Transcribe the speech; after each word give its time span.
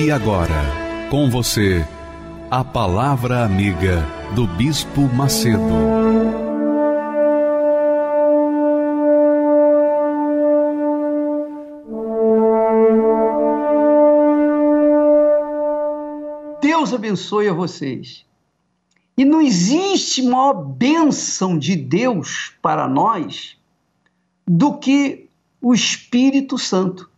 E 0.00 0.12
agora, 0.12 0.62
com 1.10 1.28
você, 1.28 1.84
a 2.48 2.62
Palavra 2.62 3.44
Amiga 3.44 4.06
do 4.32 4.46
Bispo 4.46 5.12
Macedo. 5.12 5.58
Deus 16.62 16.94
abençoe 16.94 17.48
a 17.48 17.52
vocês. 17.52 18.24
E 19.16 19.24
não 19.24 19.40
existe 19.40 20.22
maior 20.22 20.54
bênção 20.54 21.58
de 21.58 21.74
Deus 21.74 22.52
para 22.62 22.86
nós 22.86 23.56
do 24.46 24.78
que 24.78 25.28
o 25.60 25.74
Espírito 25.74 26.56
Santo. 26.56 27.10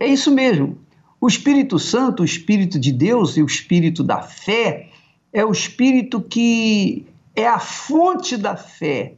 É 0.00 0.08
isso 0.08 0.32
mesmo. 0.32 0.87
O 1.20 1.26
Espírito 1.26 1.78
Santo, 1.78 2.22
o 2.22 2.24
Espírito 2.24 2.78
de 2.78 2.92
Deus 2.92 3.36
e 3.36 3.42
o 3.42 3.46
Espírito 3.46 4.04
da 4.04 4.22
fé 4.22 4.88
é 5.32 5.44
o 5.44 5.50
Espírito 5.50 6.20
que 6.20 7.06
é 7.34 7.46
a 7.46 7.58
fonte 7.58 8.36
da 8.36 8.56
fé, 8.56 9.14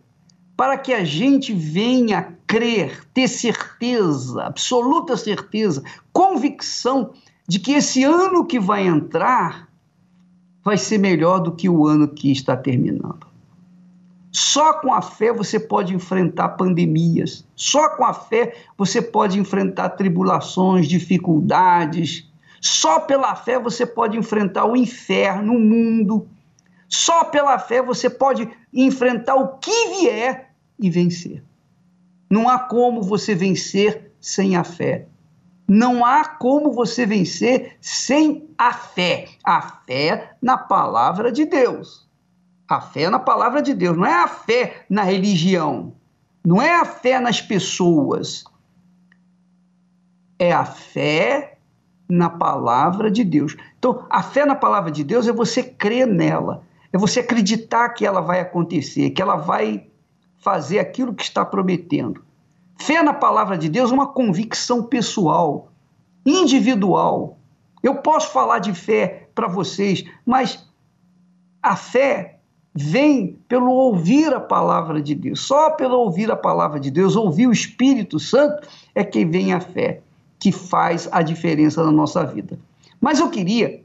para 0.57 0.77
que 0.77 0.93
a 0.93 1.05
gente 1.05 1.53
venha 1.53 2.37
crer, 2.47 3.05
ter 3.15 3.29
certeza, 3.29 4.43
absoluta 4.43 5.17
certeza, 5.17 5.83
convicção 6.13 7.13
de 7.47 7.59
que 7.59 7.73
esse 7.73 8.03
ano 8.03 8.47
que 8.47 8.59
vai 8.59 8.87
entrar 8.87 9.69
vai 10.65 10.77
ser 10.77 10.99
melhor 10.99 11.41
do 11.41 11.53
que 11.53 11.69
o 11.69 11.87
ano 11.87 12.09
que 12.09 12.31
está 12.31 12.57
terminando. 12.57 13.30
Só 14.33 14.75
com 14.75 14.93
a 14.93 15.03
fé 15.03 15.33
você 15.33 15.59
pode 15.59 15.95
enfrentar 15.95 16.51
pandemias. 16.51 17.45
Só 17.57 17.89
com 17.97 18.05
a 18.05 18.15
fé 18.15 18.55
você 18.79 19.03
pode 19.03 19.39
enfrentar 19.39 19.91
tribulações, 19.91 20.87
dificuldades. 20.87 22.31
Só 22.61 23.01
pela 23.01 23.35
fé 23.35 23.59
você 23.59 23.85
pode 23.85 24.17
enfrentar 24.17 24.67
o 24.67 24.77
inferno, 24.77 25.55
o 25.55 25.61
mundo. 25.61 26.29
Só 26.89 27.25
pela 27.25 27.59
fé 27.59 27.83
você 27.83 28.09
pode 28.09 28.49
enfrentar 28.73 29.35
o 29.35 29.59
que 29.59 29.89
vier 29.99 30.53
e 30.79 30.89
vencer. 30.91 31.43
Não 32.29 32.49
há 32.49 32.59
como 32.59 33.03
você 33.03 33.35
vencer 33.35 34.13
sem 34.21 34.55
a 34.55 34.63
fé. 34.63 35.07
Não 35.67 36.05
há 36.05 36.25
como 36.25 36.73
você 36.73 37.07
vencer 37.07 37.77
sem 37.81 38.49
a 38.57 38.73
fé. 38.73 39.27
A 39.45 39.63
fé 39.87 40.33
na 40.41 40.57
palavra 40.57 41.33
de 41.33 41.45
Deus. 41.45 42.10
A 42.71 42.81
fé 42.81 43.11
na 43.11 43.19
palavra 43.19 43.61
de 43.61 43.75
Deus, 43.75 43.97
não 43.97 44.07
é 44.07 44.15
a 44.15 44.29
fé 44.29 44.87
na 44.89 45.03
religião, 45.03 45.93
não 46.45 46.63
é 46.63 46.73
a 46.73 46.85
fé 46.85 47.19
nas 47.19 47.43
pessoas. 47.43 48.45
É 50.39 50.53
a 50.53 50.65
fé 50.65 51.59
na 52.09 52.31
palavra 52.31 53.11
de 53.11 53.25
Deus. 53.25 53.57
Então, 53.77 54.07
a 54.09 54.23
fé 54.23 54.47
na 54.47 54.55
palavra 54.55 54.93
de 54.93 55.03
Deus 55.03 55.27
é 55.27 55.33
você 55.33 55.65
crer 55.65 56.07
nela, 56.07 56.63
é 56.93 56.97
você 56.97 57.19
acreditar 57.19 57.89
que 57.89 58.07
ela 58.07 58.21
vai 58.21 58.39
acontecer, 58.39 59.11
que 59.11 59.21
ela 59.21 59.35
vai 59.35 59.89
fazer 60.39 60.79
aquilo 60.79 61.13
que 61.13 61.25
está 61.25 61.45
prometendo. 61.45 62.23
Fé 62.79 63.03
na 63.03 63.13
palavra 63.13 63.59
de 63.59 63.69
Deus 63.69 63.91
é 63.91 63.95
uma 63.95 64.13
convicção 64.13 64.85
pessoal, 64.85 65.73
individual. 66.25 67.37
Eu 67.83 67.97
posso 67.97 68.31
falar 68.33 68.61
de 68.61 68.73
fé 68.73 69.29
para 69.35 69.49
vocês, 69.49 70.05
mas 70.25 70.65
a 71.61 71.75
fé 71.75 72.40
vem 72.75 73.39
pelo 73.49 73.71
ouvir 73.71 74.33
a 74.33 74.41
palavra 74.41 75.01
de 75.03 75.15
Deus. 75.15 75.41
Só 75.41 75.71
pelo 75.71 75.99
ouvir 75.99 76.31
a 76.31 76.37
palavra 76.37 76.79
de 76.79 76.91
Deus, 76.91 77.17
ouvir 77.17 77.47
o 77.47 77.53
Espírito 77.53 78.19
Santo, 78.19 78.67
é 78.95 79.03
que 79.03 79.25
vem 79.25 79.53
a 79.53 79.61
fé, 79.61 80.01
que 80.39 80.53
faz 80.53 81.09
a 81.11 81.23
diferença 81.23 81.85
na 81.85 81.91
nossa 81.91 82.25
vida. 82.25 82.59
Mas 83.01 83.19
eu 83.19 83.31
queria 83.31 83.83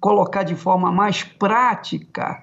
colocar 0.00 0.42
de 0.42 0.54
forma 0.54 0.90
mais 0.90 1.22
prática 1.22 2.42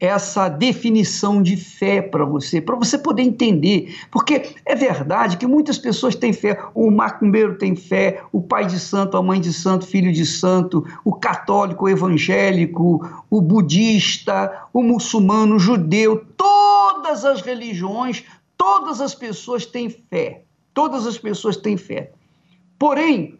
essa 0.00 0.48
definição 0.48 1.42
de 1.42 1.56
fé 1.56 2.02
para 2.02 2.24
você, 2.24 2.60
para 2.60 2.76
você 2.76 2.98
poder 2.98 3.22
entender. 3.22 3.94
Porque 4.10 4.54
é 4.64 4.74
verdade 4.74 5.36
que 5.36 5.46
muitas 5.46 5.78
pessoas 5.78 6.14
têm 6.14 6.32
fé. 6.32 6.58
O 6.74 6.90
macumbeiro 6.90 7.56
tem 7.56 7.74
fé, 7.74 8.22
o 8.32 8.42
pai 8.42 8.66
de 8.66 8.78
santo, 8.78 9.16
a 9.16 9.22
mãe 9.22 9.40
de 9.40 9.52
santo, 9.52 9.86
filho 9.86 10.12
de 10.12 10.26
santo, 10.26 10.84
o 11.04 11.12
católico, 11.12 11.84
o 11.84 11.88
evangélico, 11.88 13.24
o 13.30 13.40
budista, 13.40 14.66
o 14.72 14.82
muçulmano, 14.82 15.56
o 15.56 15.60
judeu, 15.60 16.24
todas 16.36 17.24
as 17.24 17.40
religiões, 17.40 18.24
todas 18.56 19.00
as 19.00 19.14
pessoas 19.14 19.64
têm 19.64 19.88
fé. 19.88 20.42
Todas 20.72 21.06
as 21.06 21.16
pessoas 21.16 21.56
têm 21.56 21.76
fé. 21.76 22.10
Porém, 22.76 23.38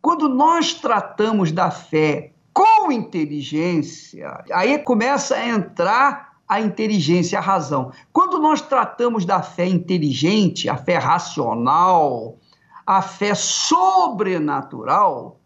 quando 0.00 0.28
nós 0.28 0.74
tratamos 0.74 1.50
da 1.50 1.70
fé 1.72 2.32
com 2.58 2.90
inteligência, 2.90 4.42
aí 4.52 4.76
começa 4.80 5.36
a 5.36 5.46
entrar 5.46 6.32
a 6.48 6.60
inteligência, 6.60 7.38
a 7.38 7.40
razão. 7.40 7.92
Quando 8.12 8.40
nós 8.40 8.60
tratamos 8.60 9.24
da 9.24 9.40
fé 9.40 9.68
inteligente, 9.68 10.68
a 10.68 10.76
fé 10.76 10.98
racional, 10.98 12.36
a 12.84 13.00
fé 13.00 13.32
sobrenatural, 13.36 15.38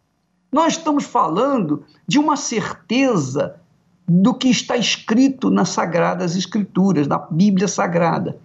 nós 0.51 0.79
estamos 0.79 1.05
falando 1.05 1.85
de 2.09 2.19
uma 2.19 2.35
certeza 2.35 3.61
do 4.09 4.33
que 4.33 4.49
está 4.49 4.79
escrito 4.79 5.51
nas 5.51 5.69
Sagradas 5.69 6.35
Escrituras, 6.35 7.07
na 7.07 7.19
Bíblia 7.19 7.69
Sagrada. 7.69 8.39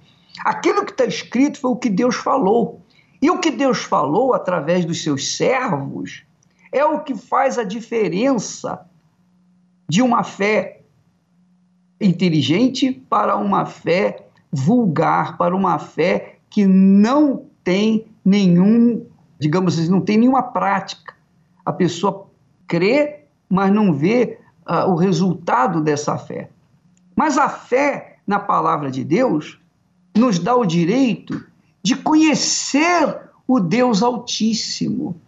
Aquilo 0.43 0.83
que 0.83 0.91
está 0.91 1.05
escrito 1.05 1.57
foi 1.57 1.71
o 1.71 1.77
que 1.77 1.89
Deus 1.89 2.17
falou. 2.17 2.81
E 3.21 3.31
o 3.31 3.39
que 3.39 3.49
Deus 3.49 3.77
falou 3.77 4.33
através 4.33 4.83
dos 4.83 5.01
seus 5.01 5.37
servos 5.37 6.26
é 6.71 6.83
o 6.85 7.01
que 7.01 7.15
faz 7.15 7.57
a 7.57 7.63
diferença 7.63 8.85
de 9.89 10.01
uma 10.01 10.23
fé 10.23 10.81
inteligente 11.99 12.91
para 12.91 13.35
uma 13.35 13.65
fé 13.65 14.27
vulgar, 14.51 15.37
para 15.37 15.55
uma 15.55 15.79
fé 15.79 16.37
que 16.49 16.65
não 16.65 17.45
tem 17.63 18.07
nenhum, 18.23 19.05
digamos 19.39 19.77
assim, 19.77 19.89
não 19.89 20.01
tem 20.01 20.17
nenhuma 20.17 20.43
prática. 20.43 21.15
A 21.65 21.73
pessoa 21.73 22.27
crê, 22.67 23.21
mas 23.49 23.71
não 23.71 23.93
vê 23.93 24.39
uh, 24.67 24.89
o 24.89 24.95
resultado 24.95 25.81
dessa 25.81 26.17
fé. 26.17 26.49
Mas 27.15 27.37
a 27.37 27.49
fé 27.49 28.19
na 28.25 28.39
palavra 28.39 28.91
de 28.91 29.03
Deus 29.03 29.59
nos 30.15 30.39
dá 30.39 30.55
o 30.55 30.65
direito 30.65 31.43
de 31.81 31.95
conhecer 31.95 33.17
o 33.47 33.59
Deus 33.59 34.03
Altíssimo 34.03 35.19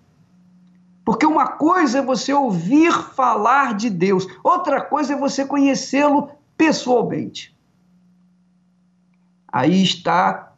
porque 1.09 1.25
uma 1.25 1.47
coisa 1.47 1.97
é 1.97 2.02
você 2.03 2.31
ouvir 2.31 2.94
falar 2.94 3.74
de 3.74 3.90
Deus, 3.90 4.28
outra 4.44 4.80
coisa 4.80 5.14
é 5.14 5.18
você 5.18 5.44
conhecê-lo 5.44 6.30
pessoalmente. 6.56 7.52
Aí 9.52 9.82
está 9.82 10.53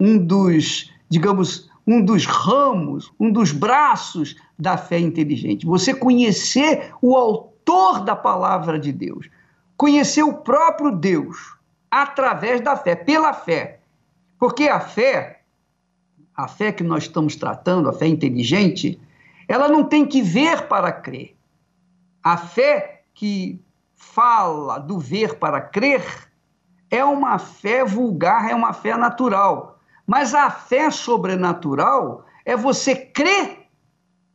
um 0.00 0.18
dos, 0.18 0.92
digamos, 1.08 1.70
um 1.86 2.04
dos 2.04 2.26
ramos, 2.26 3.12
um 3.20 3.30
dos 3.30 3.52
braços 3.52 4.34
da 4.58 4.76
fé 4.76 4.98
inteligente. 4.98 5.64
Você 5.64 5.94
conhecer 5.94 6.92
o 7.00 7.14
autor 7.14 8.02
da 8.02 8.16
palavra 8.16 8.80
de 8.80 8.90
Deus, 8.90 9.30
conhecer 9.76 10.24
o 10.24 10.38
próprio 10.38 10.90
Deus 10.90 11.56
através 11.88 12.60
da 12.60 12.76
fé, 12.76 12.96
pela 12.96 13.32
fé. 13.32 13.78
Porque 14.40 14.64
a 14.64 14.80
fé, 14.80 15.42
a 16.34 16.48
fé 16.48 16.72
que 16.72 16.82
nós 16.82 17.04
estamos 17.04 17.36
tratando, 17.36 17.88
a 17.88 17.92
fé 17.92 18.08
inteligente, 18.08 19.00
ela 19.48 19.66
não 19.66 19.82
tem 19.82 20.06
que 20.06 20.20
ver 20.20 20.68
para 20.68 20.92
crer. 20.92 21.36
A 22.22 22.36
fé 22.36 23.04
que 23.14 23.60
fala 23.96 24.78
do 24.78 24.98
ver 24.98 25.38
para 25.38 25.60
crer 25.60 26.04
é 26.90 27.02
uma 27.02 27.38
fé 27.38 27.84
vulgar, 27.84 28.50
é 28.50 28.54
uma 28.54 28.74
fé 28.74 28.96
natural. 28.96 29.80
Mas 30.06 30.34
a 30.34 30.50
fé 30.50 30.90
sobrenatural 30.90 32.24
é 32.44 32.54
você 32.56 32.94
crer 32.94 33.66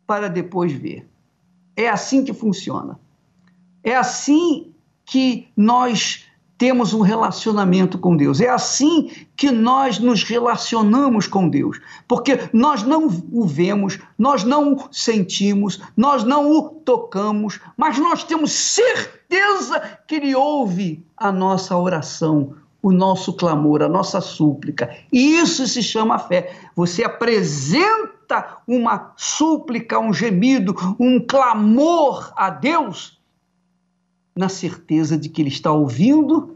para 0.05 0.27
depois 0.27 0.73
ver. 0.73 1.09
É 1.75 1.89
assim 1.89 2.23
que 2.23 2.33
funciona. 2.33 2.99
É 3.83 3.95
assim 3.95 4.73
que 5.05 5.51
nós 5.55 6.27
temos 6.57 6.93
um 6.93 7.01
relacionamento 7.01 7.97
com 7.97 8.15
Deus. 8.15 8.39
É 8.39 8.49
assim 8.49 9.11
que 9.35 9.51
nós 9.51 9.99
nos 9.99 10.23
relacionamos 10.23 11.27
com 11.27 11.49
Deus, 11.49 11.79
porque 12.07 12.39
nós 12.53 12.83
não 12.83 13.07
o 13.31 13.45
vemos, 13.45 13.99
nós 14.17 14.43
não 14.43 14.73
o 14.73 14.87
sentimos, 14.91 15.81
nós 15.97 16.23
não 16.23 16.51
o 16.51 16.69
tocamos, 16.69 17.59
mas 17.75 17.97
nós 17.97 18.23
temos 18.23 18.51
certeza 18.51 19.99
que 20.07 20.15
Ele 20.15 20.35
ouve 20.35 21.05
a 21.17 21.31
nossa 21.31 21.75
oração, 21.75 22.55
o 22.81 22.91
nosso 22.91 23.33
clamor, 23.33 23.81
a 23.81 23.89
nossa 23.89 24.21
súplica. 24.21 24.93
E 25.11 25.37
isso 25.37 25.67
se 25.67 25.81
chama 25.81 26.19
fé. 26.19 26.53
Você 26.75 27.03
apresenta 27.03 28.57
uma 28.67 29.13
súplica, 29.15 29.99
um 29.99 30.13
gemido, 30.13 30.75
um 30.99 31.19
clamor 31.19 32.31
a 32.35 32.49
Deus 32.49 33.22
na 34.35 34.49
certeza 34.49 35.17
de 35.17 35.29
que 35.29 35.41
Ele 35.41 35.49
está 35.49 35.71
ouvindo, 35.71 36.55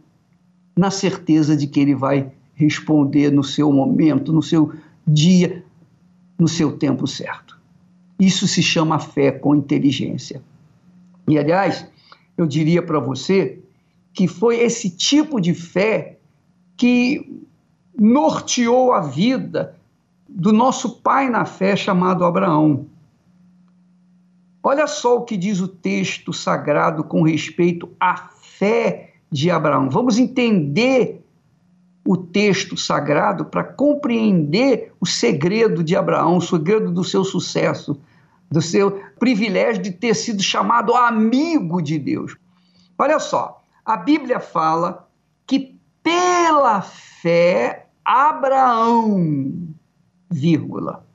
na 0.78 0.92
certeza 0.92 1.56
de 1.56 1.68
que 1.68 1.80
Ele 1.80 1.96
vai 1.96 2.32
responder 2.56 3.32
no 3.32 3.44
seu 3.44 3.72
momento, 3.72 4.34
no 4.34 4.42
seu 4.42 4.74
dia, 5.06 5.64
no 6.38 6.48
seu 6.48 6.78
tempo 6.78 7.06
certo. 7.08 7.58
Isso 8.20 8.48
se 8.48 8.64
chama 8.64 9.00
fé 9.00 9.32
com 9.32 9.56
inteligência. 9.56 10.42
E, 11.28 11.38
aliás, 11.38 11.86
eu 12.38 12.48
diria 12.48 12.82
para 12.82 13.00
você 13.00 13.60
que 14.14 14.28
foi 14.28 14.60
esse 14.60 14.90
tipo 14.90 15.40
de 15.40 15.54
fé 15.54 16.18
que 16.76 17.44
norteou 18.00 18.92
a 18.92 19.02
vida 19.02 19.76
do 20.28 20.52
nosso 20.52 21.02
pai 21.02 21.30
na 21.30 21.46
fé 21.46 21.76
chamado 21.76 22.26
Abraão. 22.26 22.86
Olha 24.70 24.86
só 24.86 25.16
o 25.16 25.22
que 25.22 25.38
diz 25.38 25.62
o 25.62 25.68
texto 25.70 26.34
sagrado 26.34 27.02
com 27.02 27.22
respeito 27.22 27.90
à 27.98 28.18
fé 28.18 29.14
de 29.32 29.50
Abraão. 29.50 29.90
Vamos 29.90 30.18
entender 30.20 31.26
o 32.06 32.18
texto 32.18 32.76
sagrado 32.76 33.46
para 33.46 33.64
compreender 33.64 34.92
o 35.00 35.06
segredo 35.06 35.82
de 35.82 35.96
Abraão, 35.96 36.36
o 36.36 36.42
segredo 36.42 36.92
do 36.92 37.02
seu 37.02 37.24
sucesso, 37.24 37.98
do 38.52 38.62
seu 38.62 39.02
privilégio 39.18 39.82
de 39.82 39.92
ter 39.92 40.14
sido 40.14 40.44
chamado 40.44 40.94
amigo 40.94 41.82
de 41.82 41.98
Deus. 41.98 42.36
Olha 43.00 43.20
só, 43.20 43.64
a 43.86 43.96
Bíblia 43.96 44.42
fala 44.42 45.08
que 45.46 45.80
pela 46.04 46.82
fé 46.82 47.88
Abraão, 48.04 49.70
vírgula. 50.30 51.08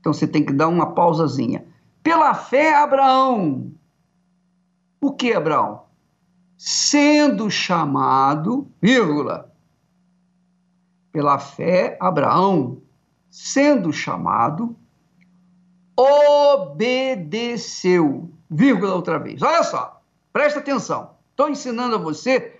Então 0.00 0.14
você 0.14 0.26
tem 0.26 0.42
que 0.42 0.54
dar 0.54 0.68
uma 0.68 0.94
pausazinha. 0.94 1.65
Pela 2.06 2.32
fé, 2.34 2.72
Abraão. 2.72 3.72
O 5.00 5.10
que, 5.10 5.32
Abraão? 5.32 5.86
Sendo 6.56 7.50
chamado, 7.50 8.70
vírgula. 8.80 9.52
Pela 11.10 11.40
fé, 11.40 11.98
Abraão, 12.00 12.80
sendo 13.28 13.92
chamado, 13.92 14.76
obedeceu. 15.96 17.50
Vírgula 18.48 18.94
outra 18.94 19.18
vez. 19.18 19.42
Olha 19.42 19.64
só, 19.64 20.00
presta 20.32 20.60
atenção. 20.60 21.16
Estou 21.30 21.48
ensinando 21.50 21.96
a 21.96 21.98
você 21.98 22.56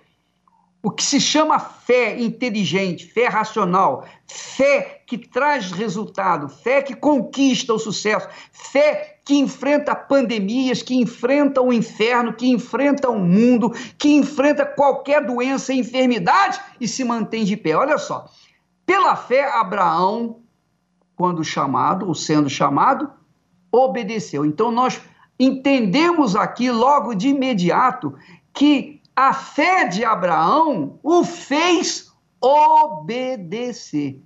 o 0.83 0.91
que 0.91 1.03
se 1.03 1.21
chama 1.21 1.57
fé 1.57 2.19
inteligente, 2.19 3.05
fé 3.05 3.29
racional, 3.29 4.05
fé 4.27 5.03
que 5.07 5.17
traz 5.17 5.71
resultado, 5.71 6.49
fé 6.49 6.81
que 6.81 6.93
conquista 6.93 7.73
o 7.73 7.79
sucesso, 7.79 8.27
fé 8.51 9.16
que 9.27 9.35
enfrenta 9.35 9.93
pandemias, 9.93 10.81
que 10.81 10.95
enfrenta 10.95 11.61
o 11.61 11.73
inferno, 11.73 12.31
que 12.31 12.47
enfrenta 12.47 13.09
o 13.09 13.19
mundo, 13.19 13.73
que 13.97 14.07
enfrenta 14.07 14.65
qualquer 14.65 15.25
doença 15.25 15.73
e 15.73 15.79
enfermidade 15.79 16.61
e 16.79 16.87
se 16.87 17.03
mantém 17.03 17.43
de 17.43 17.57
pé. 17.57 17.75
Olha 17.75 17.97
só, 17.97 18.31
pela 18.85 19.17
fé, 19.17 19.43
Abraão, 19.43 20.39
quando 21.13 21.43
chamado, 21.43 22.07
ou 22.07 22.15
sendo 22.15 22.49
chamado, 22.49 23.11
obedeceu. 23.69 24.45
Então 24.45 24.71
nós 24.71 25.01
entendemos 25.37 26.33
aqui 26.33 26.71
logo 26.71 27.13
de 27.13 27.27
imediato 27.27 28.15
que 28.53 29.01
a 29.13 29.33
fé 29.33 29.89
de 29.89 30.05
Abraão 30.05 30.99
o 31.03 31.25
fez 31.25 32.13
obedecer. 32.39 34.21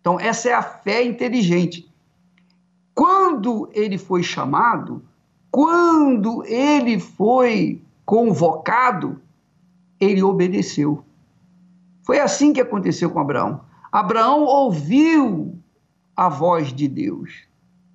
Então, 0.00 0.20
essa 0.20 0.50
é 0.50 0.54
a 0.54 0.62
fé 0.62 1.02
inteligente. 1.02 1.90
Quando 2.96 3.68
ele 3.74 3.98
foi 3.98 4.24
chamado, 4.24 5.04
quando 5.50 6.42
ele 6.46 6.98
foi 6.98 7.80
convocado, 8.04 9.20
ele 10.00 10.22
obedeceu. 10.22 11.04
Foi 12.02 12.18
assim 12.18 12.52
que 12.52 12.60
aconteceu 12.60 13.10
com 13.10 13.20
Abraão. 13.20 13.60
Abraão 13.92 14.44
ouviu 14.44 15.56
a 16.16 16.28
voz 16.28 16.72
de 16.72 16.88
Deus. 16.88 17.44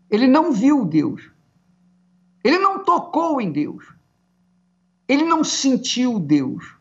Ele 0.10 0.28
não 0.28 0.52
viu 0.52 0.86
Deus. 0.86 1.30
Ele 2.44 2.60
não 2.60 2.84
tocou 2.84 3.42
em 3.42 3.52
Deus. 3.52 3.84
Ele 5.12 5.26
não 5.26 5.44
sentiu 5.44 6.22
Deus, 6.22 6.74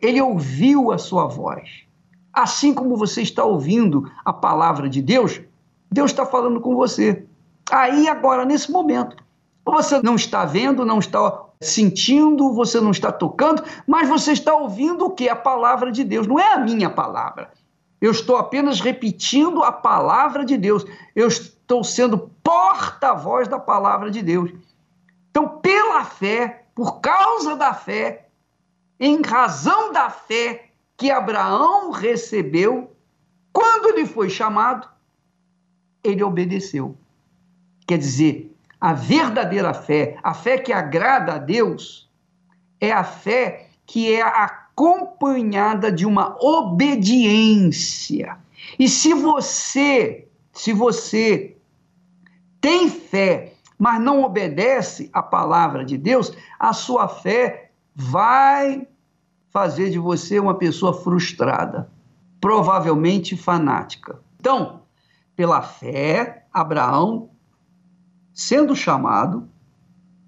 ele 0.00 0.20
ouviu 0.20 0.90
a 0.90 0.98
sua 0.98 1.28
voz. 1.28 1.84
Assim 2.32 2.74
como 2.74 2.96
você 2.96 3.22
está 3.22 3.44
ouvindo 3.44 4.10
a 4.24 4.32
palavra 4.32 4.88
de 4.88 5.00
Deus, 5.00 5.40
Deus 5.90 6.10
está 6.10 6.26
falando 6.26 6.60
com 6.60 6.74
você. 6.74 7.26
Aí, 7.70 8.08
agora, 8.08 8.44
nesse 8.44 8.70
momento. 8.70 9.16
Você 9.64 10.00
não 10.02 10.14
está 10.14 10.44
vendo, 10.44 10.84
não 10.84 10.98
está 10.98 11.44
sentindo, 11.60 12.54
você 12.54 12.80
não 12.80 12.90
está 12.90 13.12
tocando, 13.12 13.62
mas 13.86 14.08
você 14.08 14.32
está 14.32 14.54
ouvindo 14.54 15.04
o 15.04 15.10
que? 15.10 15.28
A 15.28 15.36
palavra 15.36 15.92
de 15.92 16.04
Deus. 16.04 16.26
Não 16.26 16.38
é 16.38 16.54
a 16.54 16.58
minha 16.58 16.88
palavra. 16.88 17.50
Eu 18.00 18.10
estou 18.12 18.36
apenas 18.36 18.80
repetindo 18.80 19.62
a 19.62 19.72
palavra 19.72 20.44
de 20.44 20.56
Deus. 20.56 20.84
Eu 21.14 21.28
estou 21.28 21.82
sendo 21.82 22.30
porta-voz 22.42 23.48
da 23.48 23.58
palavra 23.58 24.10
de 24.10 24.22
Deus. 24.22 24.50
Então, 25.30 25.58
pela 25.58 26.04
fé, 26.04 26.66
por 26.74 27.00
causa 27.00 27.56
da 27.56 27.74
fé, 27.74 28.28
em 28.98 29.20
razão 29.20 29.92
da 29.92 30.08
fé 30.08 30.70
que 30.96 31.10
Abraão 31.10 31.90
recebeu, 31.90 32.92
quando 33.52 33.90
ele 33.90 34.06
foi 34.06 34.30
chamado, 34.30 34.88
ele 36.08 36.22
obedeceu. 36.22 36.96
Quer 37.86 37.98
dizer, 37.98 38.54
a 38.80 38.92
verdadeira 38.92 39.72
fé, 39.74 40.16
a 40.22 40.34
fé 40.34 40.58
que 40.58 40.72
agrada 40.72 41.34
a 41.34 41.38
Deus, 41.38 42.08
é 42.80 42.92
a 42.92 43.04
fé 43.04 43.68
que 43.86 44.12
é 44.12 44.22
acompanhada 44.22 45.90
de 45.90 46.06
uma 46.06 46.36
obediência. 46.40 48.36
E 48.78 48.88
se 48.88 49.14
você, 49.14 50.28
se 50.52 50.72
você 50.72 51.56
tem 52.60 52.88
fé 52.90 53.54
mas 53.78 54.00
não 54.00 54.24
obedece 54.24 55.08
à 55.12 55.22
palavra 55.22 55.84
de 55.84 55.96
Deus, 55.96 56.32
a 56.58 56.72
sua 56.72 57.06
fé 57.06 57.70
vai 57.94 58.86
fazer 59.50 59.90
de 59.90 59.98
você 59.98 60.40
uma 60.40 60.54
pessoa 60.54 60.92
frustrada, 60.92 61.88
provavelmente 62.40 63.36
fanática. 63.36 64.20
Então, 64.40 64.77
pela 65.38 65.62
fé, 65.62 66.48
Abraão, 66.52 67.30
sendo 68.34 68.74
chamado, 68.74 69.48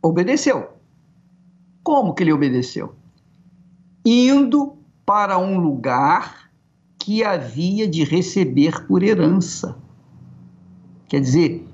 obedeceu. 0.00 0.68
Como 1.82 2.14
que 2.14 2.22
ele 2.22 2.32
obedeceu? 2.32 2.94
Indo 4.06 4.78
para 5.04 5.36
um 5.36 5.58
lugar 5.58 6.52
que 6.96 7.24
havia 7.24 7.88
de 7.88 8.04
receber 8.04 8.86
por 8.86 9.02
herança. 9.02 9.76
Quer 11.08 11.20
dizer, 11.20 11.68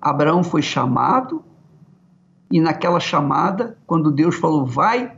Abraão 0.00 0.42
foi 0.42 0.62
chamado, 0.62 1.44
e 2.50 2.58
naquela 2.58 3.00
chamada, 3.00 3.76
quando 3.86 4.10
Deus 4.10 4.34
falou, 4.34 4.64
vai 4.64 5.14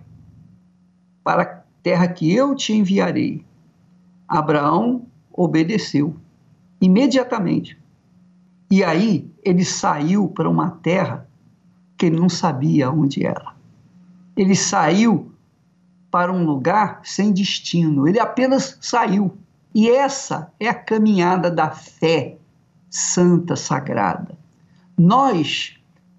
para 1.22 1.42
a 1.42 1.62
terra 1.84 2.08
que 2.08 2.34
eu 2.34 2.56
te 2.56 2.72
enviarei, 2.72 3.46
Abraão 4.26 5.06
obedeceu 5.32 6.16
imediatamente. 6.80 7.78
E 8.70 8.84
aí 8.84 9.30
ele 9.42 9.64
saiu 9.64 10.28
para 10.28 10.48
uma 10.48 10.70
terra 10.70 11.28
que 11.96 12.06
ele 12.06 12.18
não 12.18 12.28
sabia 12.28 12.90
onde 12.90 13.24
era. 13.26 13.54
Ele 14.36 14.54
saiu 14.54 15.32
para 16.10 16.32
um 16.32 16.44
lugar 16.44 17.00
sem 17.04 17.32
destino, 17.32 18.06
ele 18.06 18.20
apenas 18.20 18.78
saiu. 18.80 19.36
E 19.74 19.90
essa 19.90 20.52
é 20.58 20.68
a 20.68 20.74
caminhada 20.74 21.50
da 21.50 21.70
fé 21.70 22.38
santa, 22.90 23.56
sagrada. 23.56 24.36
Nós 24.96 25.74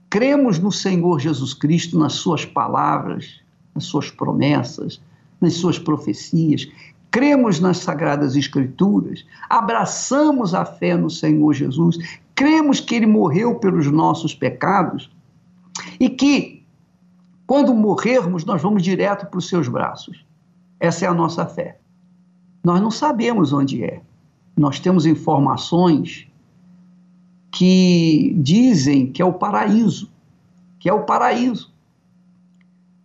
cremos 0.09 0.59
no 0.59 0.71
Senhor 0.71 1.19
Jesus 1.19 1.53
Cristo, 1.53 1.97
nas 1.97 2.13
Suas 2.13 2.45
palavras, 2.45 3.41
nas 3.73 3.85
Suas 3.85 4.09
promessas, 4.11 5.01
nas 5.41 5.53
Suas 5.53 5.79
profecias, 5.79 6.67
cremos 7.11 7.59
nas 7.59 7.77
Sagradas 7.77 8.35
Escrituras, 8.35 9.25
abraçamos 9.49 10.53
a 10.53 10.65
fé 10.65 10.95
no 10.95 11.09
Senhor 11.09 11.53
Jesus, 11.53 11.97
cremos 12.35 12.79
que 12.79 12.95
Ele 12.95 13.07
morreu 13.07 13.55
pelos 13.55 13.91
nossos 13.91 14.33
pecados 14.33 15.11
e 15.99 16.09
que, 16.09 16.63
quando 17.47 17.73
morrermos, 17.73 18.45
nós 18.45 18.61
vamos 18.61 18.83
direto 18.83 19.25
para 19.25 19.37
os 19.37 19.47
Seus 19.47 19.67
braços. 19.67 20.23
Essa 20.79 21.05
é 21.05 21.07
a 21.07 21.13
nossa 21.13 21.45
fé. 21.45 21.79
Nós 22.63 22.81
não 22.81 22.91
sabemos 22.91 23.51
onde 23.51 23.83
é. 23.83 24.01
Nós 24.57 24.79
temos 24.79 25.05
informações 25.05 26.27
que 27.51 28.35
dizem 28.37 29.11
que 29.11 29.21
é 29.21 29.25
o 29.25 29.33
paraíso, 29.33 30.11
que 30.79 30.89
é 30.89 30.93
o 30.93 31.03
paraíso. 31.03 31.73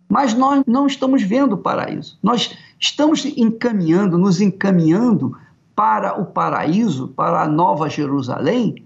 Mas 0.07 0.33
nós 0.33 0.63
não 0.67 0.85
estamos 0.85 1.23
vendo 1.23 1.53
o 1.53 1.57
paraíso. 1.57 2.17
Nós 2.21 2.55
estamos 2.79 3.25
encaminhando, 3.25 4.17
nos 4.17 4.41
encaminhando 4.41 5.37
para 5.75 6.19
o 6.19 6.25
paraíso, 6.25 7.09
para 7.09 7.41
a 7.41 7.47
Nova 7.47 7.89
Jerusalém, 7.89 8.85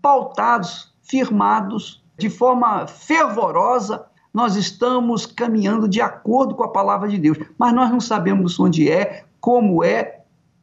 pautados, 0.00 0.92
firmados 1.02 2.02
de 2.16 2.30
forma 2.30 2.86
fervorosa. 2.86 4.06
Nós 4.32 4.56
estamos 4.56 5.26
caminhando 5.26 5.88
de 5.88 6.00
acordo 6.00 6.54
com 6.54 6.62
a 6.62 6.68
palavra 6.68 7.08
de 7.08 7.18
Deus, 7.18 7.38
mas 7.58 7.74
nós 7.74 7.90
não 7.90 8.00
sabemos 8.00 8.58
onde 8.58 8.90
é, 8.90 9.24
como 9.40 9.82
é 9.84 10.20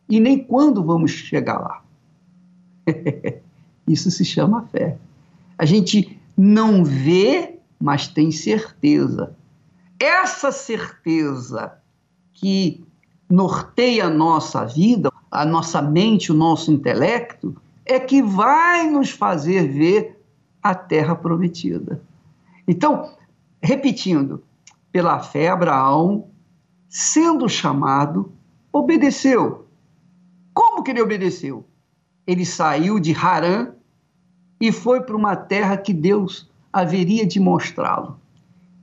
e 0.07 0.19
nem 0.19 0.39
quando 0.43 0.83
vamos 0.83 1.11
chegar 1.11 1.59
lá. 1.59 1.83
Isso 3.87 4.09
se 4.09 4.25
chama 4.25 4.67
fé. 4.71 4.97
A 5.57 5.65
gente 5.65 6.19
não 6.37 6.83
vê, 6.83 7.59
mas 7.79 8.07
tem 8.07 8.31
certeza. 8.31 9.35
Essa 9.99 10.51
certeza 10.51 11.78
que 12.39 12.81
norteia 13.29 14.05
a 14.05 14.09
nossa 14.09 14.65
vida, 14.65 15.11
a 15.29 15.45
nossa 15.45 15.81
mente, 15.81 16.31
o 16.31 16.35
nosso 16.35 16.71
intelecto, 16.71 17.55
é 17.85 17.99
que 17.99 18.21
vai 18.21 18.89
nos 18.89 19.09
fazer 19.09 19.67
ver 19.67 20.23
a 20.63 20.73
terra 20.73 21.15
prometida. 21.15 22.01
Então, 22.67 23.11
repetindo, 23.61 24.41
pela 24.91 25.19
fé, 25.19 25.49
Abraão, 25.49 26.27
sendo 26.87 27.47
chamado, 27.49 28.31
obedeceu. 28.71 29.67
Como 30.53 30.81
que 30.81 30.91
ele 30.91 31.01
obedeceu? 31.01 31.65
Ele 32.25 32.45
saiu 32.45 32.99
de 32.99 33.13
Harã 33.13 33.73
e 34.61 34.71
foi 34.71 35.01
para 35.01 35.15
uma 35.15 35.35
terra 35.35 35.77
que 35.77 35.93
Deus 35.93 36.49
haveria 36.71 37.25
de 37.25 37.39
mostrá-lo. 37.39 38.19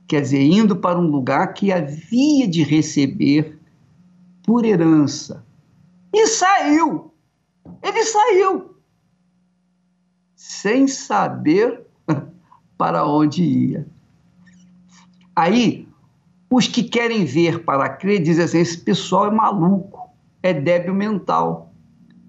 Quer 0.07 0.21
dizer, 0.21 0.41
indo 0.41 0.75
para 0.75 0.97
um 0.97 1.07
lugar 1.07 1.53
que 1.53 1.71
havia 1.71 2.47
de 2.47 2.63
receber 2.63 3.59
por 4.43 4.63
herança. 4.63 5.45
E 6.13 6.25
saiu. 6.27 7.11
Ele 7.83 8.03
saiu. 8.03 8.75
Sem 10.35 10.87
saber 10.87 11.85
para 12.77 13.05
onde 13.05 13.43
ia. 13.43 13.87
Aí, 15.35 15.87
os 16.49 16.67
que 16.67 16.83
querem 16.83 17.25
ver 17.25 17.65
para 17.65 17.89
crer 17.89 18.23
dizem 18.23 18.45
assim: 18.45 18.59
esse 18.59 18.77
pessoal 18.77 19.27
é 19.27 19.31
maluco, 19.31 20.09
é 20.41 20.53
débil 20.53 20.93
mental, 20.93 21.73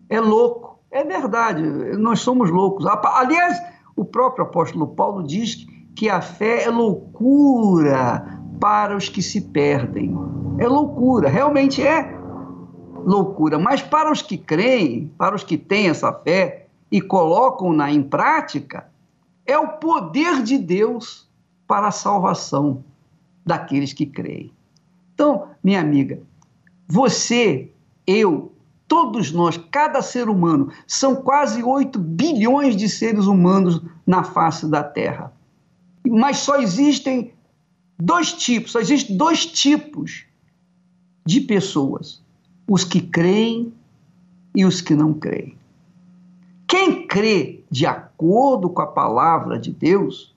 é 0.09 0.21
louco. 0.21 0.69
É 0.91 1.05
verdade, 1.05 1.63
nós 1.99 2.21
somos 2.21 2.51
loucos. 2.51 2.87
Aliás, 2.87 3.63
o 3.95 4.07
próprio 4.07 4.47
apóstolo 4.47 4.87
Paulo 4.89 5.23
diz 5.23 5.55
que 5.55 5.78
a 6.07 6.21
fé 6.21 6.65
é 6.65 6.69
loucura 6.69 8.39
para 8.61 8.95
os 8.95 9.09
que 9.09 9.23
se 9.23 9.41
perdem. 9.41 10.15
É 10.59 10.67
loucura, 10.67 11.31
realmente 11.31 11.81
é 11.83 12.15
loucura. 13.05 13.59
Mas 13.59 13.81
para 13.81 14.13
os 14.13 14.21
que 14.21 14.37
creem, 14.37 15.11
para 15.17 15.35
os 15.35 15.43
que 15.43 15.57
têm 15.57 15.89
essa 15.89 16.13
fé 16.13 16.67
e 16.91 17.01
colocam-na 17.01 17.91
em 17.91 18.03
prática, 18.03 18.91
é 19.47 19.59
o 19.59 19.69
poder 19.79 20.43
de 20.43 20.59
Deus 20.59 21.27
para 21.67 21.89
a 21.89 21.93
salvação 21.93 22.85
daqueles 23.45 23.95
que 23.95 24.05
creem. 24.05 24.53
Então, 25.15 25.49
minha 25.65 25.81
amiga, 25.81 26.21
você, 26.87 27.73
eu, 28.07 28.53
todos 28.87 29.33
nós, 29.33 29.57
cada 29.71 30.03
ser 30.03 30.29
humano, 30.29 30.71
são 30.87 31.17
quase 31.17 31.63
8 31.63 31.99
bilhões 31.99 32.77
de 32.77 32.89
seres 32.89 33.27
humanos 33.27 33.83
na 34.07 34.23
face 34.23 34.69
da 34.69 34.83
Terra. 34.83 35.33
Mas 36.09 36.39
só 36.39 36.61
existem 36.61 37.33
dois 37.99 38.33
tipos, 38.33 38.73
só 38.73 38.81
existem 38.81 39.17
dois 39.17 39.47
tipos 39.47 40.25
de 41.27 41.41
pessoas: 41.41 42.23
os 42.69 42.85
que 42.85 43.01
creem 43.01 43.73
e 44.55 44.65
os 44.65 44.81
que 44.81 44.95
não 44.95 45.13
creem. 45.13 45.57
Quem 46.67 47.07
crê 47.07 47.65
de 47.71 47.87
acordo 47.87 48.69
com 48.69 48.83
a 48.83 48.87
palavra 48.87 49.59
de 49.59 49.71
Deus, 49.71 50.35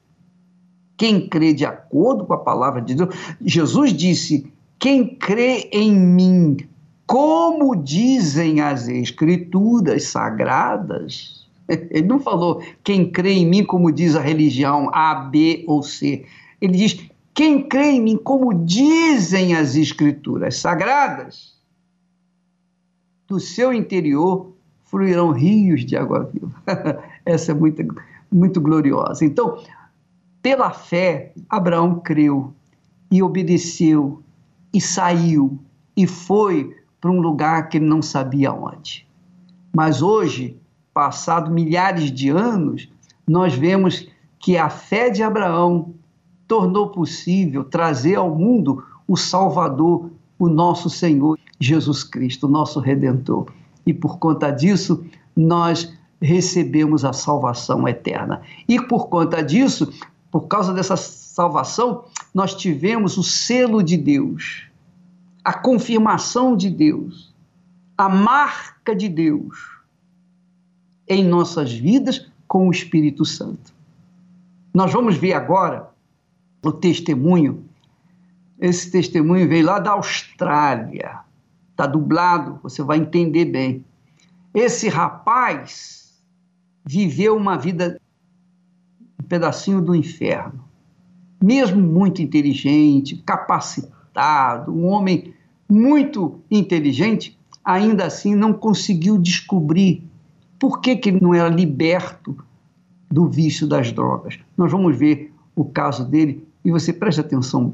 quem 0.97 1.27
crê 1.27 1.53
de 1.53 1.65
acordo 1.65 2.25
com 2.25 2.33
a 2.33 2.37
palavra 2.37 2.81
de 2.81 2.95
Deus, 2.95 3.13
Jesus 3.41 3.93
disse: 3.93 4.51
quem 4.81 5.15
crê 5.15 5.69
em 5.71 5.93
mim, 5.93 6.57
como 7.05 7.75
dizem 7.75 8.61
as 8.61 8.87
escrituras 8.87 10.05
sagradas. 10.05 11.40
Ele 11.89 12.07
não 12.07 12.19
falou 12.19 12.61
quem 12.83 13.09
crê 13.09 13.33
em 13.33 13.45
mim, 13.45 13.63
como 13.63 13.91
diz 13.91 14.15
a 14.15 14.21
religião 14.21 14.89
A, 14.93 15.15
B 15.15 15.63
ou 15.67 15.81
C. 15.81 16.25
Ele 16.59 16.77
diz 16.77 17.09
quem 17.33 17.67
crê 17.67 17.91
em 17.91 18.01
mim, 18.01 18.17
como 18.17 18.53
dizem 18.53 19.55
as 19.55 19.75
escrituras 19.75 20.57
sagradas. 20.57 21.55
Do 23.27 23.39
seu 23.39 23.71
interior 23.71 24.53
fluirão 24.83 25.31
rios 25.31 25.85
de 25.85 25.95
água 25.95 26.29
viva. 26.31 26.53
Essa 27.25 27.51
é 27.51 27.55
muito, 27.55 27.81
muito 28.29 28.59
gloriosa. 28.59 29.23
Então, 29.23 29.63
pela 30.41 30.71
fé, 30.71 31.31
Abraão 31.49 31.99
creu 31.99 32.53
e 33.09 33.23
obedeceu 33.23 34.21
e 34.73 34.81
saiu 34.81 35.57
e 35.95 36.05
foi 36.05 36.75
para 36.99 37.09
um 37.09 37.21
lugar 37.21 37.69
que 37.69 37.77
ele 37.77 37.85
não 37.85 38.01
sabia 38.01 38.51
onde. 38.51 39.07
Mas 39.73 40.01
hoje, 40.01 40.60
passado 40.93 41.51
milhares 41.51 42.11
de 42.11 42.29
anos, 42.29 42.89
nós 43.27 43.53
vemos 43.53 44.07
que 44.39 44.57
a 44.57 44.69
fé 44.69 45.09
de 45.09 45.23
Abraão 45.23 45.93
tornou 46.47 46.89
possível 46.89 47.63
trazer 47.63 48.15
ao 48.15 48.35
mundo 48.35 48.83
o 49.07 49.15
Salvador, 49.15 50.09
o 50.37 50.49
nosso 50.49 50.89
Senhor 50.89 51.37
Jesus 51.59 52.03
Cristo, 52.03 52.47
nosso 52.47 52.79
Redentor. 52.79 53.47
E 53.85 53.93
por 53.93 54.17
conta 54.17 54.51
disso, 54.51 55.05
nós 55.35 55.93
recebemos 56.21 57.05
a 57.05 57.13
salvação 57.13 57.87
eterna. 57.87 58.41
E 58.67 58.81
por 58.81 59.07
conta 59.07 59.41
disso, 59.41 59.91
por 60.31 60.41
causa 60.47 60.73
dessa 60.73 60.95
salvação, 60.97 62.05
nós 62.33 62.53
tivemos 62.53 63.17
o 63.17 63.23
selo 63.23 63.81
de 63.81 63.97
Deus 63.97 64.71
a 65.43 65.53
confirmação 65.53 66.55
de 66.55 66.69
Deus, 66.69 67.33
a 67.97 68.07
marca 68.07 68.95
de 68.95 69.09
Deus 69.09 69.57
em 71.11 71.25
nossas 71.25 71.73
vidas 71.73 72.25
com 72.47 72.69
o 72.69 72.71
Espírito 72.71 73.25
Santo. 73.25 73.73
Nós 74.73 74.93
vamos 74.93 75.17
ver 75.17 75.33
agora 75.33 75.89
o 76.63 76.71
testemunho. 76.71 77.65
Esse 78.57 78.89
testemunho 78.89 79.45
veio 79.49 79.65
lá 79.65 79.77
da 79.77 79.91
Austrália. 79.91 81.19
Está 81.71 81.85
dublado, 81.85 82.61
você 82.63 82.81
vai 82.81 82.97
entender 82.97 83.43
bem. 83.43 83.83
Esse 84.53 84.87
rapaz 84.87 86.17
viveu 86.85 87.35
uma 87.35 87.57
vida 87.57 87.99
um 89.21 89.23
pedacinho 89.25 89.81
do 89.81 89.93
inferno. 89.93 90.63
Mesmo 91.43 91.81
muito 91.81 92.21
inteligente, 92.21 93.17
capacitado, 93.17 94.71
um 94.71 94.85
homem 94.85 95.33
muito 95.69 96.39
inteligente, 96.49 97.37
ainda 97.65 98.05
assim 98.05 98.33
não 98.33 98.53
conseguiu 98.53 99.17
descobrir 99.17 100.09
por 100.61 100.79
que, 100.79 100.95
que 100.95 101.09
ele 101.09 101.19
não 101.19 101.33
era 101.33 101.49
liberto 101.49 102.37
do 103.09 103.27
vício 103.27 103.67
das 103.67 103.91
drogas. 103.91 104.37
Nós 104.55 104.71
vamos 104.71 104.95
ver 104.95 105.33
o 105.55 105.65
caso 105.65 106.05
dele 106.05 106.47
e 106.63 106.69
você 106.69 106.93
preste 106.93 107.19
atenção. 107.19 107.73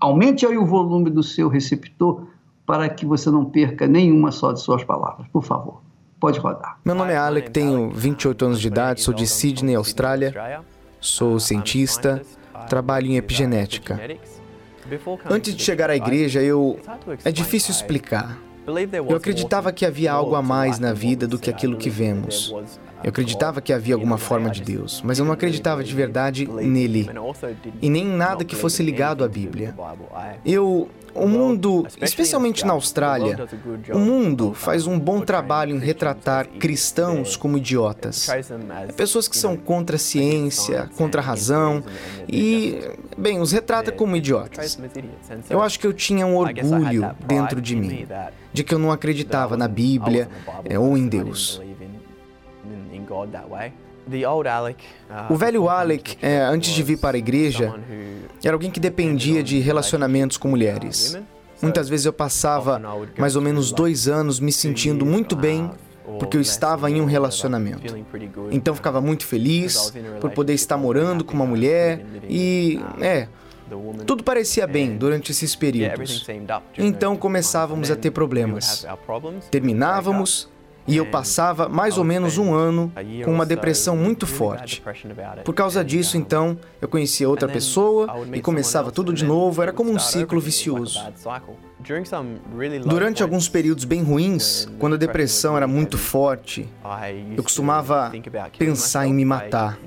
Aumente 0.00 0.46
aí 0.46 0.56
o 0.56 0.64
volume 0.64 1.10
do 1.10 1.22
seu 1.22 1.48
receptor 1.48 2.26
para 2.64 2.88
que 2.88 3.04
você 3.04 3.30
não 3.30 3.44
perca 3.44 3.86
nenhuma 3.86 4.32
só 4.32 4.52
de 4.52 4.60
suas 4.60 4.82
palavras. 4.82 5.28
Por 5.28 5.44
favor, 5.44 5.82
pode 6.18 6.38
rodar. 6.38 6.78
Meu 6.82 6.94
nome 6.94 7.12
é 7.12 7.16
Alec, 7.18 7.50
tenho 7.50 7.90
28 7.90 8.46
anos 8.46 8.60
de 8.60 8.68
idade, 8.68 9.02
sou 9.02 9.12
de 9.12 9.26
Sydney, 9.26 9.74
Austrália. 9.74 10.64
Sou 11.00 11.38
cientista, 11.38 12.22
trabalho 12.70 13.06
em 13.06 13.16
epigenética. 13.16 14.00
Antes 15.28 15.54
de 15.54 15.62
chegar 15.62 15.90
à 15.90 15.96
igreja, 15.96 16.42
eu. 16.42 16.80
É 17.22 17.30
difícil 17.30 17.70
explicar. 17.70 18.38
Eu 19.08 19.16
acreditava 19.16 19.72
que 19.72 19.86
havia 19.86 20.12
algo 20.12 20.34
a 20.34 20.42
mais 20.42 20.78
na 20.78 20.92
vida 20.92 21.26
do 21.26 21.38
que 21.38 21.50
aquilo 21.50 21.76
que 21.76 21.88
vemos. 21.88 22.54
Eu 23.02 23.10
acreditava 23.10 23.60
que 23.60 23.72
havia 23.72 23.94
alguma 23.94 24.18
forma 24.18 24.50
de 24.50 24.60
Deus, 24.60 25.00
mas 25.04 25.18
eu 25.18 25.24
não 25.24 25.32
acreditava 25.32 25.84
de 25.84 25.94
verdade 25.94 26.46
nele 26.46 27.08
e 27.80 27.88
nem 27.88 28.04
em 28.04 28.16
nada 28.16 28.44
que 28.44 28.56
fosse 28.56 28.82
ligado 28.82 29.22
à 29.22 29.28
Bíblia. 29.28 29.74
Eu 30.44 30.88
o 31.18 31.28
mundo, 31.28 31.86
especialmente 32.00 32.64
na 32.64 32.72
Austrália, 32.72 33.46
o 33.92 33.98
mundo 33.98 34.52
faz 34.54 34.86
um 34.86 34.98
bom 34.98 35.20
trabalho 35.20 35.76
em 35.76 35.78
retratar 35.78 36.48
cristãos 36.48 37.36
como 37.36 37.58
idiotas. 37.58 38.28
Pessoas 38.96 39.28
que 39.28 39.36
são 39.36 39.56
contra 39.56 39.96
a 39.96 39.98
ciência, 39.98 40.88
contra 40.96 41.20
a 41.20 41.24
razão 41.24 41.82
e, 42.28 42.78
bem, 43.16 43.40
os 43.40 43.52
retrata 43.52 43.92
como 43.92 44.16
idiotas. 44.16 44.78
Eu 45.48 45.62
acho 45.62 45.78
que 45.78 45.86
eu 45.86 45.92
tinha 45.92 46.26
um 46.26 46.36
orgulho 46.36 47.14
dentro 47.26 47.60
de 47.60 47.76
mim, 47.76 48.06
de 48.52 48.64
que 48.64 48.74
eu 48.74 48.78
não 48.78 48.92
acreditava 48.92 49.56
na 49.56 49.68
Bíblia 49.68 50.28
é, 50.64 50.78
ou 50.78 50.96
em 50.96 51.06
Deus. 51.08 51.60
O 55.30 55.36
velho 55.36 55.68
Alec, 55.68 56.16
é, 56.22 56.38
antes 56.38 56.72
de 56.72 56.82
vir 56.82 56.98
para 56.98 57.16
a 57.16 57.18
igreja, 57.18 57.74
era 58.44 58.54
alguém 58.54 58.70
que 58.70 58.80
dependia 58.80 59.42
de 59.42 59.58
relacionamentos 59.58 60.36
com 60.36 60.48
mulheres. 60.48 61.18
Muitas 61.60 61.88
vezes 61.88 62.06
eu 62.06 62.12
passava 62.12 62.80
mais 63.18 63.36
ou 63.36 63.42
menos 63.42 63.72
dois 63.72 64.08
anos 64.08 64.38
me 64.38 64.52
sentindo 64.52 65.04
muito 65.04 65.34
bem 65.34 65.70
porque 66.18 66.36
eu 66.36 66.40
estava 66.40 66.90
em 66.90 67.00
um 67.00 67.04
relacionamento. 67.04 67.94
Então 68.50 68.74
ficava 68.74 69.00
muito 69.00 69.26
feliz 69.26 69.92
por 70.20 70.30
poder 70.30 70.54
estar 70.54 70.76
morando 70.76 71.24
com 71.24 71.34
uma 71.34 71.46
mulher 71.46 72.04
e, 72.28 72.80
é, 73.00 73.28
tudo 74.06 74.24
parecia 74.24 74.66
bem 74.66 74.96
durante 74.96 75.32
esses 75.32 75.54
períodos. 75.54 76.26
Então 76.76 77.16
começávamos 77.16 77.90
a 77.90 77.96
ter 77.96 78.10
problemas. 78.10 78.86
Terminávamos 79.50 80.48
e 80.88 80.96
eu 80.96 81.06
passava 81.06 81.68
mais 81.68 81.98
ou 81.98 82.04
menos 82.04 82.38
um 82.38 82.54
ano 82.54 82.90
com 83.24 83.32
uma 83.32 83.44
depressão 83.44 83.96
muito 83.96 84.26
forte. 84.26 84.82
Por 85.44 85.54
causa 85.54 85.84
disso, 85.84 86.16
então, 86.16 86.58
eu 86.80 86.88
conhecia 86.88 87.28
outra 87.28 87.46
pessoa 87.46 88.26
e 88.32 88.40
começava 88.40 88.90
tudo 88.90 89.12
de 89.12 89.24
novo, 89.24 89.62
era 89.62 89.72
como 89.72 89.92
um 89.92 89.98
ciclo 89.98 90.40
vicioso. 90.40 90.98
Durante 92.84 93.22
alguns 93.22 93.48
períodos 93.48 93.84
bem 93.84 94.02
ruins, 94.02 94.66
quando 94.78 94.94
a 94.94 94.98
depressão 94.98 95.56
era 95.56 95.66
muito 95.66 95.96
forte, 95.96 96.68
eu 97.36 97.42
costumava 97.42 98.10
pensar 98.58 99.06
em 99.06 99.14
me 99.14 99.24
matar. 99.24 99.78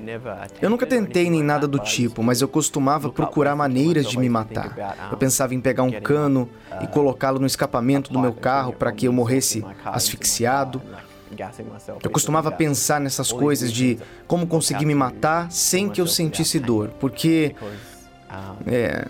Eu 0.62 0.70
nunca 0.70 0.86
tentei 0.86 1.30
nem 1.30 1.44
nada 1.44 1.68
do 1.68 1.80
tipo, 1.80 2.24
mas 2.24 2.42
eu 2.42 2.48
costumava 2.48 3.10
procurar 3.12 3.56
maneiras 3.56 4.08
de 4.08 4.18
me 4.18 4.30
matar. 4.30 5.10
Eu 5.12 5.18
pensava 5.18 5.54
em 5.54 5.60
pegar 5.60 5.84
um 5.84 5.92
cano 6.00 6.48
e 6.82 6.88
colocá-lo 6.88 7.40
no 7.40 7.46
escapamento 7.46 8.14
do 8.14 8.20
meu 8.20 8.34
carro 8.34 8.74
para 8.74 8.92
que 8.92 9.08
eu 9.08 9.14
morresse 9.14 9.66
asfixiado. 9.84 10.82
Eu 12.04 12.10
costumava 12.10 12.52
pensar 12.52 13.00
nessas 13.00 13.32
coisas 13.32 13.72
de 13.72 13.98
como 14.28 14.46
conseguir 14.48 14.86
me 14.86 14.96
matar 14.96 15.52
sem 15.52 15.90
que 15.90 16.02
eu 16.02 16.08
sentisse 16.08 16.60
dor, 16.60 16.90
porque 17.00 17.56
é, 18.68 19.08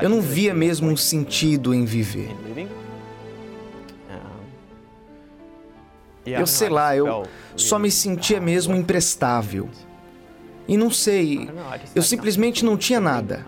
eu 0.00 0.08
não 0.08 0.20
via 0.20 0.54
mesmo 0.54 0.88
um 0.88 0.96
sentido 0.96 1.74
em 1.74 1.84
viver. 1.84 2.34
Eu 6.26 6.46
sei 6.46 6.68
lá, 6.68 6.96
eu 6.96 7.24
só 7.56 7.78
me 7.78 7.90
sentia 7.90 8.40
mesmo 8.40 8.74
imprestável. 8.74 9.68
E 10.68 10.76
não 10.76 10.90
sei, 10.90 11.50
eu 11.94 12.02
simplesmente 12.02 12.64
não 12.64 12.76
tinha 12.76 13.00
nada 13.00 13.44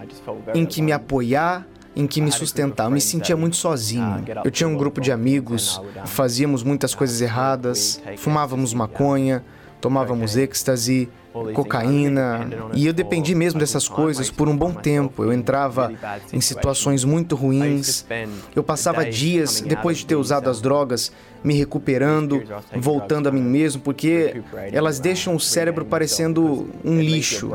em 0.55 0.67
que 0.67 0.83
me 0.83 0.91
apoiar, 0.91 1.67
em 1.95 2.07
que 2.07 2.21
me 2.21 2.33
sustentar. 2.33 2.85
Eu 2.85 2.91
me 2.91 3.01
sentia 3.01 3.37
muito 3.37 3.57
sozinho. 3.57 4.25
Eu 4.45 4.51
tinha 4.51 4.69
um 4.69 4.77
grupo 4.77 5.01
de 5.01 5.13
amigos, 5.13 5.81
fazíamos 6.07 6.63
muitas 6.63 6.95
coisas 6.95 7.21
erradas, 7.21 8.01
fumávamos 8.17 8.73
maconha, 8.75 9.45
tomávamos 9.83 10.37
êxtase, 10.37 11.09
cocaína, 11.55 12.49
e 12.73 12.87
eu 12.87 12.93
dependi 12.93 13.35
mesmo 13.35 13.59
dessas 13.59 13.89
coisas 13.89 14.31
por 14.31 14.49
um 14.49 14.57
bom 14.57 14.73
tempo. 14.73 15.25
Eu 15.25 15.33
entrava 15.33 15.93
em 16.33 16.41
situações 16.41 17.05
muito 17.05 17.35
ruins. 17.35 18.07
Eu 18.55 18.63
passava 18.63 19.05
dias 19.05 19.61
depois 19.61 19.99
de 19.99 20.07
ter 20.07 20.15
usado 20.15 20.49
as 20.49 20.61
drogas 20.61 21.11
me 21.43 21.55
recuperando, 21.55 22.45
voltando 22.77 23.29
a 23.29 23.33
mim 23.33 23.43
mesmo, 23.43 23.83
porque 23.83 24.41
elas 24.71 25.01
deixam 25.01 25.35
o 25.35 25.41
cérebro 25.41 25.85
parecendo 25.85 26.71
um 26.85 27.01
lixo. 27.01 27.51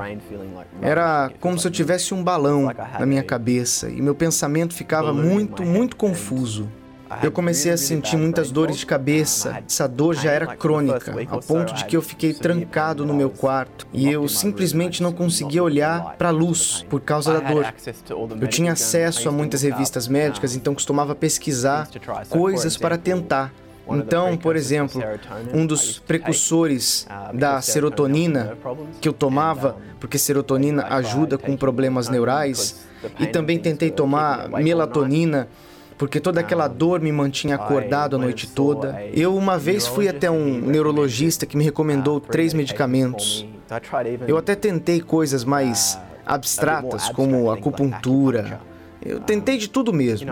Era 0.81 1.31
como 1.39 1.57
se 1.57 1.65
eu 1.65 1.71
tivesse 1.71 2.13
um 2.13 2.21
balão 2.21 2.69
na 2.99 3.05
minha 3.05 3.23
cabeça 3.23 3.89
e 3.89 4.01
meu 4.01 4.13
pensamento 4.13 4.73
ficava 4.73 5.13
muito, 5.13 5.63
muito 5.63 5.95
confuso. 5.95 6.69
Eu 7.23 7.31
comecei 7.31 7.71
a 7.71 7.77
sentir 7.77 8.17
muitas 8.17 8.51
dores 8.51 8.77
de 8.77 8.85
cabeça. 8.85 9.63
Essa 9.67 9.87
dor 9.87 10.15
já 10.15 10.31
era 10.31 10.55
crônica, 10.55 11.13
ao 11.29 11.39
ponto 11.39 11.73
de 11.73 11.85
que 11.85 11.95
eu 11.95 12.01
fiquei 12.01 12.33
trancado 12.33 13.05
no 13.05 13.13
meu 13.13 13.29
quarto 13.29 13.87
e 13.93 14.09
eu 14.11 14.27
simplesmente 14.27 15.01
não 15.01 15.11
conseguia 15.11 15.63
olhar 15.63 16.15
para 16.17 16.29
a 16.29 16.31
luz 16.31 16.85
por 16.89 17.01
causa 17.01 17.33
da 17.33 17.51
dor. 17.51 17.73
Eu 18.39 18.47
tinha 18.47 18.73
acesso 18.73 19.29
a 19.29 19.31
muitas 19.31 19.61
revistas 19.61 20.07
médicas, 20.07 20.55
então 20.55 20.73
costumava 20.73 21.15
pesquisar 21.15 21.87
coisas 22.29 22.77
para 22.77 22.97
tentar. 22.97 23.53
Então, 23.89 24.35
por 24.35 24.55
exemplo, 24.55 25.01
um 25.53 25.65
dos 25.65 25.99
precursores 25.99 27.07
da 27.33 27.61
serotonina 27.61 28.57
que 28.99 29.07
eu 29.07 29.13
tomava, 29.13 29.77
porque 29.99 30.17
serotonina 30.17 30.85
ajuda 30.89 31.37
com 31.37 31.55
problemas 31.55 32.09
neurais, 32.09 32.85
e 33.19 33.27
também 33.27 33.57
tentei 33.57 33.89
tomar 33.89 34.49
melatonina 34.49 35.47
porque 35.97 36.19
toda 36.19 36.39
aquela 36.39 36.67
dor 36.67 37.01
me 37.01 37.11
mantinha 37.11 37.55
acordado 37.55 38.15
a 38.15 38.19
noite 38.19 38.47
toda. 38.47 39.01
Eu 39.13 39.35
uma 39.35 39.57
vez 39.57 39.87
fui 39.87 40.07
até 40.07 40.29
um 40.29 40.59
neurologista 40.59 41.45
que 41.45 41.57
me 41.57 41.63
recomendou 41.63 42.19
três 42.19 42.53
medicamentos. 42.53 43.45
Eu 44.27 44.37
até 44.37 44.55
tentei 44.55 45.01
coisas 45.01 45.43
mais 45.43 45.99
abstratas, 46.25 47.09
como 47.09 47.51
acupuntura. 47.51 48.61
Eu 49.03 49.19
tentei 49.19 49.57
de 49.57 49.69
tudo 49.69 49.93
mesmo. 49.93 50.31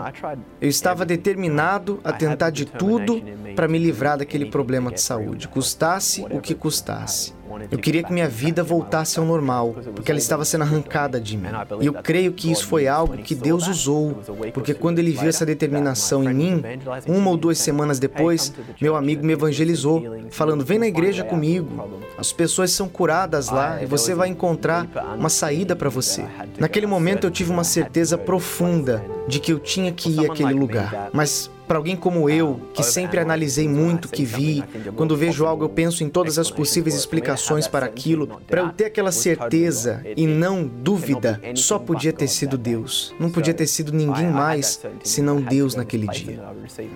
Eu 0.59 0.69
estava 0.69 1.05
determinado 1.05 1.99
a 2.03 2.11
tentar 2.11 2.49
de 2.49 2.65
tudo 2.65 3.21
para 3.55 3.67
me 3.67 3.77
livrar 3.77 4.17
daquele 4.17 4.47
problema 4.47 4.91
de 4.91 5.01
saúde, 5.01 5.47
custasse 5.47 6.25
o 6.29 6.41
que 6.41 6.53
custasse. 6.53 7.34
Eu 7.71 7.77
queria 7.77 8.03
que 8.03 8.11
minha 8.11 8.27
vida 8.27 8.63
voltasse 8.63 9.19
ao 9.19 9.25
normal, 9.25 9.75
porque 9.95 10.11
ela 10.11 10.19
estava 10.19 10.43
sendo 10.45 10.63
arrancada 10.63 11.19
de 11.19 11.37
mim. 11.37 11.47
E 11.81 11.85
eu 11.85 11.93
creio 11.93 12.33
que 12.33 12.51
isso 12.51 12.67
foi 12.67 12.87
algo 12.87 13.17
que 13.17 13.35
Deus 13.35 13.67
usou, 13.67 14.21
porque 14.53 14.73
quando 14.73 14.99
ele 14.99 15.11
viu 15.11 15.29
essa 15.29 15.45
determinação 15.45 16.23
em 16.23 16.33
mim, 16.33 16.63
uma 17.07 17.29
ou 17.29 17.37
duas 17.37 17.57
semanas 17.57 17.99
depois, 17.99 18.53
meu 18.81 18.95
amigo 18.95 19.25
me 19.25 19.33
evangelizou, 19.33 20.03
falando: 20.31 20.65
Vem 20.65 20.79
na 20.79 20.87
igreja 20.87 21.23
comigo. 21.23 22.05
As 22.17 22.31
pessoas 22.31 22.71
são 22.71 22.87
curadas 22.87 23.49
lá 23.49 23.81
e 23.81 23.85
você 23.85 24.13
vai 24.13 24.29
encontrar 24.29 24.87
uma 25.17 25.29
saída 25.29 25.75
para 25.75 25.89
você. 25.89 26.25
Naquele 26.59 26.87
momento 26.87 27.27
eu 27.27 27.31
tive 27.31 27.51
uma 27.51 27.63
certeza 27.63 28.17
profunda 28.17 29.03
de 29.27 29.39
que 29.39 29.51
eu 29.51 29.59
tinha 29.59 29.91
que 29.91 30.09
ir 30.09 30.29
àquele 30.29 30.53
lugar. 30.53 31.09
Mas 31.13 31.49
para 31.67 31.77
alguém 31.77 31.95
como 31.95 32.29
eu, 32.29 32.61
que 32.73 32.83
sempre 32.83 33.19
analisei 33.19 33.67
muito 33.67 34.05
o 34.05 34.09
que 34.09 34.23
vi, 34.23 34.63
quando 34.95 35.15
vejo 35.15 35.45
algo 35.45 35.65
eu 35.65 35.69
penso 35.69 36.03
em 36.03 36.09
todas 36.09 36.37
as 36.37 36.51
possíveis 36.51 36.95
explicações 36.95 37.67
para 37.67 37.85
aquilo, 37.85 38.41
para 38.47 38.61
eu 38.61 38.69
ter 38.69 38.85
aquela 38.85 39.11
certeza 39.11 40.03
e 40.15 40.27
não 40.27 40.65
dúvida, 40.65 41.41
só 41.55 41.79
podia 41.79 42.13
ter 42.13 42.27
sido 42.27 42.57
Deus. 42.57 43.13
Não 43.19 43.29
podia 43.29 43.53
ter 43.53 43.67
sido 43.67 43.91
ninguém 43.91 44.27
mais 44.27 44.81
senão 45.03 45.41
Deus 45.41 45.75
naquele 45.75 46.07
dia. 46.07 46.39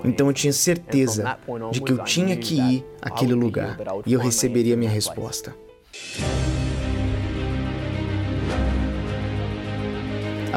Então 0.04 0.28
eu 0.28 0.34
tinha 0.34 0.54
certeza 0.54 1.38
de 1.72 1.82
que 1.82 1.92
eu 1.92 2.04
tinha 2.04 2.36
que 2.36 2.56
ir 2.56 2.86
àquele 3.02 3.34
lugar 3.34 3.78
e 4.06 4.14
eu 4.14 4.20
receberia 4.20 4.78
minha 4.78 4.92
resposta. 4.92 5.56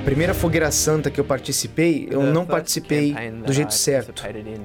A 0.03 0.05
primeira 0.05 0.35
fogueira 0.35 0.69
santa 0.73 1.13
que 1.13 1.21
eu 1.21 1.25
participei, 1.25 2.09
eu 2.11 2.25
não 2.25 2.45
participei 2.45 3.15
do 3.47 3.53
jeito 3.53 3.73
certo. 3.73 4.13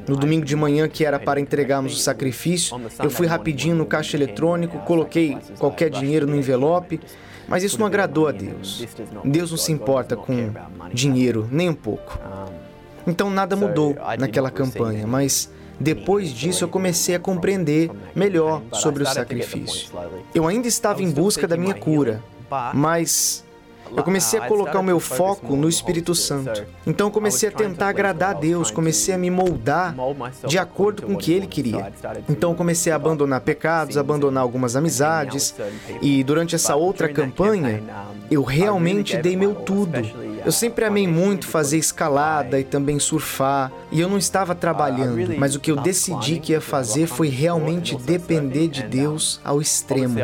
No 0.08 0.16
domingo 0.16 0.44
de 0.44 0.56
manhã, 0.56 0.90
que 0.90 1.06
era 1.06 1.20
para 1.20 1.40
entregarmos 1.40 1.94
o 1.94 1.98
sacrifício, 2.00 2.76
eu 3.04 3.12
fui 3.12 3.28
rapidinho 3.28 3.76
no 3.76 3.86
caixa 3.86 4.18
eletrônico, 4.18 4.80
coloquei 4.80 5.38
qualquer 5.60 5.92
dinheiro 5.92 6.26
no 6.26 6.36
envelope, 6.36 7.00
mas 7.48 7.64
isso 7.64 7.80
não 7.80 7.86
agradou 7.86 8.28
a 8.28 8.32
Deus. 8.32 8.84
Deus 9.24 9.52
não 9.52 9.60
se 9.60 9.72
importa 9.72 10.18
com 10.18 10.52
dinheiro, 10.92 11.48
nem 11.52 11.70
um 11.70 11.76
pouco. 11.76 12.20
Então 13.06 13.30
nada 13.30 13.56
mudou 13.56 13.96
naquela 14.18 14.50
campanha, 14.50 15.06
mas 15.06 15.52
depois 15.80 16.32
disso 16.32 16.64
eu 16.64 16.68
comecei 16.68 17.14
a 17.14 17.20
compreender 17.20 17.92
melhor 18.16 18.64
sobre 18.74 19.04
o 19.04 19.06
sacrifício. 19.06 19.92
Eu 20.34 20.48
ainda 20.48 20.68
estava 20.68 21.04
em 21.04 21.12
busca 21.12 21.48
da 21.48 21.56
minha 21.56 21.76
cura, 21.76 22.24
mas 22.74 23.46
eu 23.96 24.04
comecei 24.04 24.40
a 24.40 24.48
colocar 24.48 24.80
o 24.80 24.84
meu 24.84 25.00
foco 25.00 25.56
no 25.56 25.70
Espírito 25.70 26.14
Santo. 26.16 26.66
Então 26.86 27.08
eu 27.08 27.12
comecei 27.12 27.50
a 27.50 27.52
tentar 27.52 27.90
agradar 27.90 28.36
a 28.36 28.40
Deus, 28.40 28.72
comecei 28.72 29.14
a 29.14 29.18
me 29.18 29.30
moldar 29.30 29.96
de 30.48 30.58
acordo 30.58 31.04
com 31.04 31.14
o 31.14 31.18
que 31.18 31.32
Ele 31.32 31.48
queria. 31.48 31.92
Então 32.30 32.52
eu 32.52 32.56
comecei 32.56 32.92
a 32.92 32.96
abandonar 32.96 33.42
pecados, 33.42 33.98
abandonar 33.98 34.44
algumas 34.44 34.76
amizades, 34.76 35.56
e 36.02 36.24
durante 36.24 36.56
essa 36.56 36.76
outra 36.76 37.08
campanha, 37.10 37.84
eu 38.30 38.44
realmente 38.44 39.18
dei 39.18 39.36
meu 39.36 39.56
tudo 39.56 40.27
Eu 40.46 40.52
sempre 40.52 40.86
amei 40.86 41.08
muito 41.08 41.48
fazer 41.48 41.78
escalada 41.78 42.60
e 42.60 42.64
também 42.64 43.00
surfar, 43.00 43.72
e 43.92 44.00
eu 44.00 44.10
não 44.10 44.18
estava 44.18 44.54
trabalhando, 44.56 45.38
mas 45.38 45.56
o 45.56 45.60
que 45.60 45.72
eu 45.72 45.78
decidi 45.78 46.40
que 46.40 46.52
ia 46.52 46.62
fazer 46.62 47.08
foi 47.08 47.30
realmente 47.30 47.96
depender 47.96 48.68
de 48.68 48.84
Deus 48.84 49.40
ao 49.44 49.62
extremo. 49.62 50.18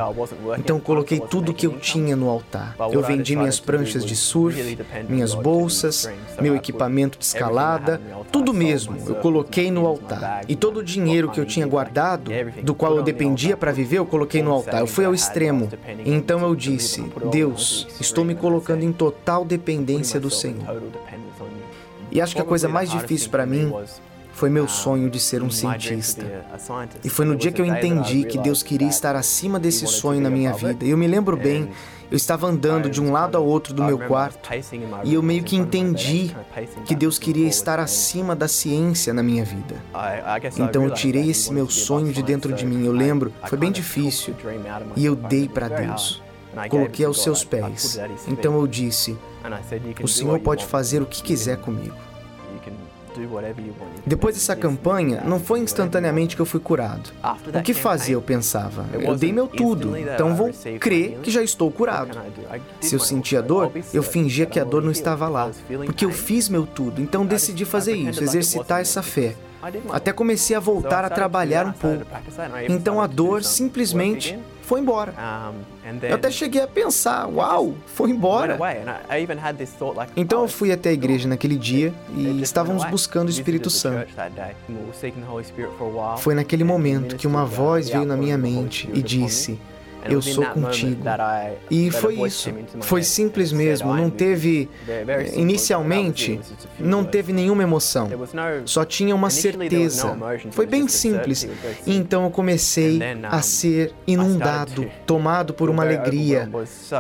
Então 0.58 0.80
coloquei 0.80 1.20
tudo 1.20 1.52
o 1.52 1.54
que 1.54 1.68
eu 1.68 1.78
tinha 1.80 2.16
no 2.16 2.30
altar. 2.30 2.76
Eu 2.92 3.02
vendi 3.02 3.36
minhas 3.36 3.60
pranchas 3.60 4.06
de 4.06 4.16
surf, 4.16 4.78
minhas 5.08 5.34
bolsas, 5.34 6.10
meu 6.40 6.56
equipamento 6.56 7.18
de 7.18 7.26
escalada, 7.26 8.02
tudo 8.32 8.54
mesmo. 8.54 8.98
Eu 9.08 9.16
coloquei 9.16 9.72
no 9.72 9.86
altar. 9.86 10.42
E 10.48 10.56
todo 10.56 10.78
o 10.78 10.84
dinheiro 10.84 11.30
que 11.30 11.40
eu 11.40 11.46
tinha 11.46 11.66
guardado, 11.66 12.32
do 12.64 12.74
qual 12.74 12.98
eu 12.98 13.04
dependia 13.04 13.56
para 13.56 13.72
viver, 13.72 14.00
eu 14.00 14.06
coloquei 14.06 14.42
no 14.42 14.52
altar. 14.52 14.82
Eu 14.82 14.88
fui 14.88 15.06
ao 15.06 15.14
extremo. 15.14 15.70
Então 16.06 16.42
eu 16.42 16.56
disse: 16.56 17.04
Deus, 17.32 17.88
estou 18.00 18.24
me 18.24 18.36
colocando 18.36 18.84
em 18.84 18.92
total 18.92 19.46
dependência 19.46 20.13
do 20.20 20.30
Senhor. 20.30 20.82
E 22.12 22.22
acho 22.22 22.36
que 22.36 22.42
a 22.42 22.46
coisa 22.46 22.68
mais 22.68 22.90
difícil 22.90 23.30
para 23.30 23.46
mim 23.46 23.72
foi 24.34 24.50
meu 24.50 24.68
sonho 24.68 25.10
de 25.10 25.20
ser 25.20 25.44
um 25.44 25.50
cientista. 25.50 26.26
E 27.04 27.10
foi 27.10 27.26
no 27.26 27.36
dia 27.36 27.52
que 27.52 27.62
eu 27.62 27.66
entendi 27.66 28.24
que 28.24 28.38
Deus 28.38 28.64
queria 28.64 28.88
estar 28.90 29.16
acima 29.16 29.60
desse 29.60 29.86
sonho 29.86 30.20
na 30.20 30.30
minha 30.30 30.54
vida. 30.54 30.84
E 30.84 30.90
eu 30.90 30.98
me 30.98 31.08
lembro 31.08 31.38
bem, 31.38 31.70
eu 32.10 32.18
estava 32.18 32.48
andando 32.48 32.90
de 32.90 33.00
um 33.02 33.12
lado 33.12 33.38
ao 33.38 33.46
outro 33.46 33.74
do 33.74 33.84
meu 33.84 34.00
quarto 34.00 34.50
e 35.04 35.14
eu 35.14 35.24
meio 35.24 35.44
que 35.44 35.56
entendi 35.56 36.36
que 36.86 36.96
Deus 36.96 37.18
queria 37.20 37.48
estar 37.48 37.80
acima 37.80 38.36
da 38.36 38.48
ciência 38.48 39.14
na 39.14 39.24
minha 39.24 39.46
vida. 39.46 39.76
Então 40.58 40.84
eu 40.84 40.92
tirei 40.92 41.30
esse 41.30 41.54
meu 41.54 41.70
sonho 41.70 42.12
de 42.12 42.24
dentro 42.24 42.54
de 42.54 42.66
mim. 42.66 42.86
Eu 42.86 42.92
lembro, 42.92 43.32
foi 43.48 43.58
bem 43.58 43.72
difícil. 43.72 44.36
E 44.96 45.06
eu 45.06 45.16
dei 45.16 45.48
para 45.48 45.68
Deus. 45.68 46.23
Coloquei 46.70 47.06
aos 47.06 47.22
seus 47.22 47.44
pés. 47.44 48.00
Então 48.28 48.56
eu 48.56 48.68
disse: 48.68 49.18
O 50.02 50.08
Senhor 50.08 50.40
pode 50.40 50.66
fazer 50.66 51.02
o 51.02 51.06
que 51.06 51.22
quiser 51.22 51.58
comigo. 51.58 51.96
Depois 54.06 54.36
dessa 54.36 54.56
campanha, 54.56 55.22
não 55.24 55.40
foi 55.40 55.60
instantaneamente 55.60 56.36
que 56.36 56.42
eu 56.42 56.46
fui 56.46 56.60
curado. 56.60 57.12
O 57.54 57.62
que 57.62 57.74
fazer, 57.74 58.14
eu 58.16 58.22
pensava? 58.22 58.86
Eu 58.92 59.16
dei 59.16 59.32
meu 59.32 59.48
tudo, 59.48 59.96
então 59.96 60.36
vou 60.36 60.52
crer 60.80 61.20
que 61.22 61.30
já 61.30 61.44
estou 61.44 61.72
curado. 61.72 62.18
Se 62.82 62.96
eu 62.96 63.00
sentia 63.00 63.42
dor, 63.42 63.72
eu 63.94 64.04
fingia 64.04 64.46
que 64.46 64.60
a 64.60 64.64
dor 64.64 64.82
não 64.82 64.92
estava 64.92 65.28
lá, 65.28 65.52
porque 65.86 66.06
eu 66.06 66.12
fiz 66.12 66.50
meu 66.50 66.66
tudo, 66.66 67.02
então 67.02 67.26
decidi 67.26 67.66
fazer 67.66 67.96
isso, 67.96 68.24
exercitar 68.24 68.82
essa 68.82 69.04
fé. 69.04 69.36
Até 69.92 70.12
comecei 70.12 70.56
a 70.56 70.60
voltar 70.60 71.06
a 71.06 71.10
trabalhar 71.10 71.66
um 71.66 71.72
pouco. 71.72 72.06
Então 72.68 73.00
a 73.00 73.08
dor 73.08 73.44
simplesmente 73.44 74.38
foi 74.64 74.80
embora. 74.80 75.14
Eu 76.02 76.16
até 76.16 76.32
cheguei 76.32 76.62
a 76.62 76.68
pensar, 76.68 77.28
uau, 77.28 77.76
foi 77.86 78.10
embora. 78.12 78.58
Então 80.16 80.42
eu 80.42 80.48
fui 80.48 80.72
até 80.72 80.90
a 80.90 80.94
igreja 80.94 81.28
naquele 81.28 81.58
dia 81.58 81.94
e 82.16 82.42
estávamos 82.42 82.84
buscando 82.86 83.28
o 83.28 83.32
Espírito 83.32 83.70
Santo. 83.70 84.08
Foi 86.18 86.34
naquele 86.34 86.64
momento 86.64 87.16
que 87.16 87.28
uma 87.28 87.46
voz 87.46 87.90
veio 87.90 88.06
na 88.06 88.18
minha 88.18 88.38
mente 88.38 88.90
e 88.94 89.02
disse: 89.02 89.60
eu 90.06 90.22
sou 90.22 90.46
contigo. 90.46 91.04
E 91.70 91.92
foi 91.92 92.22
isso. 92.22 92.54
Foi 92.82 93.04
simples 93.04 93.52
mesmo. 93.52 93.94
Não 93.94 94.10
teve, 94.10 94.70
inicialmente, 95.34 96.40
não 96.80 97.04
teve 97.04 97.34
nenhuma 97.34 97.64
emoção. 97.64 98.10
Só 98.66 98.86
tinha 98.86 99.16
uma 99.16 99.30
certeza. 99.30 100.18
Foi 100.52 100.66
bem 100.66 100.88
simples. 100.88 101.48
E 101.86 101.96
então 101.96 102.24
eu 102.24 102.30
comecei 102.30 103.00
a 103.24 103.42
ser 103.42 103.94
inundado, 104.06 104.86
tomado 105.06 105.54
por 105.54 105.70
uma 105.70 105.84
alegria, 105.84 106.50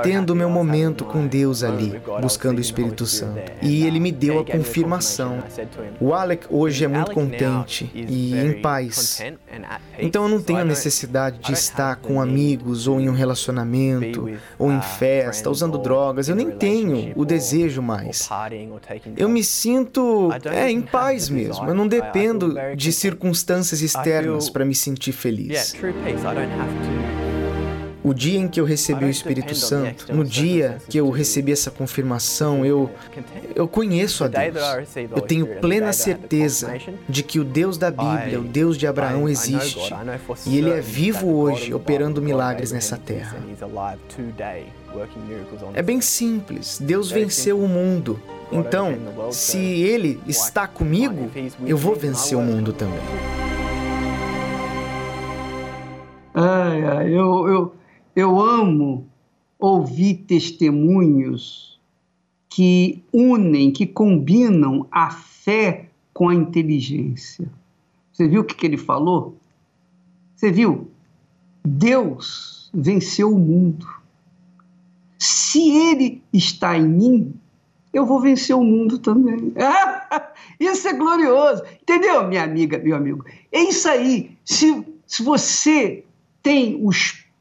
tendo 0.03 0.35
meu 0.35 0.49
momento 0.49 1.05
com 1.05 1.27
Deus 1.27 1.63
ali, 1.63 2.01
buscando 2.21 2.57
o 2.57 2.61
Espírito 2.61 3.05
Santo. 3.05 3.51
E 3.61 3.85
ele 3.85 3.99
me 3.99 4.11
deu 4.11 4.39
a 4.39 4.45
confirmação. 4.45 5.43
O 5.99 6.13
Alec 6.13 6.45
hoje 6.49 6.85
é 6.85 6.87
muito 6.87 7.11
contente 7.11 7.91
e 7.93 8.37
em 8.37 8.61
paz. 8.61 9.21
Então 9.97 10.23
eu 10.23 10.29
não 10.29 10.41
tenho 10.41 10.59
a 10.59 10.65
necessidade 10.65 11.39
de 11.39 11.53
estar 11.53 11.95
com 11.97 12.21
amigos 12.21 12.87
ou 12.87 12.92
em 12.99 13.09
um 13.09 13.13
relacionamento, 13.13 14.29
ou 14.57 14.71
em 14.71 14.81
festa, 14.81 15.49
usando 15.49 15.77
drogas. 15.77 16.29
Eu 16.29 16.35
nem 16.35 16.51
tenho 16.51 17.13
o 17.15 17.25
desejo 17.25 17.81
mais. 17.81 18.29
Eu 19.17 19.29
me 19.29 19.43
sinto 19.43 20.29
é, 20.45 20.69
em 20.69 20.81
paz 20.81 21.29
mesmo. 21.29 21.67
Eu 21.67 21.75
não 21.75 21.87
dependo 21.87 22.55
de 22.75 22.91
circunstâncias 22.91 23.81
externas 23.81 24.49
para 24.49 24.65
me 24.65 24.75
sentir 24.75 25.11
feliz. 25.11 25.73
O 28.03 28.13
dia 28.13 28.37
em 28.37 28.47
que 28.47 28.59
eu 28.59 28.65
recebi 28.65 29.05
o 29.05 29.09
Espírito 29.09 29.55
Santo, 29.55 30.13
no 30.13 30.25
dia 30.25 30.77
que 30.89 30.97
eu 30.97 31.09
recebi 31.09 31.51
essa 31.53 31.71
confirmação, 31.71 32.65
eu 32.65 32.89
eu 33.55 33.67
conheço 33.67 34.25
a 34.25 34.27
Deus. 34.27 34.57
Eu 35.15 35.21
tenho 35.21 35.59
plena 35.61 35.93
certeza 35.93 36.73
de 37.07 37.23
que 37.23 37.39
o 37.39 37.43
Deus 37.43 37.77
da 37.77 37.89
Bíblia, 37.89 38.39
o 38.39 38.43
Deus 38.43 38.77
de 38.77 38.85
Abraão 38.85 39.29
existe. 39.29 39.93
E 40.45 40.57
ele 40.57 40.71
é 40.71 40.81
vivo 40.81 41.33
hoje, 41.33 41.73
operando 41.73 42.21
milagres 42.21 42.71
nessa 42.71 42.97
terra. 42.97 43.37
É 45.73 45.81
bem 45.81 46.01
simples. 46.01 46.79
Deus 46.79 47.09
venceu 47.09 47.59
o 47.59 47.67
mundo. 47.67 48.19
Então, 48.51 48.93
se 49.31 49.57
ele 49.57 50.21
está 50.27 50.67
comigo, 50.67 51.31
eu 51.65 51.77
vou 51.77 51.95
vencer 51.95 52.37
o 52.37 52.41
mundo 52.41 52.73
também. 52.73 52.99
Ai, 56.35 56.83
ai, 56.83 57.07
eu, 57.09 57.47
eu, 57.47 57.75
eu 58.15 58.39
amo 58.39 59.07
ouvir 59.59 60.25
testemunhos 60.27 61.79
que 62.49 63.03
unem, 63.11 63.71
que 63.71 63.87
combinam 63.87 64.85
a 64.91 65.09
fé 65.09 65.89
com 66.13 66.29
a 66.29 66.35
inteligência. 66.35 67.49
Você 68.11 68.27
viu 68.27 68.41
o 68.41 68.43
que, 68.43 68.53
que 68.53 68.65
ele 68.65 68.77
falou? 68.77 69.35
Você 70.35 70.51
viu? 70.51 70.91
Deus 71.65 72.69
venceu 72.73 73.33
o 73.33 73.39
mundo. 73.39 73.87
Se 75.17 75.69
ele 75.69 76.21
está 76.31 76.77
em 76.77 76.87
mim, 76.87 77.33
eu 77.93 78.05
vou 78.05 78.19
vencer 78.19 78.55
o 78.55 78.63
mundo 78.63 78.99
também. 78.99 79.53
isso 80.59 80.87
é 80.87 80.93
glorioso. 80.93 81.63
Entendeu, 81.81 82.27
minha 82.27 82.43
amiga, 82.43 82.77
meu 82.77 82.95
amigo? 82.95 83.25
É 83.51 83.61
isso 83.61 83.87
aí. 83.87 84.37
Se, 84.43 84.85
se 85.07 85.23
você 85.23 86.03
tem 86.41 86.77
o 86.85 86.91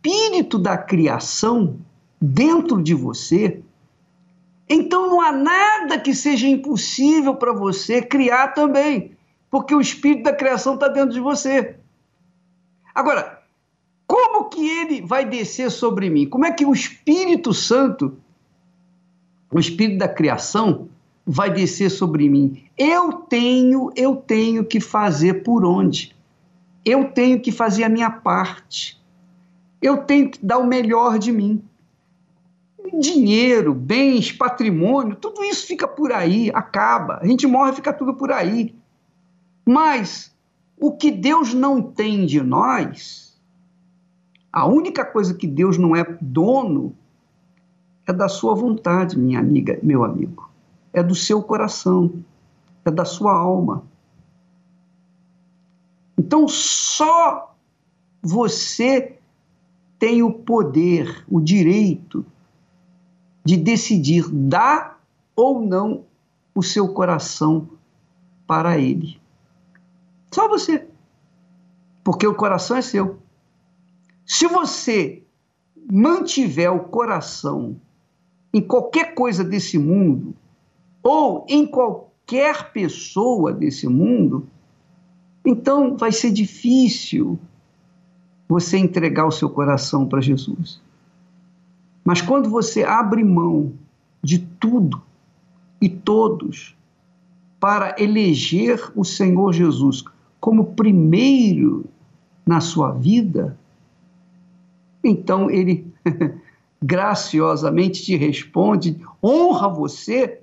espírito 0.04 0.58
da 0.58 0.76
criação 0.76 1.78
dentro 2.20 2.82
de 2.82 2.92
você, 2.92 3.62
então 4.68 5.08
não 5.08 5.20
há 5.20 5.30
nada 5.30 5.98
que 5.98 6.12
seja 6.12 6.48
impossível 6.48 7.36
para 7.36 7.52
você 7.52 8.02
criar 8.02 8.48
também, 8.48 9.12
porque 9.48 9.72
o 9.72 9.80
espírito 9.80 10.24
da 10.24 10.32
criação 10.32 10.74
está 10.74 10.88
dentro 10.88 11.14
de 11.14 11.20
você. 11.20 11.76
Agora, 12.92 13.42
como 14.06 14.48
que 14.48 14.68
ele 14.68 15.02
vai 15.02 15.24
descer 15.24 15.70
sobre 15.70 16.10
mim? 16.10 16.26
Como 16.28 16.44
é 16.44 16.52
que 16.52 16.66
o 16.66 16.72
Espírito 16.72 17.54
Santo, 17.54 18.16
o 19.50 19.58
espírito 19.58 19.98
da 19.98 20.08
criação, 20.08 20.88
vai 21.24 21.50
descer 21.50 21.90
sobre 21.90 22.28
mim? 22.28 22.64
Eu 22.76 23.12
tenho, 23.12 23.90
eu 23.94 24.16
tenho 24.16 24.64
que 24.64 24.80
fazer 24.80 25.42
por 25.44 25.64
onde? 25.64 26.14
Eu 26.84 27.12
tenho 27.12 27.40
que 27.40 27.52
fazer 27.52 27.84
a 27.84 27.88
minha 27.88 28.10
parte 28.10 29.01
eu 29.82 30.04
tenho 30.04 30.30
que 30.30 30.44
dar 30.44 30.58
o 30.58 30.66
melhor 30.66 31.18
de 31.18 31.32
mim. 31.32 31.62
Dinheiro, 33.00 33.74
bens, 33.74 34.30
patrimônio, 34.30 35.16
tudo 35.16 35.42
isso 35.42 35.66
fica 35.66 35.88
por 35.88 36.12
aí, 36.12 36.50
acaba. 36.54 37.18
A 37.20 37.26
gente 37.26 37.46
morre, 37.46 37.72
fica 37.72 37.92
tudo 37.92 38.14
por 38.14 38.30
aí. 38.30 38.74
Mas 39.66 40.32
o 40.78 40.92
que 40.92 41.10
Deus 41.10 41.52
não 41.52 41.82
tem 41.82 42.24
de 42.24 42.40
nós, 42.40 43.40
a 44.52 44.66
única 44.66 45.04
coisa 45.04 45.34
que 45.34 45.46
Deus 45.46 45.78
não 45.78 45.96
é 45.96 46.04
dono 46.20 46.94
é 48.06 48.12
da 48.12 48.28
sua 48.28 48.54
vontade, 48.54 49.18
minha 49.18 49.38
amiga, 49.38 49.78
meu 49.82 50.04
amigo. 50.04 50.50
É 50.92 51.02
do 51.02 51.14
seu 51.14 51.42
coração, 51.42 52.22
é 52.84 52.90
da 52.90 53.04
sua 53.04 53.32
alma. 53.32 53.84
Então 56.18 56.46
só 56.46 57.54
você 58.20 59.18
tem 60.02 60.20
o 60.20 60.32
poder, 60.32 61.24
o 61.30 61.40
direito 61.40 62.26
de 63.44 63.56
decidir 63.56 64.28
dar 64.28 65.00
ou 65.36 65.64
não 65.64 66.06
o 66.52 66.60
seu 66.60 66.88
coração 66.88 67.68
para 68.44 68.76
ele. 68.76 69.20
Só 70.32 70.48
você. 70.48 70.88
Porque 72.02 72.26
o 72.26 72.34
coração 72.34 72.76
é 72.76 72.82
seu. 72.82 73.20
Se 74.26 74.48
você 74.48 75.22
mantiver 75.88 76.74
o 76.74 76.80
coração 76.80 77.80
em 78.52 78.60
qualquer 78.60 79.14
coisa 79.14 79.44
desse 79.44 79.78
mundo, 79.78 80.34
ou 81.00 81.46
em 81.48 81.64
qualquer 81.64 82.72
pessoa 82.72 83.52
desse 83.52 83.86
mundo, 83.86 84.48
então 85.46 85.96
vai 85.96 86.10
ser 86.10 86.32
difícil 86.32 87.38
você 88.52 88.78
entregar 88.78 89.26
o 89.26 89.32
seu 89.32 89.48
coração 89.48 90.06
para 90.06 90.20
Jesus. 90.20 90.80
Mas 92.04 92.20
quando 92.20 92.48
você 92.48 92.82
abre 92.82 93.24
mão 93.24 93.72
de 94.22 94.38
tudo, 94.38 95.02
e 95.82 95.88
todos 95.88 96.76
para 97.58 97.96
eleger 97.98 98.92
o 98.94 99.04
Senhor 99.04 99.52
Jesus 99.52 100.04
como 100.40 100.74
primeiro 100.74 101.84
na 102.46 102.60
sua 102.60 102.92
vida, 102.92 103.58
então 105.02 105.50
ele 105.50 105.92
graciosamente 106.80 108.04
te 108.04 108.16
responde, 108.16 109.00
honra 109.22 109.68
você 109.68 110.40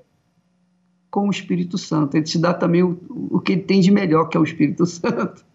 com 1.09 1.27
o 1.27 1.31
Espírito 1.31 1.77
Santo. 1.77 2.15
Ele 2.15 2.23
te 2.23 2.37
dá 2.37 2.53
também 2.53 2.83
o, 2.83 2.99
o 3.09 3.39
que 3.39 3.53
ele 3.53 3.61
tem 3.61 3.79
de 3.79 3.91
melhor, 3.91 4.25
que 4.27 4.37
é 4.37 4.39
o 4.39 4.43
Espírito 4.43 4.85
Santo. 4.87 5.45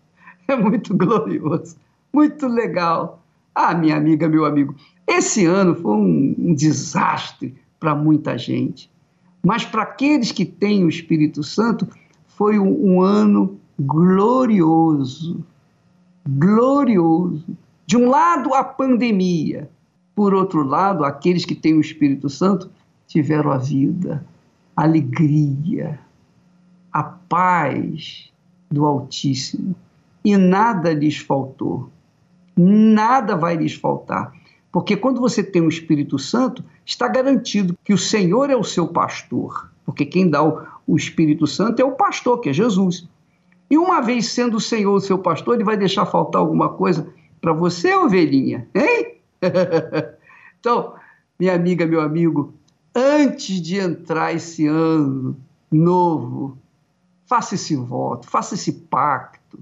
É 0.48 0.56
muito 0.56 0.94
glorioso, 0.96 1.76
muito 2.14 2.46
legal. 2.46 3.22
Ah, 3.54 3.74
minha 3.74 3.96
amiga, 3.96 4.28
meu 4.28 4.44
amigo, 4.44 4.74
esse 5.06 5.44
ano 5.44 5.74
foi 5.74 5.92
um, 5.92 6.34
um 6.38 6.54
desastre 6.54 7.54
para 7.78 7.94
muita 7.94 8.38
gente. 8.38 8.90
Mas 9.44 9.64
para 9.64 9.82
aqueles 9.82 10.32
que 10.32 10.44
têm 10.44 10.84
o 10.84 10.88
Espírito 10.88 11.42
Santo, 11.42 11.86
foi 12.26 12.58
um, 12.58 12.94
um 12.94 13.02
ano 13.02 13.58
glorioso. 13.78 15.44
Glorioso. 16.26 17.44
De 17.86 17.96
um 17.96 18.08
lado, 18.08 18.54
a 18.54 18.64
pandemia. 18.64 19.68
Por 20.14 20.32
outro 20.32 20.62
lado, 20.62 21.04
aqueles 21.04 21.44
que 21.44 21.54
têm 21.54 21.74
o 21.74 21.80
Espírito 21.80 22.30
Santo 22.30 22.70
tiveram 23.06 23.50
a 23.50 23.58
vida 23.58 24.24
a 24.76 24.82
alegria, 24.82 26.00
a 26.92 27.02
paz 27.02 28.30
do 28.70 28.84
Altíssimo. 28.84 29.74
E 30.24 30.36
nada 30.36 30.92
lhes 30.92 31.18
faltou. 31.18 31.90
Nada 32.56 33.36
vai 33.36 33.56
lhes 33.56 33.74
faltar. 33.74 34.32
Porque 34.70 34.96
quando 34.96 35.20
você 35.20 35.42
tem 35.42 35.62
o 35.62 35.68
Espírito 35.68 36.18
Santo, 36.18 36.64
está 36.84 37.06
garantido 37.06 37.78
que 37.84 37.92
o 37.92 37.98
Senhor 37.98 38.50
é 38.50 38.56
o 38.56 38.64
seu 38.64 38.88
pastor. 38.88 39.70
Porque 39.84 40.04
quem 40.04 40.28
dá 40.28 40.42
o, 40.42 40.96
Espírito 40.96 41.46
Santo 41.46 41.80
é 41.80 41.84
o 41.84 41.92
pastor, 41.92 42.40
que 42.40 42.48
é 42.48 42.52
Jesus. 42.52 43.08
E 43.70 43.78
uma 43.78 44.00
vez 44.00 44.32
sendo 44.32 44.56
o 44.56 44.60
Senhor 44.60 44.94
o 44.94 45.00
seu 45.00 45.18
pastor, 45.18 45.54
ele 45.54 45.64
vai 45.64 45.76
deixar 45.76 46.06
faltar 46.06 46.40
alguma 46.40 46.70
coisa 46.70 47.08
para 47.40 47.52
você, 47.52 47.94
ovelhinha, 47.94 48.66
hein? 48.74 49.18
então, 50.58 50.94
minha 51.38 51.54
amiga, 51.54 51.86
meu 51.86 52.00
amigo, 52.00 52.54
antes 52.94 53.60
de 53.60 53.78
entrar 53.78 54.34
esse 54.34 54.66
ano 54.66 55.36
novo, 55.70 56.58
faça 57.26 57.54
esse 57.54 57.76
voto, 57.76 58.28
faça 58.28 58.54
esse 58.54 58.72
pacto, 58.72 59.58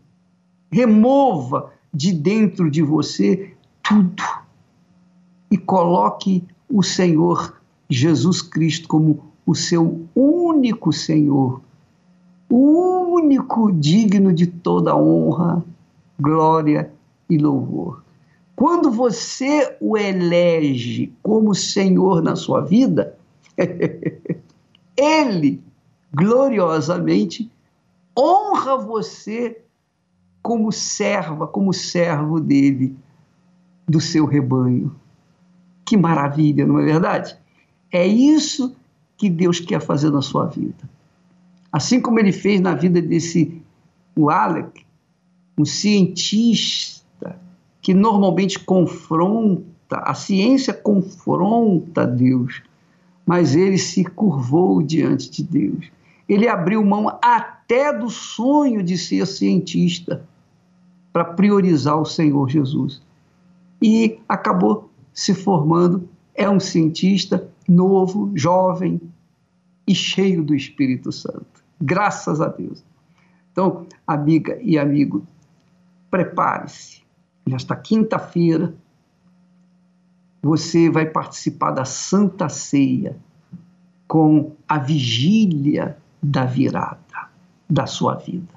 remova 0.71 1.73
de 1.93 2.13
dentro 2.13 2.71
de 2.71 2.83
você 2.83 3.55
tudo 3.83 4.23
e 5.51 5.59
coloque 5.59 6.45
o 6.69 6.83
Senhor 6.83 7.61
Jesus 7.89 8.41
Cristo 8.41 8.89
como 8.89 9.33
o 9.45 9.55
seu 9.55 10.07
único 10.15 10.93
Senhor, 10.93 11.61
o 12.49 13.15
único 13.15 13.71
digno 13.73 14.33
de 14.33 14.47
toda 14.47 14.97
honra, 14.97 15.63
glória 16.19 16.91
e 17.29 17.37
louvor. 17.37 18.03
Quando 18.55 18.91
você 18.91 19.77
o 19.81 19.97
elege 19.97 21.13
como 21.23 21.55
Senhor 21.55 22.23
na 22.23 22.37
sua 22.37 22.61
vida, 22.61 23.19
Ele 24.97 25.63
gloriosamente 26.15 27.51
honra 28.17 28.77
você 28.77 29.61
como 30.43 30.73
serva, 30.73 31.47
como 31.47 31.73
servo 31.73 32.41
dele, 32.41 32.97
do 33.89 34.01
seu 34.01 34.27
rebanho. 34.27 34.95
Que 35.85 35.97
maravilha, 35.97 36.67
não 36.67 36.79
é 36.79 36.85
verdade? 36.85 37.37
É 37.91 38.07
isso 38.07 38.75
que 39.17 39.31
Deus 39.31 39.61
quer 39.61 39.81
fazer 39.81 40.11
na 40.11 40.23
sua 40.23 40.47
vida. 40.47 40.89
Assim 41.71 42.01
como 42.01 42.19
ele 42.19 42.33
fez 42.33 42.61
na 42.61 42.75
vida 42.75 43.01
desse 43.01 43.63
o 44.17 44.29
Alec, 44.29 44.85
um 45.57 45.65
cientista 45.65 47.39
que 47.81 47.95
normalmente 47.95 48.59
confronta, 48.59 49.99
a 49.99 50.15
ciência 50.15 50.73
confronta 50.75 52.07
Deus 52.07 52.63
mas 53.27 53.55
ele 53.55 53.79
se 53.79 54.05
curvou 54.05 54.83
diante 54.83 55.31
de 55.31 55.43
Deus. 55.43 55.91
Ele 56.29 56.49
abriu 56.49 56.85
mão 56.85 57.19
até 57.23 57.93
do 57.93 58.09
sonho 58.09 58.83
de 58.83 58.97
ser 58.99 59.27
cientista 59.27 60.25
para 61.13 61.25
priorizar 61.25 62.01
o 62.01 62.05
Senhor 62.05 62.49
Jesus. 62.49 63.03
E 63.83 64.19
acabou 64.29 64.91
se 65.13 65.35
formando, 65.35 66.09
é 66.35 66.49
um 66.49 66.61
cientista 66.61 67.49
novo, 67.69 68.33
jovem 68.35 69.01
e 69.87 69.95
cheio 69.95 70.43
do 70.43 70.55
Espírito 70.55 71.13
Santo. 71.13 71.63
Graças 71.81 72.41
a 72.41 72.49
Deus. 72.49 72.83
Então, 73.51 73.87
amiga 74.07 74.59
e 74.63 74.79
amigo, 74.79 75.27
prepare-se. 76.11 77.03
Nesta 77.45 77.77
quinta-feira, 77.77 78.75
você 80.41 80.89
vai 80.89 81.07
participar 81.07 81.73
da 81.73 81.85
Santa 81.85 82.49
Ceia 82.49 83.17
com 84.09 84.53
a 84.69 84.79
vigília 84.79 85.97
da 86.23 86.45
virada 86.45 86.99
da 87.69 87.87
sua 87.87 88.15
vida. 88.15 88.53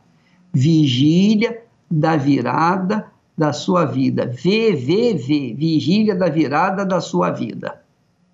Vigília 0.53 1.64
da 1.95 2.17
virada 2.17 3.09
da 3.37 3.53
sua 3.53 3.85
vida. 3.85 4.27
VVV, 4.27 5.55
vigília 5.57 6.13
da 6.13 6.27
virada 6.27 6.85
da 6.85 6.99
sua 6.99 7.31
vida, 7.31 7.81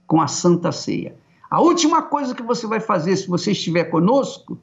com 0.08 0.20
a 0.20 0.28
Santa 0.28 0.72
Ceia. 0.72 1.16
A 1.48 1.62
última 1.62 2.02
coisa 2.02 2.34
que 2.34 2.42
você 2.42 2.66
vai 2.66 2.80
fazer 2.80 3.16
se 3.16 3.28
você 3.28 3.52
estiver 3.52 3.86
conosco 3.86 4.58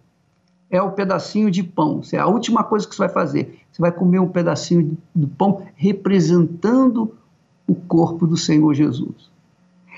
é 0.69 0.83
o 0.83 0.91
pedacinho 0.91 1.49
de 1.49 1.63
pão. 1.63 2.01
É 2.13 2.19
a 2.19 2.27
última 2.27 2.65
coisa 2.65 2.89
que 2.89 2.95
você 2.95 3.03
vai 3.03 3.09
fazer. 3.09 3.61
Você 3.71 3.81
vai 3.81 3.93
comer 3.93 4.19
um 4.19 4.29
pedacinho 4.29 4.99
do 5.15 5.29
pão 5.29 5.67
representando 5.77 7.15
o 7.69 7.75
corpo 7.75 8.27
do 8.27 8.37
Senhor 8.37 8.75
Jesus. 8.75 9.31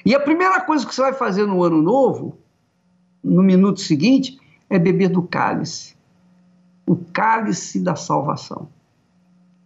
E 0.05 0.15
a 0.15 0.21
primeira 0.21 0.61
coisa 0.61 0.87
que 0.87 0.95
você 0.95 1.01
vai 1.01 1.15
fazer 1.15 1.47
no 1.47 1.63
ano 1.63 1.81
novo, 1.81 2.37
no 3.25 3.43
minuto 3.43 3.81
seguinte, 3.81 4.39
é 4.69 4.79
beber 4.79 5.09
do 5.09 5.23
cálice 5.23 5.99
o 6.87 6.97
cálice 6.97 7.79
da 7.79 7.95
salvação 7.95 8.69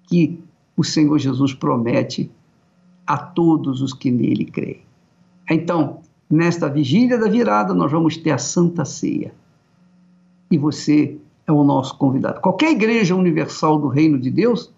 que 0.07 0.41
o 0.77 0.85
Senhor 0.85 1.19
Jesus 1.19 1.55
promete 1.55 2.31
a 3.07 3.17
todos 3.19 3.83
os 3.83 3.93
que 3.93 4.11
nele 4.11 4.45
creem. 4.45 4.83
Então, 5.51 6.01
nesta 6.31 6.69
vigília 6.69 7.19
da 7.19 7.29
virada, 7.29 7.75
nós 7.75 7.93
vamos 7.93 8.17
ter 8.17 8.31
a 8.31 8.39
Santa 8.39 8.85
Ceia. 8.85 9.35
E 10.51 10.59
você 10.59 11.17
é 11.47 11.53
o 11.53 11.65
nosso 11.65 11.97
convidado. 11.97 12.41
Qualquer 12.41 12.71
igreja 12.71 13.15
universal 13.15 13.79
do 13.79 13.89
Reino 13.89 14.19
de 14.19 14.31
Deus, 14.31 14.73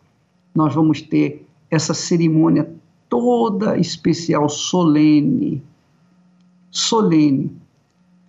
nós 0.54 0.74
vamos 0.74 1.00
ter 1.00 1.46
essa 1.70 1.94
cerimônia 1.94 2.70
toda 3.08 3.78
especial, 3.78 4.48
solene, 4.48 5.62
solene, 6.70 7.56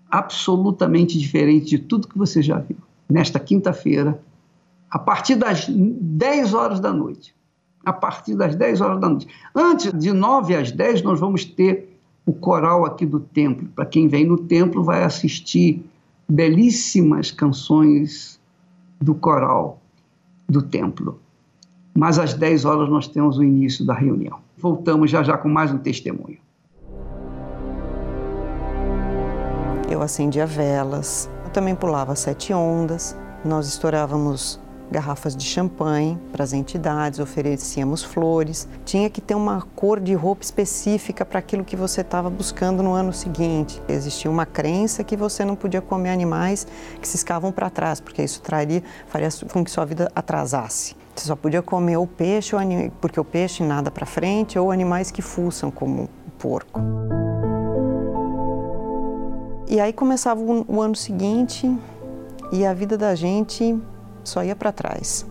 absolutamente 0.10 1.17
diferente 1.17 1.65
de 1.65 1.79
tudo 1.79 2.07
que 2.07 2.17
você 2.17 2.41
já 2.41 2.60
viu. 2.60 2.77
Nesta 3.10 3.39
quinta-feira, 3.39 4.21
a 4.89 5.00
partir 5.00 5.36
das 5.36 5.67
10 5.67 6.54
horas 6.54 6.80
da 6.80 6.91
noite. 6.91 7.36
A 7.86 7.93
partir 7.93 8.36
das 8.36 8.56
10 8.56 8.82
horas 8.82 9.00
da 9.00 9.10
noite. 9.10 9.28
Antes 9.56 9.93
de 9.93 10.12
9 10.12 10.56
às 10.56 10.71
10, 10.71 11.04
nós 11.04 11.19
vamos 11.19 11.45
ter 11.45 11.97
o 12.26 12.34
coral 12.34 12.86
aqui 12.86 13.06
do 13.06 13.19
templo. 13.19 13.67
Para 13.76 13.86
quem 13.86 14.08
vem 14.08 14.26
no 14.26 14.38
templo, 14.38 14.84
vai 14.84 15.04
assistir 15.04 15.86
belíssimas 16.28 17.32
canções 17.32 18.39
do 19.00 19.15
coral 19.15 19.80
do 20.47 20.62
templo. 20.62 21.19
Mas 21.95 22.19
às 22.19 22.34
10 22.34 22.65
horas 22.65 22.89
nós 22.89 23.08
temos 23.08 23.38
o 23.38 23.43
início 23.43 23.86
da 23.86 23.93
reunião. 23.93 24.39
Voltamos 24.58 25.10
já 25.10 25.23
já 25.23 25.38
com 25.38 25.47
mais 25.47 25.71
um 25.71 25.78
testemunho. 25.78 26.38
Eu 29.89 30.02
acendia 30.02 30.45
velas, 30.45 31.30
eu 31.45 31.52
também 31.52 31.73
pulava 31.73 32.13
sete 32.13 32.54
ondas, 32.54 33.17
nós 33.45 33.67
estourávamos 33.69 34.60
garrafas 34.91 35.36
de 35.36 35.43
champanhe 35.43 36.17
para 36.32 36.43
as 36.43 36.54
entidades, 36.54 37.19
oferecíamos 37.19 38.04
flores. 38.04 38.67
Tinha 38.86 39.10
que 39.10 39.21
ter 39.21 39.36
uma 39.36 39.62
cor 39.76 40.00
de 40.00 40.13
roupa 40.13 40.43
específica 40.43 41.26
para 41.26 41.39
aquilo 41.39 41.63
que 41.63 41.76
você 41.76 42.02
estava 42.02 42.30
buscando 42.30 42.82
no 42.82 42.93
ano 42.93 43.12
seguinte. 43.13 43.82
Existia 43.88 44.30
uma 44.30 44.45
crença 44.45 45.04
que 45.04 45.15
você 45.15 45.43
não 45.43 45.56
podia 45.56 45.82
comer 45.82 46.10
animais 46.10 46.65
que 47.02 47.08
se 47.08 47.17
escavam 47.17 47.52
para 47.52 47.69
trás, 47.69 48.00
porque 48.00 48.23
isso 48.23 48.41
traria, 48.41 48.84
faria 49.08 49.30
com 49.52 49.63
que 49.63 49.71
sua 49.71 49.86
vida 49.86 50.12
atrasasse. 50.15 50.95
Você 51.15 51.28
só 51.28 51.36
podia 51.36 51.62
comer 51.62 51.97
o 51.97 52.06
peixe, 52.06 52.56
porque 53.02 53.19
o 53.19 53.26
peixe 53.26 53.63
nada 53.63 53.89
para 53.89 54.06
frente, 54.06 54.60
ou 54.60 54.71
animais 54.71 55.10
que 55.10 55.21
fuçam, 55.21 55.71
como 55.71 56.04
o 56.04 56.32
porco. 56.38 56.80
E 59.67 59.82
aí 59.82 59.91
começava 59.91 60.39
o 60.41 60.82
ano 60.82 60.95
seguinte 60.95 61.69
e 62.54 62.65
a 62.65 62.73
vida 62.73 62.97
da 62.97 63.15
gente 63.15 63.78
só 64.27 64.43
ia 64.43 64.55
para 64.55 64.71
trás. 64.71 65.25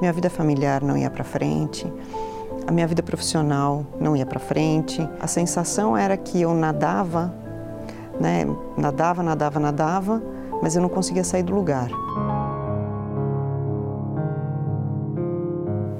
Minha 0.00 0.12
vida 0.12 0.30
familiar 0.30 0.82
não 0.82 0.96
ia 0.96 1.10
para 1.10 1.24
frente, 1.24 1.90
a 2.66 2.72
minha 2.72 2.86
vida 2.86 3.02
profissional 3.02 3.84
não 4.00 4.16
ia 4.16 4.26
para 4.26 4.40
frente. 4.40 5.08
A 5.20 5.26
sensação 5.26 5.96
era 5.96 6.16
que 6.16 6.40
eu 6.40 6.54
nadava 6.54 7.42
né? 8.22 8.44
Nadava, 8.76 9.22
nadava, 9.22 9.60
nadava, 9.60 10.22
mas 10.62 10.76
eu 10.76 10.82
não 10.82 10.88
conseguia 10.88 11.24
sair 11.24 11.42
do 11.42 11.54
lugar. 11.54 11.88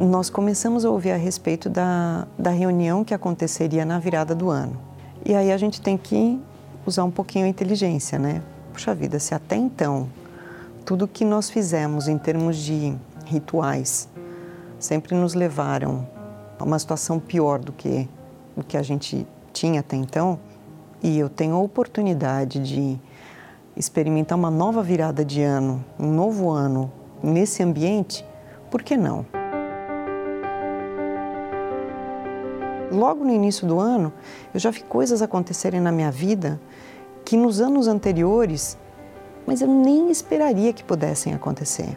Nós 0.01 0.29
começamos 0.29 0.85
a 0.85 0.91
ouvir 0.91 1.13
a 1.13 1.17
respeito 1.17 1.69
da, 1.71 2.27
da 2.39 2.51
reunião 2.51 3.05
que 3.05 3.15
aconteceria 3.15 3.85
na 3.85 3.99
virada 3.99 4.35
do 4.35 4.51
ano. 4.51 4.77
E 5.25 5.35
aí 5.35 5.51
a 5.53 5.57
gente 5.57 5.81
tem 5.81 5.97
que 5.97 6.41
usar 6.85 7.05
um 7.05 7.11
pouquinho 7.11 7.47
a 7.47 7.49
inteligência, 7.49 8.19
né? 8.19 8.43
Puxa 8.73 8.95
vida, 8.95 9.19
se 9.19 9.35
até 9.35 9.57
então 9.57 10.09
tudo 10.85 11.07
que 11.07 11.25
nós 11.25 11.49
fizemos 11.49 12.09
em 12.09 12.19
termos 12.19 12.57
de 12.57 12.95
rituais 13.25 14.09
sempre 14.79 15.15
nos 15.15 15.35
levaram 15.35 16.07
a 16.59 16.65
uma 16.65 16.79
situação 16.79 17.21
pior 17.21 17.59
do 17.61 17.73
que 17.73 18.09
o 18.57 18.63
que 18.63 18.77
a 18.77 18.83
gente 18.83 19.27
tinha 19.53 19.81
até 19.81 19.97
então, 19.97 20.39
e 21.03 21.19
eu 21.19 21.29
tenho 21.29 21.55
a 21.55 21.59
oportunidade 21.59 22.59
de 22.59 22.99
experimentar 23.77 24.37
uma 24.37 24.51
nova 24.51 24.83
virada 24.83 25.25
de 25.25 25.43
ano, 25.43 25.85
um 25.99 26.11
novo 26.13 26.51
ano 26.51 26.93
nesse 27.23 27.63
ambiente, 27.63 28.27
por 28.71 28.83
que 28.83 28.97
não? 28.97 29.25
Logo 32.91 33.25
no 33.25 33.33
início 33.33 33.67
do 33.67 33.81
ano, 33.81 34.13
eu 34.53 34.61
já 34.61 34.71
vi 34.71 34.83
coisas 34.83 35.23
acontecerem 35.23 35.81
na 35.81 35.91
minha 35.91 36.11
vida 36.11 36.61
que 37.25 37.37
nos 37.37 37.61
anos 37.61 37.89
anteriores, 37.89 38.77
mas 39.47 39.61
eu 39.61 39.69
nem 39.69 40.11
esperaria 40.11 40.73
que 40.73 40.85
pudessem 40.85 41.35
acontecer. 41.35 41.97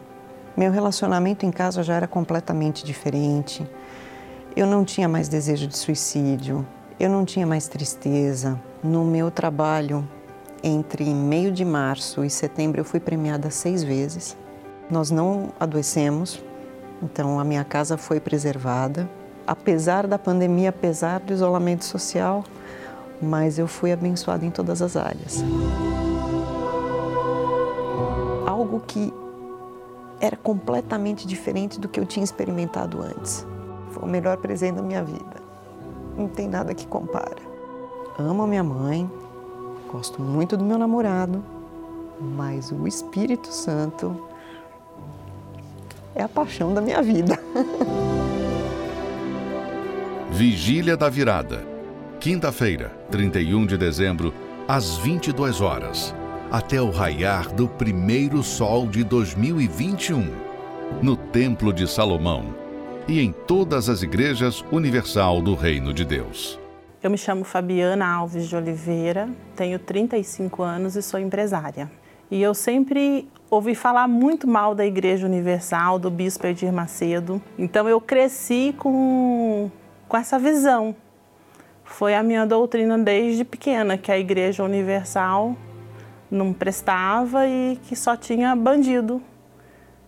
Meu 0.55 0.71
relacionamento 0.71 1.45
em 1.45 1.51
casa 1.51 1.83
já 1.83 1.95
era 1.95 2.07
completamente 2.07 2.85
diferente. 2.85 3.67
Eu 4.55 4.65
não 4.65 4.85
tinha 4.85 5.07
mais 5.07 5.27
desejo 5.27 5.67
de 5.67 5.77
suicídio, 5.77 6.65
eu 6.99 7.09
não 7.09 7.25
tinha 7.25 7.45
mais 7.45 7.67
tristeza. 7.67 8.59
No 8.81 9.03
meu 9.03 9.29
trabalho, 9.29 10.07
entre 10.63 11.03
meio 11.13 11.51
de 11.51 11.65
março 11.65 12.23
e 12.23 12.29
setembro, 12.29 12.79
eu 12.79 12.85
fui 12.85 12.99
premiada 12.99 13.49
seis 13.49 13.83
vezes. 13.83 14.37
Nós 14.89 15.11
não 15.11 15.49
adoecemos, 15.59 16.41
então 17.03 17.39
a 17.39 17.43
minha 17.43 17.63
casa 17.63 17.97
foi 17.97 18.19
preservada. 18.19 19.09
Apesar 19.45 20.07
da 20.07 20.17
pandemia, 20.17 20.69
apesar 20.69 21.19
do 21.19 21.33
isolamento 21.33 21.83
social, 21.83 22.43
mas 23.21 23.59
eu 23.59 23.67
fui 23.67 23.91
abençoada 23.91 24.45
em 24.45 24.49
todas 24.49 24.81
as 24.81 24.95
áreas. 24.95 25.43
Que 28.87 29.13
era 30.19 30.35
completamente 30.35 31.27
diferente 31.27 31.79
do 31.79 31.87
que 31.87 31.99
eu 31.99 32.05
tinha 32.05 32.23
experimentado 32.23 33.01
antes. 33.01 33.45
Foi 33.91 34.03
o 34.03 34.07
melhor 34.07 34.37
presente 34.37 34.75
da 34.75 34.81
minha 34.81 35.03
vida. 35.03 35.43
Não 36.17 36.27
tem 36.27 36.47
nada 36.47 36.73
que 36.73 36.87
compara. 36.87 37.37
Amo 38.17 38.43
a 38.43 38.47
minha 38.47 38.63
mãe, 38.63 39.09
gosto 39.91 40.21
muito 40.21 40.55
do 40.55 40.63
meu 40.63 40.77
namorado, 40.77 41.43
mas 42.19 42.71
o 42.71 42.87
Espírito 42.87 43.49
Santo 43.49 44.25
é 46.13 46.23
a 46.23 46.29
paixão 46.29 46.73
da 46.73 46.79
minha 46.79 47.01
vida. 47.01 47.37
Vigília 50.31 50.95
da 50.95 51.09
Virada. 51.09 51.65
Quinta-feira, 52.19 52.89
31 53.11 53.65
de 53.65 53.77
dezembro, 53.77 54.33
às 54.67 54.97
22 54.97 55.61
horas 55.61 56.13
até 56.55 56.81
o 56.81 56.89
raiar 56.89 57.53
do 57.53 57.67
primeiro 57.67 58.41
sol 58.41 58.87
de 58.87 59.03
2021, 59.03 60.25
no 61.01 61.17
Templo 61.17 61.73
de 61.73 61.85
Salomão 61.85 62.45
e 63.09 63.19
em 63.19 63.33
todas 63.33 63.89
as 63.89 64.01
igrejas 64.01 64.63
universal 64.71 65.41
do 65.41 65.53
Reino 65.53 65.93
de 65.93 66.05
Deus. 66.05 66.57
Eu 67.03 67.09
me 67.09 67.17
chamo 67.17 67.43
Fabiana 67.43 68.07
Alves 68.07 68.47
de 68.47 68.55
Oliveira, 68.55 69.27
tenho 69.53 69.77
35 69.77 70.63
anos 70.63 70.95
e 70.95 71.01
sou 71.01 71.19
empresária. 71.19 71.91
E 72.31 72.41
eu 72.41 72.53
sempre 72.53 73.27
ouvi 73.51 73.75
falar 73.75 74.07
muito 74.07 74.47
mal 74.47 74.73
da 74.73 74.85
Igreja 74.85 75.25
Universal, 75.25 75.99
do 75.99 76.09
Bispo 76.09 76.47
Edir 76.47 76.71
Macedo. 76.71 77.41
Então 77.59 77.89
eu 77.89 77.99
cresci 77.99 78.73
com, 78.77 79.69
com 80.07 80.15
essa 80.15 80.39
visão. 80.39 80.95
Foi 81.83 82.15
a 82.15 82.23
minha 82.23 82.45
doutrina 82.45 82.97
desde 82.97 83.43
pequena, 83.43 83.97
que 83.97 84.09
a 84.09 84.17
Igreja 84.17 84.63
Universal 84.63 85.53
não 86.35 86.53
prestava 86.53 87.47
e 87.47 87.79
que 87.83 87.95
só 87.95 88.15
tinha 88.15 88.55
bandido. 88.55 89.21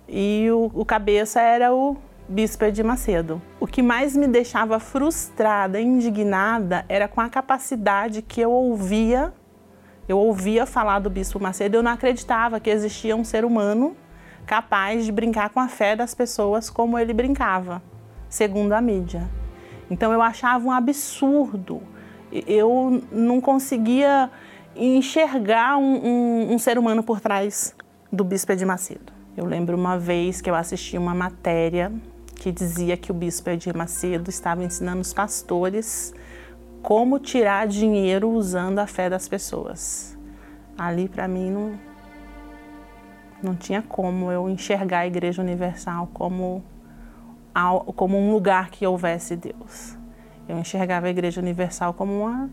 E 0.08 0.48
o, 0.52 0.72
o 0.74 0.86
cabeça 0.86 1.42
era 1.42 1.74
o 1.74 1.98
Bispo 2.30 2.70
de 2.72 2.84
Macedo. 2.84 3.42
O 3.60 3.66
que 3.66 3.82
mais 3.82 4.16
me 4.16 4.28
deixava 4.28 4.80
frustrada, 4.80 5.80
indignada, 5.80 6.86
era 6.90 7.08
com 7.08 7.22
a 7.22 7.30
capacidade 7.30 8.22
que 8.22 8.42
eu 8.42 8.52
ouvia, 8.52 9.34
eu 10.08 10.18
ouvia 10.18 10.66
falar 10.66 11.00
do 11.00 11.10
Bispo 11.10 11.40
Macedo, 11.40 11.78
eu 11.78 11.84
não 11.84 11.92
acreditava 11.92 12.60
que 12.60 12.70
existia 12.70 13.16
um 13.16 13.24
ser 13.24 13.46
humano 13.46 13.96
capaz 14.46 15.06
de 15.06 15.12
brincar 15.12 15.50
com 15.50 15.60
a 15.60 15.68
fé 15.68 15.96
das 15.96 16.14
pessoas 16.14 16.70
como 16.70 16.98
ele 16.98 17.14
brincava, 17.14 17.82
segundo 18.30 18.74
a 18.74 18.82
mídia. 18.82 19.30
Então 19.90 20.12
eu 20.12 20.22
achava 20.22 20.66
um 20.66 20.72
absurdo. 20.72 21.82
Eu 22.32 23.02
não 23.12 23.40
conseguia 23.40 24.30
enxergar 24.78 25.78
um, 25.78 26.06
um, 26.06 26.54
um 26.54 26.60
ser 26.60 26.78
humano 26.78 27.04
por 27.04 27.20
trás 27.20 27.76
do 28.12 28.24
Bispo 28.24 28.52
Edir 28.52 28.68
Macedo. 28.68 29.12
Eu 29.36 29.46
lembro 29.46 29.78
uma 29.78 29.98
vez 29.98 30.42
que 30.42 30.50
eu 30.50 30.56
assisti 30.56 30.98
uma 30.98 31.14
matéria 31.14 31.92
que 32.36 32.52
dizia 32.52 32.96
que 32.96 33.12
o 33.12 33.14
Bispo 33.14 33.50
Edir 33.50 33.76
Macedo 33.76 34.30
estava 34.30 34.64
ensinando 34.64 35.02
os 35.02 35.14
pastores 35.14 36.14
como 36.82 37.20
tirar 37.20 37.68
dinheiro 37.68 38.30
usando 38.30 38.80
a 38.80 38.88
fé 38.88 39.10
das 39.10 39.28
pessoas. 39.28 40.18
Ali, 40.78 41.10
para 41.10 41.28
mim, 41.28 41.52
não, 41.52 41.80
não 43.42 43.56
tinha 43.56 43.82
como 43.82 44.32
eu 44.32 44.48
enxergar 44.48 45.00
a 45.00 45.08
Igreja 45.08 45.42
Universal 45.42 46.10
como, 46.14 46.64
como 47.96 48.18
um 48.18 48.32
lugar 48.32 48.70
que 48.70 48.86
houvesse 48.86 49.36
Deus. 49.36 49.98
Eu 50.48 50.58
enxergava 50.58 51.08
a 51.08 51.10
Igreja 51.10 51.42
Universal 51.42 51.94
como 51.94 52.22
uma 52.22 52.50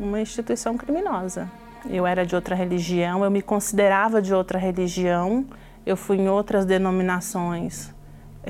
uma 0.00 0.20
instituição 0.20 0.76
criminosa. 0.76 1.48
Eu 1.88 2.06
era 2.06 2.24
de 2.24 2.34
outra 2.34 2.54
religião, 2.54 3.22
eu 3.22 3.30
me 3.30 3.42
considerava 3.42 4.20
de 4.20 4.34
outra 4.34 4.58
religião, 4.58 5.44
eu 5.84 5.96
fui 5.96 6.16
em 6.16 6.28
outras 6.28 6.64
denominações 6.64 7.92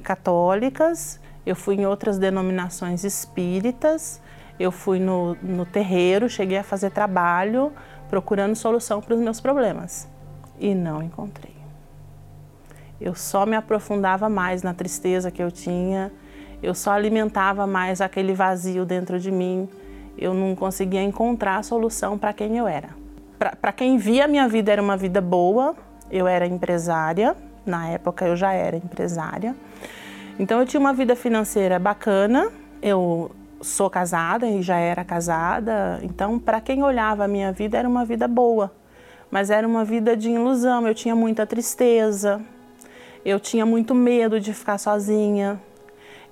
católicas, 0.03 1.21
eu 1.45 1.57
fui 1.57 1.75
em 1.75 1.87
outras 1.87 2.19
denominações 2.19 3.03
espíritas, 3.03 4.21
eu 4.59 4.71
fui 4.71 5.01
no, 5.01 5.35
no 5.43 5.67
terreiro, 5.67 6.29
cheguei 6.29 6.59
a 6.59 6.63
fazer 6.63 6.91
trabalho 6.91 7.73
procurando 8.09 8.55
solução 8.55 9.01
para 9.01 9.15
os 9.15 9.21
meus 9.21 9.41
problemas 9.41 10.09
e 10.59 10.75
não 10.75 11.03
encontrei. 11.03 11.55
Eu 13.01 13.15
só 13.15 13.47
me 13.47 13.57
aprofundava 13.57 14.29
mais 14.29 14.63
na 14.63 14.75
tristeza 14.75 15.31
que 15.31 15.43
eu 15.43 15.51
tinha, 15.51 16.13
eu 16.63 16.75
só 16.75 16.93
alimentava 16.93 17.67
mais 17.67 18.01
aquele 18.01 18.35
vazio 18.35 18.85
dentro 18.85 19.19
de 19.19 19.31
mim 19.31 19.69
eu 20.17 20.35
não 20.35 20.55
conseguia 20.55 21.03
encontrar 21.03 21.59
a 21.59 21.63
solução 21.63 22.19
para 22.19 22.33
quem 22.33 22.57
eu 22.57 22.67
era. 22.67 22.89
Para 23.61 23.73
quem 23.73 23.97
via 23.97 24.29
minha 24.29 24.47
vida 24.47 24.71
era 24.71 24.83
uma 24.83 24.97
vida 24.97 25.21
boa, 25.21 25.75
eu 26.11 26.27
era 26.27 26.47
empresária, 26.47 27.37
na 27.65 27.89
época 27.89 28.27
eu 28.27 28.37
já 28.37 28.53
era 28.53 28.77
empresária. 28.77 29.55
Então 30.39 30.61
eu 30.61 30.67
tinha 30.67 30.81
uma 30.81 30.93
vida 30.93 31.17
financeira 31.17 31.79
bacana, 31.79 32.51
eu 32.83 33.31
sou 33.61 33.91
casada 33.91 34.47
e 34.47 34.63
já 34.63 34.79
era 34.79 35.05
casada, 35.05 36.01
então 36.03 36.39
para 36.39 36.61
quem 36.61 36.83
olhava 36.83 37.25
a 37.25 37.29
minha 37.29 37.53
vida 37.53 37.77
era 37.79 37.89
uma 37.89 38.05
vida 38.05 38.27
boa, 38.27 38.73
mas 39.31 39.51
era 39.51 39.67
uma 39.67 39.85
vida 39.85 40.17
de 40.17 40.31
ilusão, 40.31 40.87
eu 40.87 40.95
tinha 40.95 41.15
muita 41.15 41.47
tristeza, 41.47 42.41
eu 43.25 43.39
tinha 43.39 43.67
muito 43.67 43.95
medo 43.95 44.41
de 44.41 44.55
ficar 44.55 44.79
sozinha, 44.79 45.61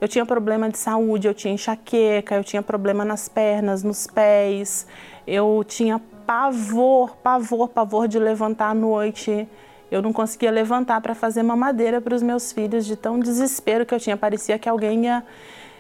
eu 0.01 0.07
tinha 0.07 0.25
problema 0.25 0.69
de 0.69 0.79
saúde, 0.79 1.27
eu 1.27 1.35
tinha 1.35 1.53
enxaqueca, 1.53 2.37
eu 2.37 2.45
tinha 2.45 2.63
problema 2.63 3.05
nas 3.05 3.29
pernas, 3.29 3.83
nos 3.83 4.07
pés, 4.07 4.87
eu 5.27 5.65
tinha 5.67 6.01
pavor, 6.27 7.17
pavor, 7.17 7.69
pavor 7.69 8.07
de 8.07 8.19
levantar 8.19 8.71
à 8.71 8.75
noite. 8.75 9.49
Eu 9.91 10.03
não 10.03 10.13
conseguia 10.13 10.51
levantar 10.51 11.01
para 11.01 11.15
fazer 11.15 11.43
mamadeira 11.43 12.01
para 12.01 12.15
os 12.15 12.23
meus 12.23 12.53
filhos, 12.53 12.85
de 12.85 12.95
tão 12.95 13.19
desespero 13.19 13.85
que 13.85 13.95
eu 13.95 13.99
tinha. 13.99 14.17
Parecia 14.17 14.59
que 14.59 14.69
alguém 14.69 15.07
ia, 15.07 15.25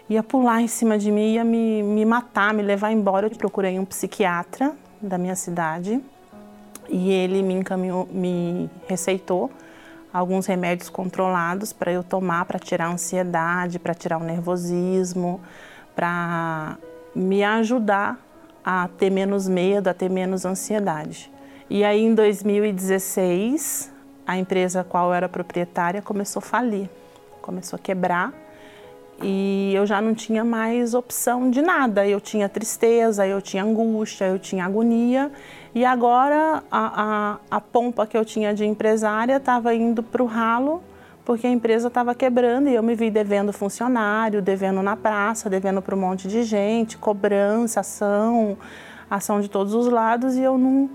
ia 0.08 0.22
pular 0.22 0.60
em 0.62 0.68
cima 0.68 0.98
de 0.98 1.12
mim, 1.12 1.34
ia 1.34 1.44
me, 1.44 1.82
me 1.82 2.04
matar, 2.04 2.52
me 2.54 2.62
levar 2.62 2.90
embora. 2.90 3.26
Eu 3.26 3.30
procurei 3.30 3.78
um 3.78 3.84
psiquiatra 3.84 4.74
da 5.00 5.16
minha 5.16 5.36
cidade 5.36 6.02
e 6.88 7.12
ele 7.12 7.42
me 7.42 7.54
encaminhou, 7.54 8.08
me 8.10 8.68
receitou 8.88 9.50
alguns 10.12 10.46
remédios 10.46 10.88
controlados 10.88 11.72
para 11.72 11.92
eu 11.92 12.02
tomar 12.02 12.44
para 12.44 12.58
tirar 12.58 12.86
a 12.86 12.92
ansiedade, 12.92 13.78
para 13.78 13.94
tirar 13.94 14.18
o 14.18 14.24
nervosismo, 14.24 15.40
para 15.94 16.76
me 17.14 17.42
ajudar 17.44 18.18
a 18.64 18.88
ter 18.98 19.10
menos 19.10 19.48
medo, 19.48 19.88
a 19.88 19.94
ter 19.94 20.08
menos 20.08 20.44
ansiedade. 20.44 21.30
E 21.70 21.84
aí 21.84 22.02
em 22.02 22.14
2016, 22.14 23.92
a 24.26 24.36
empresa 24.36 24.80
a 24.80 24.84
qual 24.84 25.08
eu 25.08 25.14
era 25.14 25.28
proprietária 25.28 26.00
começou 26.00 26.40
a 26.40 26.42
falir, 26.42 26.88
começou 27.42 27.76
a 27.76 27.80
quebrar 27.80 28.32
e 29.22 29.72
eu 29.74 29.84
já 29.84 30.00
não 30.00 30.14
tinha 30.14 30.44
mais 30.44 30.94
opção 30.94 31.50
de 31.50 31.60
nada. 31.60 32.06
Eu 32.06 32.20
tinha 32.20 32.48
tristeza, 32.48 33.26
eu 33.26 33.42
tinha 33.42 33.64
angústia, 33.64 34.26
eu 34.26 34.38
tinha 34.38 34.64
agonia 34.64 35.30
e 35.74 35.84
agora 35.84 36.62
a, 36.70 37.02
a, 37.50 37.56
a 37.56 37.60
pompa 37.60 38.06
que 38.06 38.16
eu 38.16 38.24
tinha 38.24 38.54
de 38.54 38.64
empresária 38.64 39.36
estava 39.36 39.74
indo 39.74 40.02
para 40.02 40.22
o 40.22 40.26
ralo 40.26 40.82
porque 41.28 41.46
a 41.46 41.50
empresa 41.50 41.88
estava 41.88 42.14
quebrando 42.14 42.70
e 42.70 42.74
eu 42.74 42.82
me 42.82 42.94
vi 42.94 43.10
devendo 43.10 43.52
funcionário, 43.52 44.40
devendo 44.40 44.82
na 44.82 44.96
praça, 44.96 45.50
devendo 45.50 45.82
para 45.82 45.94
um 45.94 46.00
monte 46.00 46.26
de 46.26 46.42
gente, 46.42 46.96
cobrança, 46.96 47.80
ação, 47.80 48.56
ação 49.10 49.38
de 49.38 49.50
todos 49.50 49.74
os 49.74 49.88
lados 49.88 50.36
e 50.36 50.40
eu 50.40 50.56
não 50.56 50.88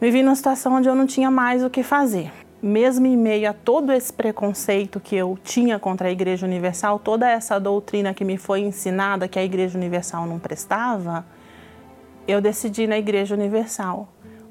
me 0.00 0.10
vi 0.10 0.22
numa 0.22 0.34
situação 0.34 0.76
onde 0.76 0.88
eu 0.88 0.94
não 0.94 1.06
tinha 1.06 1.30
mais 1.30 1.62
o 1.62 1.68
que 1.68 1.82
fazer. 1.82 2.32
Mesmo 2.62 3.06
em 3.06 3.14
meio 3.14 3.50
a 3.50 3.52
todo 3.52 3.92
esse 3.92 4.10
preconceito 4.10 4.98
que 4.98 5.14
eu 5.14 5.38
tinha 5.44 5.78
contra 5.78 6.08
a 6.08 6.10
Igreja 6.10 6.46
Universal, 6.46 6.98
toda 6.98 7.28
essa 7.28 7.60
doutrina 7.60 8.14
que 8.14 8.24
me 8.24 8.38
foi 8.38 8.60
ensinada 8.60 9.28
que 9.28 9.38
a 9.38 9.44
Igreja 9.44 9.76
Universal 9.76 10.26
não 10.26 10.38
prestava, 10.38 11.26
eu 12.26 12.40
decidi 12.40 12.86
na 12.86 12.98
Igreja 12.98 13.34
Universal. 13.34 14.08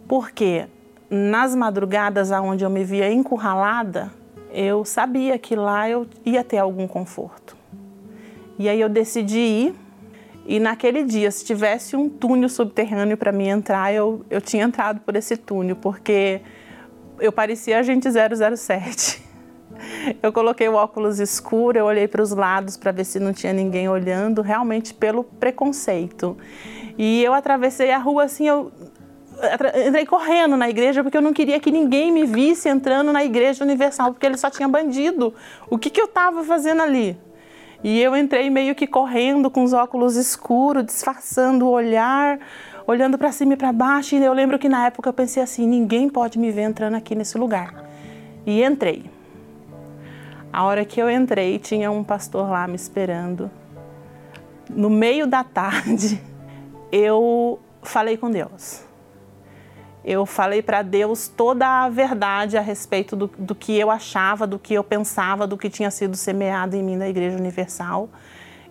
Porque 0.07 0.65
nas 1.09 1.55
madrugadas 1.55 2.31
aonde 2.31 2.63
eu 2.63 2.69
me 2.69 2.83
via 2.83 3.11
encurralada, 3.11 4.11
eu 4.53 4.83
sabia 4.83 5.37
que 5.37 5.55
lá 5.55 5.89
eu 5.89 6.07
ia 6.25 6.43
ter 6.43 6.57
algum 6.57 6.87
conforto. 6.87 7.55
E 8.59 8.67
aí 8.69 8.79
eu 8.79 8.89
decidi 8.89 9.39
ir. 9.39 9.75
E 10.45 10.59
naquele 10.59 11.03
dia, 11.03 11.29
se 11.31 11.45
tivesse 11.45 11.95
um 11.95 12.09
túnel 12.09 12.49
subterrâneo 12.49 13.15
para 13.15 13.31
mim 13.31 13.47
entrar, 13.47 13.93
eu, 13.93 14.25
eu 14.29 14.41
tinha 14.41 14.63
entrado 14.63 14.99
por 15.01 15.15
esse 15.15 15.37
túnel, 15.37 15.75
porque 15.75 16.41
eu 17.19 17.31
parecia 17.31 17.79
agente 17.79 18.07
007. 18.09 19.21
Eu 20.21 20.31
coloquei 20.31 20.67
o 20.67 20.73
óculos 20.73 21.19
escuro, 21.19 21.77
eu 21.77 21.85
olhei 21.85 22.07
para 22.07 22.21
os 22.21 22.31
lados 22.31 22.77
para 22.77 22.91
ver 22.91 23.03
se 23.03 23.19
não 23.19 23.33
tinha 23.33 23.51
ninguém 23.51 23.89
olhando, 23.89 24.41
realmente 24.43 24.93
pelo 24.93 25.23
preconceito. 25.23 26.37
E 26.97 27.23
eu 27.23 27.33
atravessei 27.33 27.91
a 27.91 27.97
rua 27.97 28.25
assim, 28.25 28.47
eu 28.47 28.71
entrei 29.87 30.05
correndo 30.05 30.55
na 30.55 30.69
igreja 30.69 31.03
porque 31.03 31.17
eu 31.17 31.21
não 31.21 31.33
queria 31.33 31.59
que 31.59 31.71
ninguém 31.71 32.11
me 32.11 32.25
visse 32.25 32.69
entrando 32.69 33.11
na 33.11 33.23
igreja 33.23 33.63
universal, 33.63 34.13
porque 34.13 34.25
ele 34.25 34.37
só 34.37 34.49
tinha 34.49 34.67
bandido. 34.67 35.33
O 35.69 35.77
que, 35.77 35.89
que 35.89 35.99
eu 35.99 36.05
estava 36.05 36.43
fazendo 36.43 36.81
ali? 36.81 37.17
E 37.83 37.99
eu 37.99 38.15
entrei 38.15 38.49
meio 38.49 38.75
que 38.75 38.85
correndo 38.85 39.49
com 39.49 39.63
os 39.63 39.73
óculos 39.73 40.15
escuros, 40.15 40.85
disfarçando 40.85 41.65
o 41.65 41.71
olhar, 41.71 42.39
olhando 42.85 43.17
para 43.17 43.31
cima 43.31 43.53
e 43.53 43.57
para 43.57 43.73
baixo. 43.73 44.15
E 44.15 44.23
eu 44.23 44.33
lembro 44.33 44.59
que 44.59 44.69
na 44.69 44.85
época 44.85 45.09
eu 45.09 45.13
pensei 45.13 45.41
assim: 45.41 45.65
ninguém 45.65 46.07
pode 46.07 46.37
me 46.37 46.51
ver 46.51 46.61
entrando 46.61 46.95
aqui 46.95 47.15
nesse 47.15 47.37
lugar. 47.37 47.83
E 48.45 48.63
entrei. 48.63 49.09
A 50.53 50.65
hora 50.65 50.85
que 50.85 51.01
eu 51.01 51.09
entrei, 51.09 51.57
tinha 51.57 51.89
um 51.89 52.03
pastor 52.03 52.49
lá 52.49 52.67
me 52.67 52.75
esperando. 52.75 53.49
No 54.69 54.89
meio 54.89 55.25
da 55.25 55.43
tarde, 55.43 56.21
eu 56.91 57.59
falei 57.81 58.17
com 58.17 58.29
Deus 58.29 58.91
eu 60.03 60.25
falei 60.25 60.63
para 60.63 60.81
Deus 60.81 61.27
toda 61.27 61.83
a 61.83 61.89
verdade 61.89 62.57
a 62.57 62.61
respeito 62.61 63.15
do, 63.15 63.27
do, 63.37 63.53
que 63.53 63.77
eu 63.77 63.91
achava, 63.91 64.47
do 64.47 64.57
que 64.57 64.73
eu 64.73 64.83
pensava, 64.83 65.45
do 65.45 65.57
que 65.57 65.69
tinha 65.69 65.91
sido 65.91 66.17
semeado 66.17 66.75
em 66.75 66.83
mim 66.83 66.95
na 66.95 67.07
Igreja 67.07 67.37
Universal. 67.37 68.09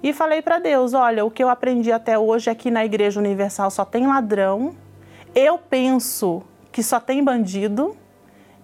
E 0.02 0.12
falei 0.12 0.42
para 0.42 0.58
Deus: 0.58 0.92
olha, 0.92 1.24
o 1.24 1.30
que 1.30 1.42
eu 1.42 1.48
aprendi 1.48 1.92
até 1.92 2.18
hoje 2.18 2.50
é 2.50 2.54
que 2.54 2.70
na 2.70 2.84
Igreja 2.84 3.20
Universal 3.20 3.70
só 3.70 3.84
tem 3.84 4.06
ladrão, 4.08 4.74
eu 5.34 5.56
penso 5.56 6.42
que 6.72 6.82
só 6.82 6.98
tem 6.98 7.22
bandido 7.22 7.96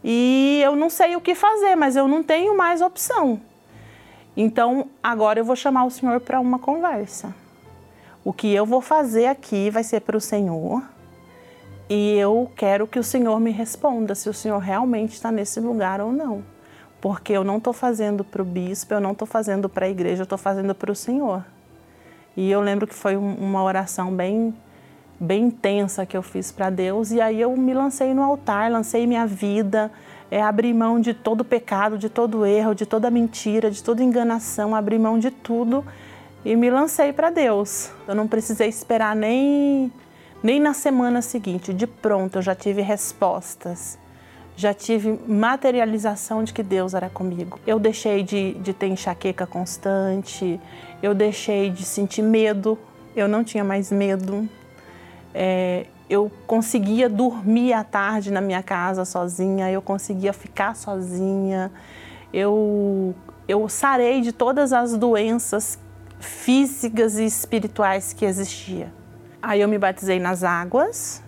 e 0.03 0.61
eu 0.65 0.75
não 0.75 0.91
sei 0.91 1.15
o 1.15 1.21
que 1.21 1.35
fazer, 1.35 1.77
mas 1.77 1.95
eu 1.95 2.09
não 2.09 2.23
tenho 2.23 2.57
mais 2.57 2.81
opção. 2.81 3.41
Então 4.37 4.89
agora 5.01 5.39
eu 5.39 5.45
vou 5.45 5.57
chamar 5.57 5.85
o 5.85 5.91
Senhor 5.91 6.21
para 6.21 6.41
uma 6.41 6.59
conversa. 6.59 7.33
O 8.27 8.33
que 8.33 8.53
eu 8.53 8.66
vou 8.66 8.81
fazer 8.81 9.27
aqui 9.27 9.70
vai 9.70 9.85
ser 9.85 10.01
para 10.01 10.16
o 10.16 10.20
Senhor 10.20 10.83
e 11.89 12.18
eu 12.18 12.51
quero 12.57 12.85
que 12.85 12.99
o 12.99 13.05
Senhor 13.05 13.39
me 13.39 13.53
responda 13.53 14.16
se 14.16 14.29
o 14.29 14.35
Senhor 14.35 14.59
realmente 14.59 15.12
está 15.12 15.31
nesse 15.31 15.61
lugar 15.61 16.01
ou 16.01 16.11
não. 16.11 16.43
Porque 17.01 17.33
eu 17.33 17.45
não 17.45 17.59
estou 17.59 17.72
fazendo 17.72 18.24
para 18.24 18.43
o 18.43 18.45
bispo, 18.45 18.93
eu 18.93 18.99
não 18.99 19.12
estou 19.12 19.29
fazendo 19.29 19.68
para 19.68 19.87
a 19.87 19.89
igreja, 19.89 20.22
eu 20.22 20.24
estou 20.24 20.37
fazendo 20.37 20.74
para 20.74 20.91
o 20.91 20.95
Senhor. 20.97 21.45
E 22.37 22.51
eu 22.51 22.61
lembro 22.61 22.89
que 22.89 22.97
foi 22.97 23.16
uma 23.16 23.62
oração 23.62 24.12
bem, 24.12 24.53
bem 25.20 25.45
intensa 25.45 26.05
que 26.05 26.16
eu 26.16 26.22
fiz 26.22 26.51
para 26.51 26.68
Deus. 26.68 27.12
E 27.12 27.20
aí 27.20 27.41
eu 27.41 27.57
me 27.57 27.72
lancei 27.74 28.12
no 28.12 28.24
altar, 28.24 28.72
lancei 28.72 29.07
minha 29.07 29.24
vida, 29.24 29.89
é, 30.33 30.43
abri 30.43 30.74
mão 30.74 30.99
de 30.99 31.14
todo 31.14 31.45
pecado, 31.45 31.97
de 31.97 32.09
todo 32.09 32.45
erro, 32.45 32.74
de 32.74 32.87
toda 32.87 33.09
mentira, 33.09 33.70
de 33.70 33.85
toda 33.85 34.03
enganação, 34.03 34.74
abri 34.74 34.99
mão 34.99 35.16
de 35.16 35.31
tudo 35.31 35.85
e 36.47 36.55
me 36.55 36.71
lancei 36.71 37.13
para 37.13 37.29
Deus. 37.29 37.91
Eu 38.07 38.15
não 38.15 38.29
precisei 38.29 38.69
esperar 38.69 39.17
nem 39.17 39.93
nem 40.43 40.61
na 40.61 40.73
semana 40.73 41.21
seguinte, 41.21 41.75
de 41.75 41.89
pronto, 41.89 42.39
eu 42.39 42.43
já 42.43 42.55
tive 42.55 42.81
respostas, 42.81 43.99
já 44.55 44.73
tive 44.73 45.19
materialização 45.27 46.45
de 46.45 46.53
que 46.53 46.63
Deus 46.63 46.95
era 46.95 47.11
comigo. 47.11 47.59
Eu 47.67 47.81
deixei 47.81 48.23
de, 48.23 48.53
de 48.55 48.73
ter 48.73 48.87
enxaqueca 48.87 49.45
constante, 49.45 50.61
eu 51.03 51.15
deixei 51.15 51.69
de 51.71 51.85
sentir 51.85 52.23
medo, 52.23 52.79
eu 53.17 53.27
não 53.27 53.43
tinha 53.43 53.65
mais 53.65 53.91
medo. 53.91 54.49
É, 55.35 55.87
eu 56.09 56.31
conseguia 56.47 57.09
dormir 57.09 57.73
à 57.73 57.83
tarde 57.83 58.31
na 58.31 58.41
minha 58.41 58.63
casa 58.63 59.05
sozinha, 59.05 59.69
eu 59.69 59.83
conseguia 59.83 60.33
ficar 60.33 60.77
sozinha, 60.77 61.73
eu, 62.33 63.17
eu 63.49 63.69
sarei 63.69 64.21
de 64.21 64.31
todas 64.31 64.73
as 64.73 64.97
doenças 64.97 65.77
físicas 66.27 67.18
e 67.18 67.24
espirituais 67.24 68.12
que 68.12 68.24
existiam. 68.24 68.91
Aí 69.41 69.61
eu 69.61 69.68
me 69.68 69.79
batizei 69.79 70.18
nas 70.18 70.43
águas 70.43 71.22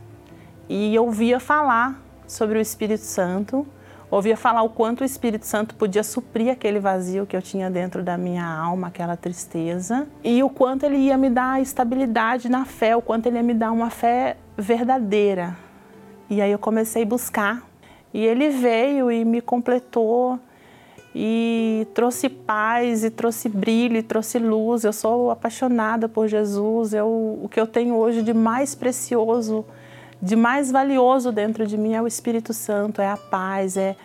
e 0.68 0.98
ouvia 0.98 1.38
falar 1.38 2.02
sobre 2.26 2.58
o 2.58 2.60
Espírito 2.60 3.04
Santo, 3.04 3.66
ouvia 4.10 4.36
falar 4.36 4.62
o 4.62 4.70
quanto 4.70 5.00
o 5.00 5.04
Espírito 5.04 5.46
Santo 5.46 5.74
podia 5.74 6.02
suprir 6.02 6.50
aquele 6.50 6.80
vazio 6.80 7.26
que 7.26 7.36
eu 7.36 7.42
tinha 7.42 7.70
dentro 7.70 8.02
da 8.02 8.18
minha 8.18 8.44
alma, 8.44 8.88
aquela 8.88 9.16
tristeza, 9.16 10.06
e 10.22 10.42
o 10.42 10.50
quanto 10.50 10.84
ele 10.84 10.96
ia 10.96 11.16
me 11.16 11.30
dar 11.30 11.60
estabilidade 11.62 12.48
na 12.48 12.64
fé, 12.64 12.96
o 12.96 13.02
quanto 13.02 13.26
ele 13.26 13.36
ia 13.36 13.42
me 13.42 13.54
dar 13.54 13.70
uma 13.70 13.90
fé 13.90 14.36
verdadeira. 14.56 15.56
E 16.28 16.42
aí 16.42 16.50
eu 16.50 16.58
comecei 16.58 17.04
a 17.04 17.06
buscar. 17.06 17.62
E 18.12 18.24
ele 18.24 18.50
veio 18.50 19.10
e 19.10 19.24
me 19.24 19.40
completou 19.40 20.38
e 21.20 21.84
trouxe 21.94 22.28
paz, 22.28 23.02
e 23.02 23.10
trouxe 23.10 23.48
brilho, 23.48 23.96
e 23.96 24.04
trouxe 24.04 24.38
luz. 24.38 24.84
Eu 24.84 24.92
sou 24.92 25.32
apaixonada 25.32 26.08
por 26.08 26.28
Jesus. 26.28 26.94
Eu, 26.94 27.08
o 27.42 27.48
que 27.50 27.58
eu 27.58 27.66
tenho 27.66 27.96
hoje 27.96 28.22
de 28.22 28.32
mais 28.32 28.76
precioso, 28.76 29.64
de 30.22 30.36
mais 30.36 30.70
valioso 30.70 31.32
dentro 31.32 31.66
de 31.66 31.76
mim 31.76 31.94
é 31.94 32.00
o 32.00 32.06
Espírito 32.06 32.52
Santo, 32.52 33.02
é 33.02 33.08
a 33.08 33.16
paz. 33.16 33.76
É 33.76 33.96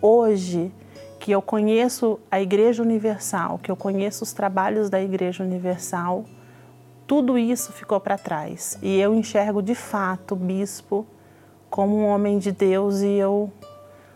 hoje 0.00 0.72
que 1.20 1.30
eu 1.30 1.42
conheço 1.42 2.18
a 2.30 2.40
Igreja 2.40 2.82
Universal, 2.82 3.60
que 3.62 3.70
eu 3.70 3.76
conheço 3.76 4.24
os 4.24 4.32
trabalhos 4.32 4.88
da 4.88 4.98
Igreja 4.98 5.44
Universal, 5.44 6.24
tudo 7.06 7.36
isso 7.36 7.70
ficou 7.70 8.00
para 8.00 8.16
trás. 8.16 8.78
E 8.80 8.98
eu 8.98 9.14
enxergo 9.14 9.62
de 9.62 9.74
fato 9.74 10.32
o 10.32 10.36
bispo 10.36 11.06
como 11.68 11.98
um 11.98 12.06
homem 12.06 12.38
de 12.38 12.50
Deus 12.50 13.02
e 13.02 13.10
eu 13.10 13.52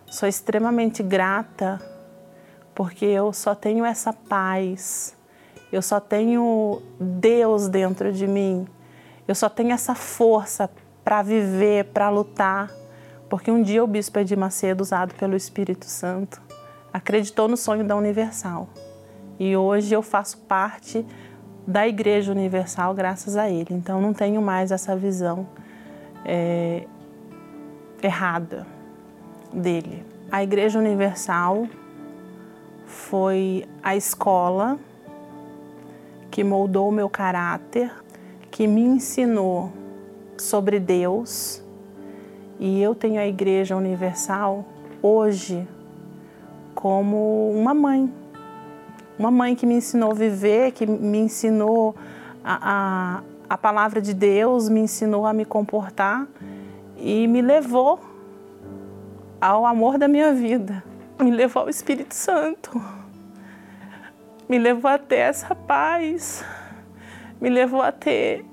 sou 0.07 0.27
extremamente 0.27 1.03
grata 1.03 1.96
porque 2.77 3.07
eu 3.07 3.33
só 3.33 3.55
tenho 3.55 3.87
essa 3.87 4.13
paz, 4.13 5.17
eu 5.73 5.81
só 5.81 5.99
tenho 5.99 6.83
Deus 7.01 7.69
dentro 7.69 8.13
de 8.13 8.27
mim, 8.27 8.69
eu 9.27 9.35
só 9.35 9.49
tenho 9.49 9.73
essa 9.73 9.95
força 9.95 10.71
para 11.03 11.23
viver, 11.23 11.87
para 11.87 12.11
lutar. 12.11 12.71
Porque 13.31 13.51
um 13.51 13.63
dia 13.63 13.83
o 13.83 13.87
bispo 13.87 14.19
Edir 14.19 14.39
Macedo, 14.39 14.83
usado 14.83 15.15
pelo 15.15 15.35
Espírito 15.35 15.87
Santo, 15.87 16.41
acreditou 16.93 17.49
no 17.49 17.57
sonho 17.57 17.83
da 17.83 17.97
Universal. 17.97 18.69
E 19.39 19.57
hoje 19.57 19.95
eu 19.95 20.03
faço 20.03 20.37
parte 20.41 21.05
da 21.67 21.89
Igreja 21.89 22.31
Universal 22.31 22.93
graças 22.93 23.39
a 23.39 23.49
ele. 23.49 23.69
Então 23.71 24.03
não 24.03 24.13
tenho 24.13 24.43
mais 24.43 24.71
essa 24.71 24.95
visão 24.95 25.49
é, 26.27 26.87
errada 28.03 28.67
dele. 29.51 30.05
A 30.31 30.43
Igreja 30.43 30.79
Universal 30.79 31.67
foi 32.87 33.65
a 33.83 33.97
escola 33.97 34.79
que 36.31 36.45
moldou 36.45 36.89
o 36.89 36.93
meu 36.93 37.11
caráter, 37.11 37.93
que 38.51 38.67
me 38.67 38.81
ensinou 38.81 39.73
sobre 40.39 40.79
Deus. 40.79 41.63
E 42.59 42.81
eu 42.81 42.95
tenho 42.95 43.21
a 43.21 43.27
Igreja 43.27 43.77
Universal 43.77 44.65
hoje 45.03 45.67
como 46.75 47.51
uma 47.51 47.75
mãe. 47.75 48.11
Uma 49.19 49.31
mãe 49.31 49.55
que 49.55 49.67
me 49.67 49.75
ensinou 49.75 50.13
a 50.13 50.15
viver, 50.15 50.73
que 50.73 50.87
me 50.87 51.19
ensinou 51.19 51.95
a, 52.45 53.19
a, 53.19 53.23
a 53.55 53.59
palavra 53.59 54.01
de 54.01 54.15
Deus, 54.15 54.69
me 54.69 54.81
ensinou 54.81 55.27
a 55.27 55.33
me 55.33 55.45
comportar 55.45 56.27
e 56.99 57.27
me 57.27 57.43
levou 57.43 57.99
ao 59.41 59.67
amor 59.67 59.99
da 59.99 60.07
minha 60.07 60.33
vida 60.33 60.83
me 61.19 61.31
levou 61.31 61.63
ao 61.63 61.69
Espírito 61.69 62.15
Santo. 62.15 62.81
me 64.49 64.59
levou 64.59 64.91
a 64.91 64.99
ter 64.99 65.17
essa 65.17 65.55
paz, 65.55 66.45
me 67.41 67.49
levou 67.49 67.83
a 67.83 67.91
ter, 67.91 68.45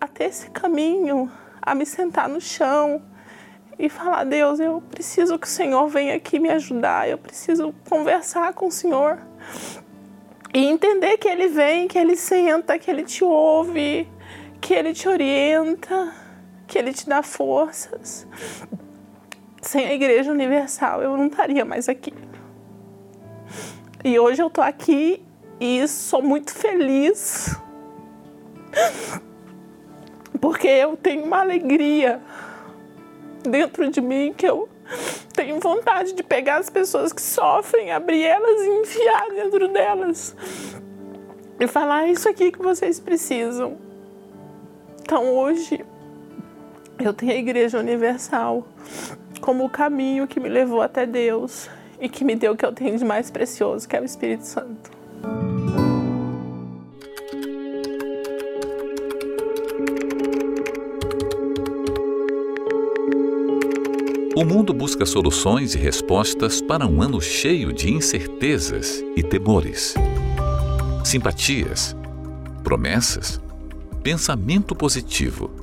a 0.00 0.08
ter 0.08 0.24
esse 0.24 0.50
caminho, 0.50 1.30
a 1.60 1.74
me 1.74 1.86
sentar 1.86 2.28
no 2.28 2.40
chão 2.40 3.02
e 3.78 3.88
falar: 3.88 4.24
Deus, 4.24 4.60
eu 4.60 4.82
preciso 4.90 5.38
que 5.38 5.46
o 5.46 5.50
Senhor 5.50 5.86
venha 5.88 6.14
aqui 6.14 6.38
me 6.38 6.50
ajudar, 6.50 7.08
eu 7.08 7.18
preciso 7.18 7.74
conversar 7.88 8.52
com 8.52 8.66
o 8.66 8.72
Senhor. 8.72 9.18
E 10.52 10.66
entender 10.66 11.16
que 11.18 11.28
Ele 11.28 11.46
vem, 11.46 11.86
que 11.86 11.96
Ele 11.96 12.16
senta, 12.16 12.78
que 12.78 12.90
Ele 12.90 13.04
te 13.04 13.22
ouve, 13.22 14.08
que 14.60 14.74
Ele 14.74 14.92
te 14.92 15.08
orienta, 15.08 16.12
que 16.66 16.76
Ele 16.76 16.92
te 16.92 17.08
dá 17.08 17.22
forças. 17.22 18.26
Sem 19.60 19.86
a 19.86 19.92
Igreja 19.92 20.30
Universal 20.32 21.02
eu 21.02 21.16
não 21.16 21.26
estaria 21.26 21.64
mais 21.64 21.88
aqui. 21.88 22.12
E 24.02 24.18
hoje 24.18 24.42
eu 24.42 24.46
estou 24.46 24.64
aqui 24.64 25.22
e 25.60 25.86
sou 25.86 26.22
muito 26.22 26.54
feliz. 26.54 27.56
Porque 30.40 30.66
eu 30.66 30.96
tenho 30.96 31.24
uma 31.24 31.40
alegria 31.40 32.20
dentro 33.42 33.90
de 33.90 34.00
mim 34.00 34.32
que 34.34 34.46
eu 34.46 34.68
tenho 35.34 35.60
vontade 35.60 36.14
de 36.14 36.22
pegar 36.22 36.56
as 36.56 36.70
pessoas 36.70 37.12
que 37.12 37.20
sofrem, 37.20 37.92
abrir 37.92 38.24
elas 38.24 38.62
e 38.62 38.68
enfiar 38.80 39.28
dentro 39.30 39.68
delas. 39.68 40.34
E 41.58 41.66
falar 41.66 42.06
é 42.06 42.12
isso 42.12 42.28
aqui 42.28 42.50
que 42.50 42.62
vocês 42.62 42.98
precisam. 42.98 43.76
Então 45.02 45.34
hoje 45.34 45.84
eu 46.98 47.12
tenho 47.12 47.32
a 47.32 47.36
Igreja 47.36 47.78
Universal 47.78 48.66
como 49.40 49.64
o 49.64 49.70
caminho 49.70 50.26
que 50.26 50.38
me 50.38 50.48
levou 50.48 50.82
até 50.82 51.06
Deus 51.06 51.68
e 52.00 52.08
que 52.08 52.24
me 52.24 52.34
deu 52.34 52.52
o 52.52 52.56
que 52.56 52.64
eu 52.64 52.72
tenho 52.72 52.96
de 52.96 53.04
mais 53.04 53.30
precioso, 53.30 53.88
que 53.88 53.96
é 53.96 54.00
o 54.00 54.04
Espírito 54.04 54.44
Santo. 54.44 54.90
O 64.36 64.44
mundo 64.44 64.72
busca 64.72 65.04
soluções 65.04 65.74
e 65.74 65.78
respostas 65.78 66.62
para 66.62 66.86
um 66.86 67.02
ano 67.02 67.20
cheio 67.20 67.74
de 67.74 67.92
incertezas 67.92 69.04
e 69.14 69.22
temores. 69.22 69.94
Simpatias, 71.04 71.94
promessas, 72.64 73.38
pensamento 74.02 74.74
positivo. 74.74 75.59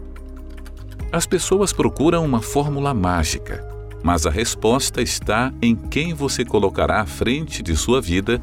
As 1.18 1.26
pessoas 1.26 1.74
procuram 1.74 2.24
uma 2.24 2.41
fórmula 2.41 2.93
mágica 2.93 3.76
mas 4.03 4.26
a 4.26 4.30
resposta 4.30 5.01
está 5.01 5.51
em 5.61 5.76
quem 5.76 6.13
você 6.13 6.45
colocará 6.45 7.01
à 7.01 7.05
frente 7.05 7.61
de 7.61 7.76
sua 7.76 7.99
vida 7.99 8.41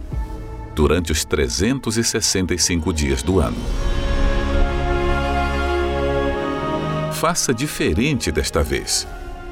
durante 0.74 1.12
os 1.12 1.24
365 1.24 2.92
dias 2.92 3.22
do 3.22 3.40
ano. 3.40 3.56
Faça 7.12 7.54
diferente 7.54 8.30
desta 8.30 8.62
vez. 8.62 9.06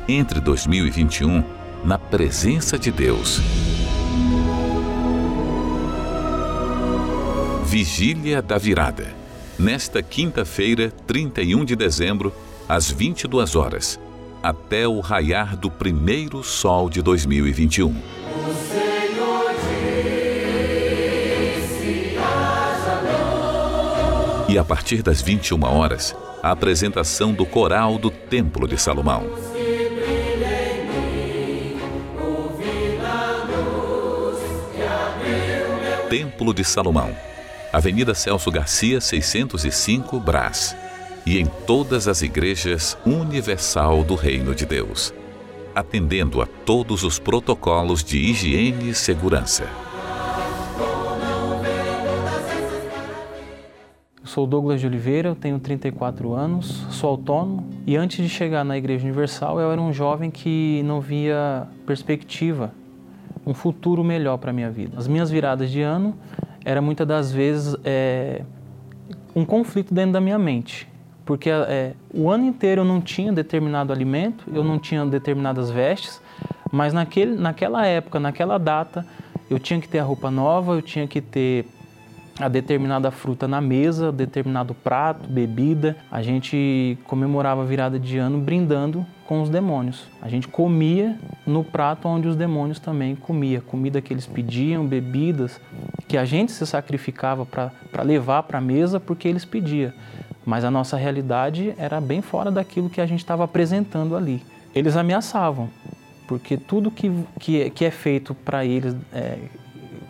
Entre 0.08 0.40
2021 0.40 1.42
na 1.84 1.98
presença 1.98 2.78
de 2.78 2.90
Deus. 2.90 3.40
Vigília 7.64 8.42
da 8.42 8.58
Virada. 8.58 9.14
Nesta 9.58 10.02
quinta-feira, 10.02 10.92
31 11.06 11.64
de 11.64 11.76
dezembro, 11.76 12.34
às 12.72 12.90
22 12.90 13.54
horas 13.54 14.00
até 14.42 14.88
o 14.88 14.98
raiar 15.00 15.58
do 15.58 15.70
primeiro 15.70 16.42
sol 16.42 16.88
de 16.88 17.02
2021. 17.02 17.94
E 24.48 24.56
a 24.56 24.64
partir 24.64 25.02
das 25.02 25.20
21 25.20 25.62
horas, 25.64 26.16
a 26.42 26.50
apresentação 26.50 27.34
do 27.34 27.44
coral 27.44 27.98
do 27.98 28.10
Templo 28.10 28.66
de 28.66 28.80
Salomão. 28.80 29.26
Templo 36.08 36.54
de 36.54 36.64
Salomão, 36.64 37.14
Avenida 37.70 38.14
Celso 38.14 38.50
Garcia, 38.50 38.98
605, 38.98 40.18
Brás 40.18 40.74
e 41.24 41.38
em 41.38 41.46
todas 41.66 42.08
as 42.08 42.22
igrejas 42.22 42.98
universal 43.06 44.02
do 44.02 44.14
Reino 44.14 44.54
de 44.54 44.66
Deus, 44.66 45.14
atendendo 45.74 46.42
a 46.42 46.46
todos 46.46 47.04
os 47.04 47.18
protocolos 47.18 48.02
de 48.02 48.18
higiene 48.18 48.90
e 48.90 48.94
segurança. 48.94 49.64
Eu 54.20 54.26
sou 54.26 54.46
Douglas 54.46 54.80
de 54.80 54.86
Oliveira, 54.86 55.34
tenho 55.34 55.58
34 55.58 56.32
anos, 56.32 56.86
sou 56.90 57.10
autônomo 57.10 57.68
e 57.86 57.96
antes 57.96 58.16
de 58.16 58.28
chegar 58.28 58.64
na 58.64 58.76
Igreja 58.76 59.04
Universal 59.04 59.60
eu 59.60 59.70
era 59.70 59.80
um 59.80 59.92
jovem 59.92 60.30
que 60.30 60.82
não 60.84 61.00
via 61.00 61.68
perspectiva, 61.86 62.72
um 63.46 63.54
futuro 63.54 64.02
melhor 64.02 64.38
para 64.38 64.50
a 64.50 64.52
minha 64.52 64.70
vida. 64.70 64.96
As 64.96 65.06
minhas 65.06 65.30
viradas 65.30 65.70
de 65.70 65.82
ano 65.82 66.16
era 66.64 66.80
muitas 66.80 67.06
das 67.06 67.32
vezes 67.32 67.76
é, 67.84 68.42
um 69.34 69.44
conflito 69.44 69.92
dentro 69.92 70.12
da 70.12 70.20
minha 70.20 70.38
mente 70.38 70.91
porque 71.24 71.50
é, 71.50 71.94
o 72.12 72.30
ano 72.30 72.44
inteiro 72.44 72.82
eu 72.82 72.84
não 72.84 73.00
tinha 73.00 73.32
determinado 73.32 73.92
alimento, 73.92 74.44
eu 74.52 74.64
não 74.64 74.78
tinha 74.78 75.04
determinadas 75.06 75.70
vestes, 75.70 76.20
mas 76.70 76.92
naquele, 76.92 77.36
naquela 77.36 77.86
época, 77.86 78.18
naquela 78.18 78.58
data, 78.58 79.06
eu 79.50 79.58
tinha 79.58 79.80
que 79.80 79.88
ter 79.88 79.98
a 79.98 80.04
roupa 80.04 80.30
nova, 80.30 80.74
eu 80.74 80.82
tinha 80.82 81.06
que 81.06 81.20
ter 81.20 81.66
a 82.40 82.48
determinada 82.48 83.10
fruta 83.10 83.46
na 83.46 83.60
mesa, 83.60 84.10
determinado 84.10 84.74
prato, 84.74 85.28
bebida. 85.28 85.96
A 86.10 86.22
gente 86.22 86.98
comemorava 87.04 87.62
a 87.62 87.64
virada 87.64 87.98
de 87.98 88.16
ano 88.16 88.38
brindando 88.38 89.06
com 89.26 89.42
os 89.42 89.50
demônios. 89.50 90.06
A 90.20 90.28
gente 90.28 90.48
comia 90.48 91.18
no 91.46 91.62
prato 91.62 92.08
onde 92.08 92.26
os 92.26 92.34
demônios 92.34 92.78
também 92.78 93.14
comia, 93.14 93.60
comida 93.60 94.00
que 94.00 94.12
eles 94.12 94.26
pediam, 94.26 94.86
bebidas 94.86 95.60
que 96.08 96.16
a 96.16 96.24
gente 96.24 96.52
se 96.52 96.66
sacrificava 96.66 97.46
para 97.46 98.02
levar 98.02 98.42
para 98.44 98.58
a 98.58 98.60
mesa 98.60 98.98
porque 98.98 99.28
eles 99.28 99.44
pediam 99.44 99.92
mas 100.45 100.64
a 100.64 100.70
nossa 100.70 100.97
realidade 100.97 101.74
era 101.76 102.01
bem 102.01 102.20
fora 102.20 102.51
daquilo 102.51 102.90
que 102.90 103.01
a 103.01 103.07
gente 103.07 103.20
estava 103.20 103.45
apresentando 103.45 104.16
ali. 104.16 104.43
Eles 104.74 104.97
ameaçavam, 104.97 105.68
porque 106.26 106.57
tudo 106.57 106.90
que, 106.90 107.12
que, 107.38 107.70
que 107.70 107.84
é 107.84 107.90
feito 107.90 108.34
para 108.34 108.64
eles, 108.64 108.97
é, 109.12 109.38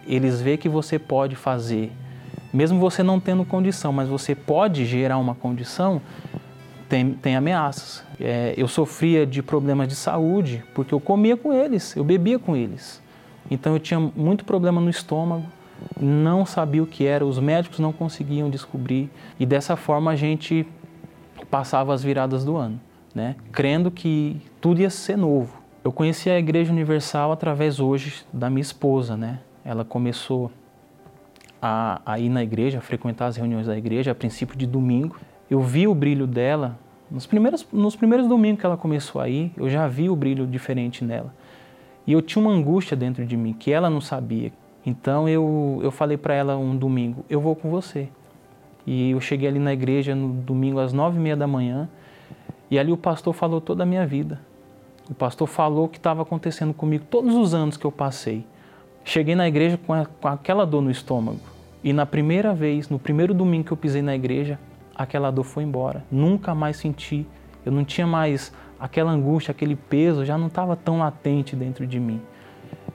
eles 0.06 0.40
vê 0.40 0.56
que 0.56 0.68
você 0.68 0.98
pode 0.98 1.36
fazer, 1.36 1.92
mesmo 2.52 2.78
você 2.78 3.02
não 3.02 3.18
tendo 3.18 3.44
condição, 3.44 3.92
mas 3.92 4.08
você 4.08 4.34
pode 4.34 4.84
gerar 4.84 5.18
uma 5.18 5.34
condição, 5.34 6.00
tem, 6.88 7.14
tem 7.14 7.36
ameaças. 7.36 8.04
É, 8.20 8.54
eu 8.56 8.68
sofria 8.68 9.26
de 9.26 9.42
problemas 9.42 9.88
de 9.88 9.96
saúde 9.96 10.62
porque 10.74 10.92
eu 10.92 11.00
comia 11.00 11.36
com 11.36 11.52
eles, 11.52 11.96
eu 11.96 12.04
bebia 12.04 12.38
com 12.38 12.54
eles. 12.54 13.02
Então 13.50 13.72
eu 13.72 13.80
tinha 13.80 13.98
muito 13.98 14.44
problema 14.44 14.80
no 14.80 14.90
estômago, 14.90 15.44
não 16.00 16.44
sabia 16.44 16.82
o 16.82 16.86
que 16.86 17.06
era, 17.06 17.24
os 17.24 17.38
médicos 17.38 17.78
não 17.78 17.92
conseguiam 17.92 18.50
descobrir 18.50 19.10
e 19.38 19.46
dessa 19.46 19.76
forma 19.76 20.10
a 20.10 20.16
gente 20.16 20.66
passava 21.50 21.92
as 21.92 22.02
viradas 22.02 22.44
do 22.44 22.56
ano, 22.56 22.80
né? 23.14 23.36
crendo 23.52 23.90
que 23.90 24.40
tudo 24.60 24.80
ia 24.80 24.90
ser 24.90 25.16
novo. 25.16 25.60
Eu 25.84 25.92
conheci 25.92 26.30
a 26.30 26.38
Igreja 26.38 26.72
Universal 26.72 27.32
através 27.32 27.80
hoje 27.80 28.24
da 28.32 28.48
minha 28.48 28.62
esposa, 28.62 29.16
né? 29.16 29.40
Ela 29.64 29.84
começou 29.84 30.50
a, 31.60 32.00
a 32.06 32.18
ir 32.18 32.28
na 32.28 32.42
igreja, 32.42 32.78
a 32.78 32.80
frequentar 32.80 33.26
as 33.26 33.36
reuniões 33.36 33.66
da 33.66 33.76
igreja 33.76 34.10
a 34.10 34.14
princípio 34.14 34.56
de 34.56 34.66
domingo. 34.66 35.16
Eu 35.50 35.60
vi 35.60 35.86
o 35.88 35.94
brilho 35.94 36.26
dela 36.26 36.78
nos 37.12 37.26
primeiros, 37.26 37.66
nos 37.70 37.94
primeiros 37.94 38.26
domingos 38.26 38.60
que 38.60 38.66
ela 38.66 38.76
começou 38.76 39.20
a 39.20 39.28
ir, 39.28 39.52
eu 39.56 39.68
já 39.68 39.86
vi 39.86 40.08
o 40.08 40.16
brilho 40.16 40.46
diferente 40.46 41.04
nela. 41.04 41.32
E 42.06 42.12
eu 42.12 42.22
tinha 42.22 42.42
uma 42.42 42.50
angústia 42.50 42.96
dentro 42.96 43.24
de 43.24 43.36
mim 43.36 43.52
que 43.52 43.70
ela 43.70 43.90
não 43.90 44.00
sabia, 44.00 44.50
então 44.84 45.28
eu, 45.28 45.80
eu 45.82 45.90
falei 45.90 46.16
para 46.16 46.34
ela 46.34 46.56
um 46.56 46.76
domingo, 46.76 47.24
eu 47.30 47.40
vou 47.40 47.54
com 47.54 47.70
você. 47.70 48.08
E 48.84 49.12
eu 49.12 49.20
cheguei 49.20 49.48
ali 49.48 49.58
na 49.58 49.72
igreja 49.72 50.14
no 50.14 50.28
domingo 50.28 50.80
às 50.80 50.92
nove 50.92 51.18
e 51.18 51.20
meia 51.20 51.36
da 51.36 51.46
manhã 51.46 51.88
e 52.70 52.78
ali 52.78 52.90
o 52.90 52.96
pastor 52.96 53.32
falou 53.32 53.60
toda 53.60 53.84
a 53.84 53.86
minha 53.86 54.06
vida. 54.06 54.40
O 55.08 55.14
pastor 55.14 55.46
falou 55.46 55.84
o 55.84 55.88
que 55.88 55.98
estava 55.98 56.22
acontecendo 56.22 56.74
comigo 56.74 57.04
todos 57.08 57.34
os 57.34 57.54
anos 57.54 57.76
que 57.76 57.84
eu 57.84 57.92
passei. 57.92 58.44
Cheguei 59.04 59.34
na 59.34 59.46
igreja 59.46 59.78
com, 59.78 59.92
a, 59.92 60.06
com 60.06 60.28
aquela 60.28 60.64
dor 60.64 60.80
no 60.80 60.90
estômago 60.90 61.40
e 61.84 61.92
na 61.92 62.06
primeira 62.06 62.54
vez, 62.54 62.88
no 62.88 62.98
primeiro 62.98 63.34
domingo 63.34 63.64
que 63.64 63.72
eu 63.72 63.76
pisei 63.76 64.02
na 64.02 64.14
igreja, 64.14 64.58
aquela 64.94 65.30
dor 65.30 65.44
foi 65.44 65.64
embora. 65.64 66.04
Nunca 66.10 66.54
mais 66.54 66.76
senti. 66.76 67.26
Eu 67.66 67.72
não 67.72 67.84
tinha 67.84 68.06
mais 68.06 68.52
aquela 68.78 69.10
angústia, 69.10 69.50
aquele 69.50 69.74
peso, 69.74 70.24
já 70.24 70.38
não 70.38 70.46
estava 70.46 70.76
tão 70.76 70.98
latente 70.98 71.56
dentro 71.56 71.86
de 71.86 71.98
mim. 71.98 72.20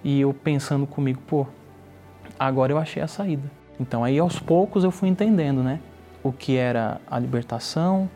E 0.04 0.22
eu 0.22 0.34
pensando 0.34 0.88
comigo, 0.88 1.22
pô, 1.28 1.46
agora 2.40 2.72
eu 2.72 2.78
achei 2.78 3.02
a 3.02 3.08
saída. 3.08 3.50
Então 3.80 4.04
aí 4.04 4.18
aos 4.20 4.40
poucos 4.40 4.84
eu 4.84 4.92
fui 4.92 5.10
entendendo, 5.10 5.62
né? 5.64 5.80
O 6.24 6.32
que 6.32 6.56
era 6.56 7.00
a 7.10 7.20
libertação, 7.20 8.10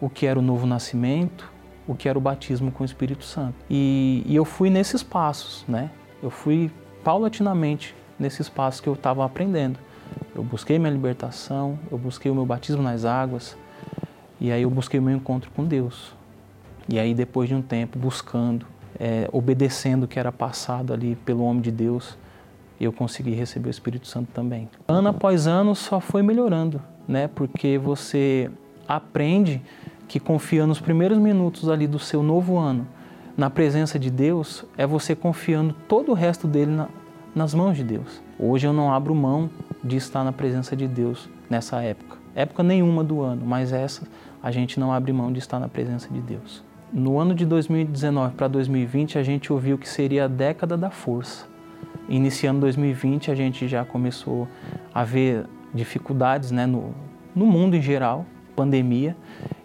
o 0.00 0.08
que 0.08 0.26
era 0.26 0.38
o 0.38 0.42
novo 0.42 0.66
nascimento, 0.66 1.50
o 1.86 1.94
que 1.94 2.08
era 2.08 2.16
o 2.16 2.20
batismo 2.20 2.70
com 2.70 2.82
o 2.82 2.86
Espírito 2.86 3.24
Santo. 3.24 3.54
E, 3.68 4.22
e 4.26 4.34
eu 4.34 4.44
fui 4.44 4.70
nesses 4.70 5.02
passos, 5.02 5.64
né? 5.68 5.90
Eu 6.22 6.30
fui 6.30 6.70
paulatinamente 7.02 7.94
nesse 8.18 8.42
espaço 8.42 8.82
que 8.82 8.88
eu 8.88 8.94
estava 8.94 9.24
aprendendo. 9.24 9.78
Eu 10.34 10.44
busquei 10.44 10.78
minha 10.78 10.92
libertação, 10.92 11.78
eu 11.90 11.98
busquei 11.98 12.30
o 12.30 12.34
meu 12.34 12.46
batismo 12.46 12.82
nas 12.82 13.04
águas, 13.04 13.56
e 14.40 14.52
aí 14.52 14.62
eu 14.62 14.70
busquei 14.70 15.00
o 15.00 15.02
meu 15.02 15.16
encontro 15.16 15.50
com 15.50 15.64
Deus. 15.64 16.14
E 16.88 16.98
aí, 16.98 17.14
depois 17.14 17.48
de 17.48 17.54
um 17.54 17.62
tempo 17.62 17.98
buscando, 17.98 18.66
é, 18.98 19.28
obedecendo 19.32 20.04
o 20.04 20.08
que 20.08 20.18
era 20.18 20.32
passado 20.32 20.92
ali 20.92 21.14
pelo 21.14 21.44
homem 21.44 21.60
de 21.60 21.70
Deus, 21.70 22.16
eu 22.80 22.92
consegui 22.92 23.32
receber 23.32 23.68
o 23.68 23.70
Espírito 23.70 24.06
Santo 24.06 24.28
também. 24.32 24.68
Ano 24.88 25.08
após 25.08 25.46
ano 25.46 25.74
só 25.74 26.00
foi 26.00 26.22
melhorando, 26.22 26.80
né? 27.06 27.28
Porque 27.28 27.78
você 27.78 28.50
aprende 28.88 29.62
que 30.08 30.18
confiando 30.18 30.68
nos 30.68 30.80
primeiros 30.80 31.18
minutos 31.18 31.68
ali 31.68 31.86
do 31.86 31.98
seu 31.98 32.22
novo 32.22 32.56
ano 32.56 32.86
na 33.36 33.48
presença 33.48 33.98
de 33.98 34.10
Deus 34.10 34.64
é 34.76 34.86
você 34.86 35.14
confiando 35.14 35.74
todo 35.88 36.10
o 36.10 36.14
resto 36.14 36.46
dele 36.46 36.72
na, 36.72 36.88
nas 37.34 37.54
mãos 37.54 37.76
de 37.76 37.82
Deus. 37.82 38.20
Hoje 38.38 38.66
eu 38.66 38.72
não 38.72 38.92
abro 38.92 39.14
mão 39.14 39.48
de 39.82 39.96
estar 39.96 40.22
na 40.22 40.30
presença 40.30 40.76
de 40.76 40.86
Deus 40.86 41.28
nessa 41.48 41.80
época. 41.80 42.18
Época 42.34 42.62
nenhuma 42.62 43.02
do 43.02 43.22
ano, 43.22 43.46
mas 43.46 43.72
essa 43.72 44.06
a 44.42 44.50
gente 44.50 44.78
não 44.78 44.92
abre 44.92 45.12
mão 45.12 45.32
de 45.32 45.38
estar 45.38 45.58
na 45.58 45.68
presença 45.68 46.08
de 46.10 46.20
Deus. 46.20 46.62
No 46.92 47.18
ano 47.18 47.34
de 47.34 47.46
2019 47.46 48.34
para 48.34 48.48
2020, 48.48 49.16
a 49.18 49.22
gente 49.22 49.52
ouviu 49.52 49.78
que 49.78 49.88
seria 49.88 50.24
a 50.24 50.28
década 50.28 50.76
da 50.76 50.90
força. 50.90 51.46
Iniciando 52.08 52.60
2020, 52.60 53.30
a 53.30 53.34
gente 53.34 53.68
já 53.68 53.84
começou 53.84 54.48
a 54.92 55.04
ver 55.04 55.46
dificuldades 55.72 56.50
né, 56.50 56.66
no, 56.66 56.94
no 57.34 57.46
mundo 57.46 57.76
em 57.76 57.82
geral, 57.82 58.26
pandemia. 58.56 59.16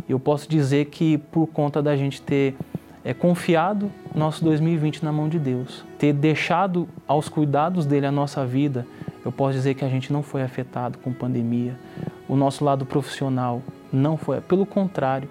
Eu 0.07 0.19
posso 0.19 0.47
dizer 0.47 0.85
que 0.85 1.17
por 1.17 1.47
conta 1.47 1.81
da 1.81 1.95
gente 1.95 2.21
ter 2.21 2.55
é, 3.03 3.13
confiado 3.13 3.91
nosso 4.13 4.43
2020 4.43 5.03
na 5.03 5.11
mão 5.11 5.27
de 5.27 5.39
Deus, 5.39 5.83
ter 5.97 6.13
deixado 6.13 6.87
aos 7.07 7.27
cuidados 7.27 7.85
dele 7.85 8.05
a 8.05 8.11
nossa 8.11 8.45
vida, 8.45 8.85
eu 9.23 9.31
posso 9.31 9.53
dizer 9.53 9.73
que 9.73 9.83
a 9.83 9.89
gente 9.89 10.13
não 10.13 10.21
foi 10.21 10.43
afetado 10.43 10.97
com 10.99 11.11
pandemia. 11.11 11.75
O 12.27 12.35
nosso 12.35 12.63
lado 12.63 12.85
profissional 12.85 13.61
não 13.91 14.17
foi, 14.17 14.39
pelo 14.41 14.65
contrário, 14.65 15.27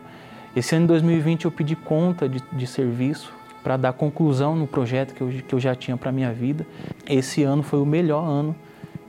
esse 0.54 0.74
ano 0.74 0.84
de 0.84 0.88
2020 0.88 1.44
eu 1.44 1.50
pedi 1.50 1.74
conta 1.74 2.28
de, 2.28 2.40
de 2.52 2.66
serviço 2.66 3.32
para 3.64 3.78
dar 3.78 3.94
conclusão 3.94 4.54
no 4.54 4.66
projeto 4.66 5.14
que 5.14 5.22
eu, 5.22 5.28
que 5.28 5.54
eu 5.54 5.58
já 5.58 5.74
tinha 5.74 5.96
para 5.96 6.10
a 6.10 6.12
minha 6.12 6.30
vida. 6.30 6.66
Esse 7.08 7.42
ano 7.42 7.62
foi 7.62 7.80
o 7.80 7.86
melhor 7.86 8.22
ano 8.22 8.54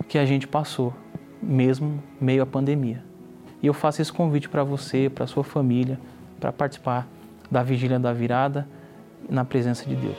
que 0.08 0.18
a 0.18 0.26
gente 0.26 0.48
passou, 0.48 0.94
mesmo 1.44 2.02
meio 2.22 2.42
à 2.42 2.46
pandemia. 2.46 3.04
E 3.62 3.68
eu 3.68 3.74
faço 3.74 4.02
esse 4.02 4.14
convite 4.14 4.48
para 4.48 4.64
você, 4.64 5.12
para 5.14 5.28
sua 5.28 5.44
família, 5.44 6.00
para 6.40 6.54
participar 6.54 7.06
da 7.52 7.62
vigília 7.62 8.00
da 8.00 8.14
virada 8.14 8.66
na 9.30 9.44
presença 9.44 9.86
de 9.86 9.96
Deus. 9.96 10.18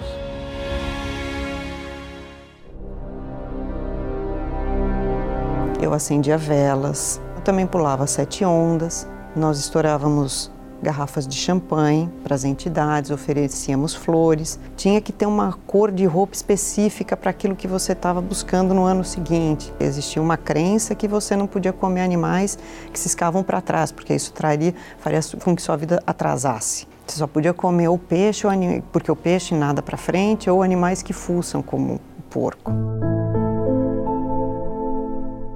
Eu 5.80 5.94
acendia 5.94 6.36
velas, 6.36 7.22
eu 7.36 7.42
também 7.42 7.66
pulava 7.66 8.06
sete 8.06 8.44
ondas, 8.44 9.08
nós 9.34 9.58
estourávamos 9.58 10.50
garrafas 10.86 11.26
de 11.26 11.34
champanhe 11.34 12.08
para 12.22 12.34
as 12.34 12.44
entidades, 12.44 13.10
oferecíamos 13.10 13.92
flores. 13.92 14.58
Tinha 14.76 15.00
que 15.00 15.12
ter 15.12 15.26
uma 15.26 15.52
cor 15.66 15.90
de 15.90 16.06
roupa 16.06 16.34
específica 16.34 17.16
para 17.16 17.30
aquilo 17.30 17.56
que 17.56 17.66
você 17.66 17.90
estava 17.90 18.20
buscando 18.20 18.72
no 18.72 18.84
ano 18.84 19.02
seguinte. 19.02 19.72
Existia 19.80 20.22
uma 20.22 20.36
crença 20.36 20.94
que 20.94 21.08
você 21.08 21.34
não 21.34 21.48
podia 21.48 21.72
comer 21.72 22.02
animais 22.02 22.56
que 22.92 23.00
se 23.00 23.08
escavam 23.08 23.42
para 23.42 23.60
trás, 23.60 23.90
porque 23.90 24.14
isso 24.14 24.32
traria, 24.32 24.74
faria 24.98 25.18
com 25.42 25.56
que 25.56 25.62
sua 25.62 25.76
vida 25.76 26.00
atrasasse. 26.06 26.86
Você 27.04 27.18
só 27.18 27.26
podia 27.26 27.52
comer 27.52 27.88
o 27.88 27.98
peixe, 27.98 28.46
porque 28.92 29.10
o 29.10 29.16
peixe 29.16 29.56
nada 29.56 29.82
para 29.82 29.96
frente, 29.96 30.48
ou 30.48 30.62
animais 30.62 31.02
que 31.02 31.12
fuçam, 31.12 31.62
como 31.62 31.94
o 31.94 32.22
porco. 32.30 32.70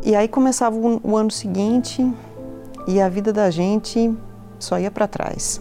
E 0.02 0.16
aí 0.16 0.26
começava 0.26 0.76
o 0.76 1.16
ano 1.16 1.30
seguinte 1.30 2.04
e 2.88 3.00
a 3.00 3.08
vida 3.08 3.32
da 3.32 3.50
gente 3.50 4.12
só 4.60 4.78
ia 4.78 4.90
para 4.90 5.08
trás. 5.08 5.60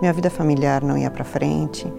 Minha 0.00 0.12
vida 0.12 0.30
familiar 0.30 0.82
não 0.82 0.96
ia 0.96 1.10
para 1.10 1.24
frente, 1.24 1.92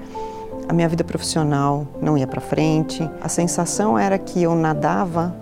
a 0.70 0.74
minha 0.74 0.88
vida 0.88 1.04
profissional 1.04 1.86
não 2.02 2.18
ia 2.18 2.26
para 2.26 2.40
frente. 2.40 3.10
A 3.22 3.28
sensação 3.28 4.00
era 4.00 4.18
que 4.18 4.42
eu 4.42 4.56
nadava, 4.56 5.36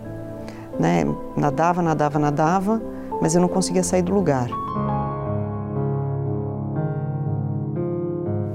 né? 0.80 1.04
Nadava, 1.38 1.82
nadava, 1.82 2.18
nadava, 2.18 2.82
mas 3.22 3.36
eu 3.36 3.42
não 3.42 3.48
conseguia 3.48 3.84
sair 3.84 4.02
do 4.02 4.14
lugar. 4.14 4.50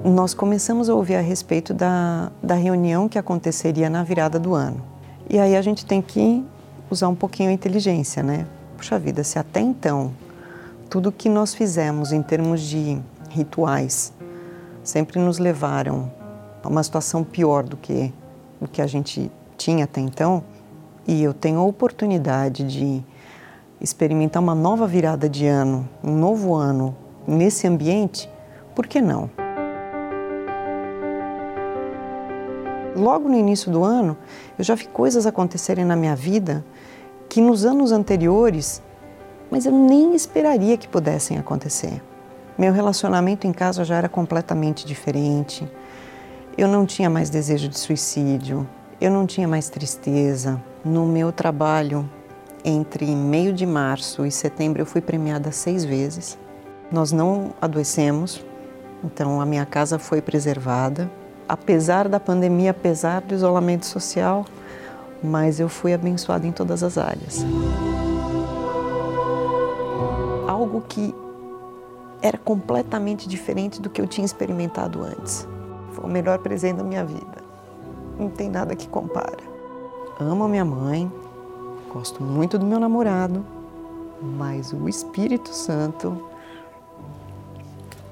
Nós 0.05 0.35
começamos 0.35 0.89
a 0.91 0.95
ouvir 0.95 1.15
a 1.15 1.21
respeito 1.21 1.73
da, 1.73 2.31
da 2.43 2.55
reunião 2.55 3.09
que 3.09 3.19
aconteceria 3.19 3.89
na 3.89 4.03
virada 4.03 4.39
do 4.39 4.55
ano. 4.55 4.83
E 5.31 5.39
aí 5.39 5.57
a 5.57 5.63
gente 5.63 5.87
tem 5.87 6.03
que 6.03 6.45
usar 6.91 7.09
um 7.09 7.15
pouquinho 7.15 7.51
a 7.51 7.53
inteligência, 7.53 8.23
né? 8.23 8.47
Puxa 8.77 8.99
vida, 8.99 9.25
se 9.25 9.39
até 9.39 9.61
então 9.61 10.13
tudo 10.95 11.11
que 11.11 11.29
nós 11.29 11.53
fizemos 11.53 12.13
em 12.13 12.23
termos 12.23 12.61
de 12.61 13.03
rituais 13.29 14.13
sempre 14.85 15.19
nos 15.19 15.41
levaram 15.41 16.09
a 16.63 16.69
uma 16.69 16.85
situação 16.85 17.25
pior 17.25 17.65
do 17.65 17.77
que 17.77 18.13
o 18.61 18.69
que 18.69 18.81
a 18.81 18.87
gente 18.87 19.29
tinha 19.57 19.87
até 19.87 20.01
então, 20.01 20.45
e 21.05 21.21
eu 21.21 21.35
tenho 21.35 21.59
a 21.59 21.65
oportunidade 21.65 22.63
de 22.63 23.03
experimentar 23.81 24.41
uma 24.41 24.55
nova 24.55 24.87
virada 24.87 25.29
de 25.29 25.49
ano, 25.49 25.89
um 26.01 26.17
novo 26.17 26.55
ano 26.55 26.95
nesse 27.27 27.67
ambiente, 27.67 28.31
por 28.73 28.87
que 28.87 29.01
não? 29.01 29.29
Logo 32.95 33.29
no 33.29 33.37
início 33.37 33.69
do 33.69 33.83
ano, 33.83 34.17
eu 34.57 34.63
já 34.63 34.77
vi 34.77 34.87
coisas 34.87 35.27
acontecerem 35.27 35.85
na 35.85 35.97
minha 35.97 36.15
vida 36.15 36.65
que 37.29 37.41
nos 37.41 37.65
anos 37.65 37.91
anteriores 37.91 38.81
mas 39.55 39.67
eu 39.67 39.73
nem 39.73 40.17
esperaria 40.17 40.77
que 40.77 40.89
pudessem 40.89 41.39
acontecer. 41.39 42.03
Meu 42.59 42.73
relacionamento 42.73 43.47
em 43.47 43.53
casa 43.53 43.85
já 43.85 43.95
era 43.95 44.09
completamente 44.09 44.85
diferente. 44.85 45.65
Eu 46.59 46.67
não 46.67 46.85
tinha 46.85 47.09
mais 47.09 47.31
desejo 47.31 47.69
de 47.69 47.79
suicídio, 47.79 48.69
eu 49.01 49.13
não 49.13 49.25
tinha 49.25 49.47
mais 49.47 49.69
tristeza. 49.69 50.61
No 50.85 51.07
meu 51.07 51.31
trabalho, 51.31 52.11
entre 52.65 53.07
meio 53.07 53.53
de 53.53 53.65
março 53.65 54.27
e 54.27 54.31
setembro, 54.33 54.83
eu 54.83 54.87
fui 54.87 55.01
premiada 55.01 55.53
seis 55.53 55.85
vezes. 55.85 56.37
Nós 56.91 57.13
não 57.13 57.55
adoecemos, 57.61 58.45
então 59.05 59.41
a 59.41 59.47
minha 59.47 59.65
casa 59.65 60.01
foi 60.01 60.21
preservada. 60.21 61.09
Apesar 61.49 62.09
da 62.09 62.19
pandemia, 62.19 62.73
apesar 62.73 63.21
do 63.21 63.33
isolamento 63.37 63.87
social, 63.87 64.45
mas 65.23 65.61
eu 65.61 65.69
fui 65.69 65.95
abençoada 65.95 66.45
em 66.45 66.51
todas 66.51 66.83
as 66.83 66.99
áreas 66.99 67.47
algo 70.75 70.85
que 70.89 71.15
era 72.21 72.37
completamente 72.39 73.29
diferente 73.29 73.81
do 73.81 73.89
que 73.89 74.01
eu 74.01 74.07
tinha 74.07 74.25
experimentado 74.25 75.05
antes. 75.05 75.47
Foi 75.93 76.05
o 76.05 76.09
melhor 76.09 76.39
presente 76.39 76.79
da 76.79 76.85
minha 76.85 77.05
vida. 77.05 77.45
Não 78.19 78.29
tem 78.29 78.49
nada 78.49 78.75
que 78.75 78.89
compara. 78.89 79.45
Amo 80.19 80.45
a 80.45 80.49
minha 80.49 80.65
mãe, 80.65 81.11
gosto 81.93 82.23
muito 82.23 82.59
do 82.59 82.67
meu 82.67 82.81
namorado, 82.81 83.45
mas 84.23 84.73
o 84.73 84.89
Espírito 84.89 85.51
Santo 85.51 86.29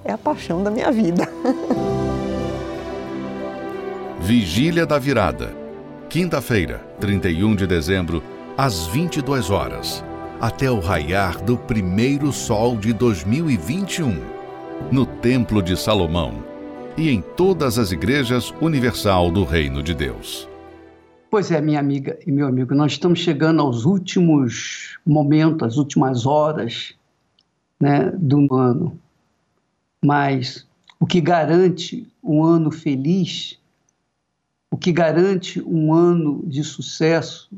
é 0.05 0.13
a 0.13 0.19
paixão 0.19 0.63
da 0.63 0.71
minha 0.71 0.93
vida. 0.93 1.29
Vigília 4.21 4.87
da 4.87 4.99
Virada. 4.99 5.57
Quinta-feira, 6.09 6.87
31 7.01 7.57
de 7.57 7.67
dezembro, 7.67 8.23
às 8.57 8.87
22 8.87 9.51
horas 9.51 10.05
até 10.43 10.68
o 10.68 10.80
raiar 10.80 11.40
do 11.40 11.57
primeiro 11.57 12.32
sol 12.32 12.76
de 12.76 12.93
2021, 12.93 14.20
no 14.90 15.07
Templo 15.07 15.62
de 15.62 15.76
Salomão 15.76 16.43
e 16.99 17.11
em 17.11 17.22
todas 17.22 17.78
as 17.78 17.93
igrejas 17.93 18.53
universal 18.61 19.30
do 19.30 19.45
Reino 19.45 19.84
de 19.84 19.95
Deus. 19.95 20.49
Pois 21.30 21.53
é, 21.53 21.61
minha 21.61 21.78
amiga 21.78 22.18
e 22.26 22.32
meu 22.32 22.49
amigo, 22.49 22.74
nós 22.74 22.90
estamos 22.90 23.20
chegando 23.20 23.62
aos 23.62 23.84
últimos 23.84 24.99
momentos, 25.07 25.64
às 25.64 25.76
últimas 25.76 26.26
horas 26.26 26.93
né, 27.80 28.11
do 28.18 28.53
ano. 28.53 28.99
Mas 30.05 30.66
o 30.99 31.07
que 31.07 31.20
garante 31.20 32.05
um 32.20 32.43
ano 32.43 32.72
feliz, 32.72 33.61
o 34.72 34.76
que 34.76 34.90
garante 34.90 35.62
um 35.62 35.95
ano 35.95 36.43
de 36.45 36.64
sucesso, 36.64 37.49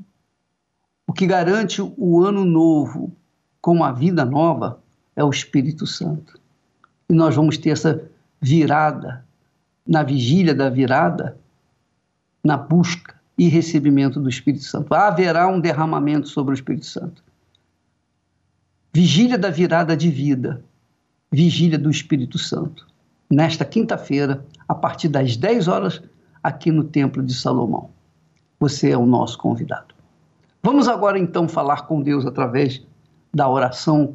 que 1.14 1.26
garante 1.26 1.80
o 1.80 2.22
ano 2.22 2.44
novo 2.44 3.12
com 3.60 3.82
a 3.82 3.92
vida 3.92 4.24
nova 4.24 4.80
é 5.16 5.24
o 5.24 5.30
Espírito 5.30 5.86
Santo. 5.86 6.38
E 7.08 7.12
nós 7.14 7.34
vamos 7.34 7.56
ter 7.56 7.70
essa 7.70 8.02
virada, 8.40 9.24
na 9.86 10.02
vigília 10.02 10.54
da 10.54 10.68
virada, 10.68 11.38
na 12.42 12.56
busca 12.56 13.14
e 13.38 13.48
recebimento 13.48 14.20
do 14.20 14.28
Espírito 14.28 14.64
Santo. 14.64 14.92
Haverá 14.92 15.46
um 15.48 15.60
derramamento 15.60 16.28
sobre 16.28 16.52
o 16.52 16.56
Espírito 16.56 16.86
Santo. 16.86 17.22
Vigília 18.92 19.38
da 19.38 19.50
virada 19.50 19.96
de 19.96 20.08
vida, 20.08 20.62
vigília 21.32 21.78
do 21.78 21.90
Espírito 21.90 22.38
Santo. 22.38 22.86
Nesta 23.30 23.64
quinta-feira, 23.64 24.44
a 24.68 24.74
partir 24.74 25.08
das 25.08 25.36
10 25.36 25.68
horas, 25.68 26.02
aqui 26.42 26.70
no 26.70 26.84
Templo 26.84 27.22
de 27.22 27.34
Salomão. 27.34 27.90
você 28.60 28.90
é 28.90 28.96
o 28.96 29.06
nosso 29.06 29.38
convidado. 29.38 29.93
Vamos 30.64 30.88
agora 30.88 31.18
então 31.18 31.46
falar 31.46 31.86
com 31.86 32.00
Deus 32.00 32.24
através 32.24 32.82
da 33.34 33.46
oração 33.46 34.14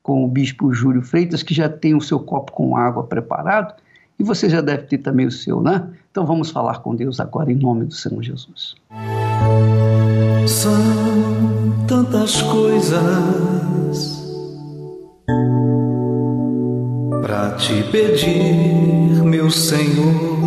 com 0.00 0.24
o 0.24 0.28
bispo 0.28 0.72
Júlio 0.72 1.02
Freitas, 1.02 1.42
que 1.42 1.52
já 1.52 1.68
tem 1.68 1.96
o 1.96 2.00
seu 2.00 2.20
copo 2.20 2.52
com 2.52 2.76
água 2.76 3.02
preparado 3.02 3.74
e 4.20 4.22
você 4.22 4.48
já 4.48 4.60
deve 4.60 4.84
ter 4.84 4.98
também 4.98 5.26
o 5.26 5.32
seu, 5.32 5.60
né? 5.60 5.90
Então 6.12 6.24
vamos 6.24 6.52
falar 6.52 6.78
com 6.78 6.94
Deus 6.94 7.18
agora 7.18 7.50
em 7.50 7.56
nome 7.56 7.86
do 7.86 7.92
Senhor 7.92 8.22
Jesus. 8.22 8.76
São 10.46 10.72
tantas 11.88 12.40
coisas 12.40 14.24
para 17.20 17.50
te 17.56 17.82
pedir, 17.90 19.24
meu 19.24 19.50
Senhor. 19.50 20.38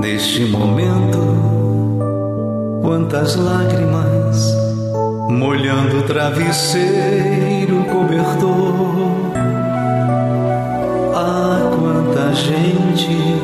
Neste 0.00 0.46
momento, 0.46 1.61
quantas 2.82 3.36
lágrimas 3.36 4.54
molhando 5.30 5.98
o 5.98 6.02
travesseiro 6.02 7.84
cobertor. 7.84 9.32
Ah, 11.14 11.70
quanta 11.76 12.34
gente 12.34 13.40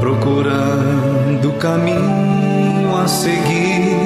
procurando 0.00 1.52
caminho 1.58 2.96
a 2.96 3.08
seguir. 3.08 4.01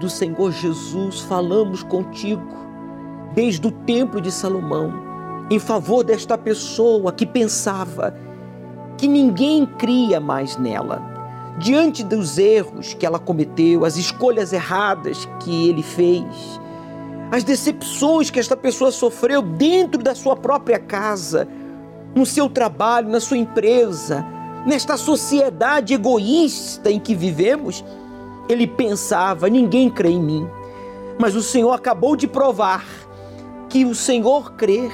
Do 0.00 0.08
Senhor 0.08 0.50
Jesus, 0.50 1.20
falamos 1.20 1.82
contigo, 1.82 2.56
desde 3.34 3.68
o 3.68 3.70
templo 3.70 4.18
de 4.18 4.32
Salomão, 4.32 4.90
em 5.50 5.58
favor 5.58 6.02
desta 6.02 6.38
pessoa 6.38 7.12
que 7.12 7.26
pensava 7.26 8.16
que 8.96 9.06
ninguém 9.06 9.66
cria 9.66 10.18
mais 10.18 10.56
nela. 10.56 11.02
Diante 11.58 12.02
dos 12.02 12.38
erros 12.38 12.94
que 12.94 13.04
ela 13.04 13.18
cometeu, 13.18 13.84
as 13.84 13.98
escolhas 13.98 14.54
erradas 14.54 15.28
que 15.40 15.68
ele 15.68 15.82
fez, 15.82 16.24
as 17.30 17.44
decepções 17.44 18.30
que 18.30 18.40
esta 18.40 18.56
pessoa 18.56 18.90
sofreu 18.90 19.42
dentro 19.42 20.02
da 20.02 20.14
sua 20.14 20.34
própria 20.34 20.78
casa, 20.78 21.46
no 22.14 22.24
seu 22.24 22.48
trabalho, 22.48 23.10
na 23.10 23.20
sua 23.20 23.36
empresa, 23.36 24.24
nesta 24.66 24.96
sociedade 24.96 25.92
egoísta 25.92 26.90
em 26.90 26.98
que 26.98 27.14
vivemos, 27.14 27.84
ele 28.52 28.66
pensava: 28.66 29.48
ninguém 29.48 29.88
crê 29.88 30.10
em 30.10 30.22
mim. 30.22 30.48
Mas 31.18 31.36
o 31.36 31.42
Senhor 31.42 31.72
acabou 31.72 32.16
de 32.16 32.26
provar 32.26 32.84
que 33.68 33.84
o 33.84 33.94
Senhor 33.94 34.52
crê 34.52 34.90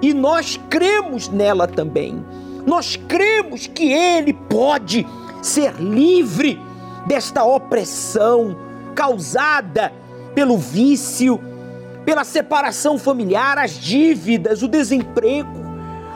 e 0.00 0.14
nós 0.14 0.58
cremos 0.70 1.28
nela 1.28 1.66
também. 1.66 2.24
Nós 2.64 2.96
cremos 2.96 3.66
que 3.66 3.92
Ele 3.92 4.32
pode 4.32 5.06
ser 5.42 5.74
livre 5.74 6.60
desta 7.06 7.44
opressão 7.44 8.56
causada 8.94 9.92
pelo 10.34 10.56
vício, 10.56 11.40
pela 12.04 12.24
separação 12.24 12.98
familiar, 12.98 13.58
as 13.58 13.72
dívidas, 13.72 14.62
o 14.62 14.68
desemprego, 14.68 15.58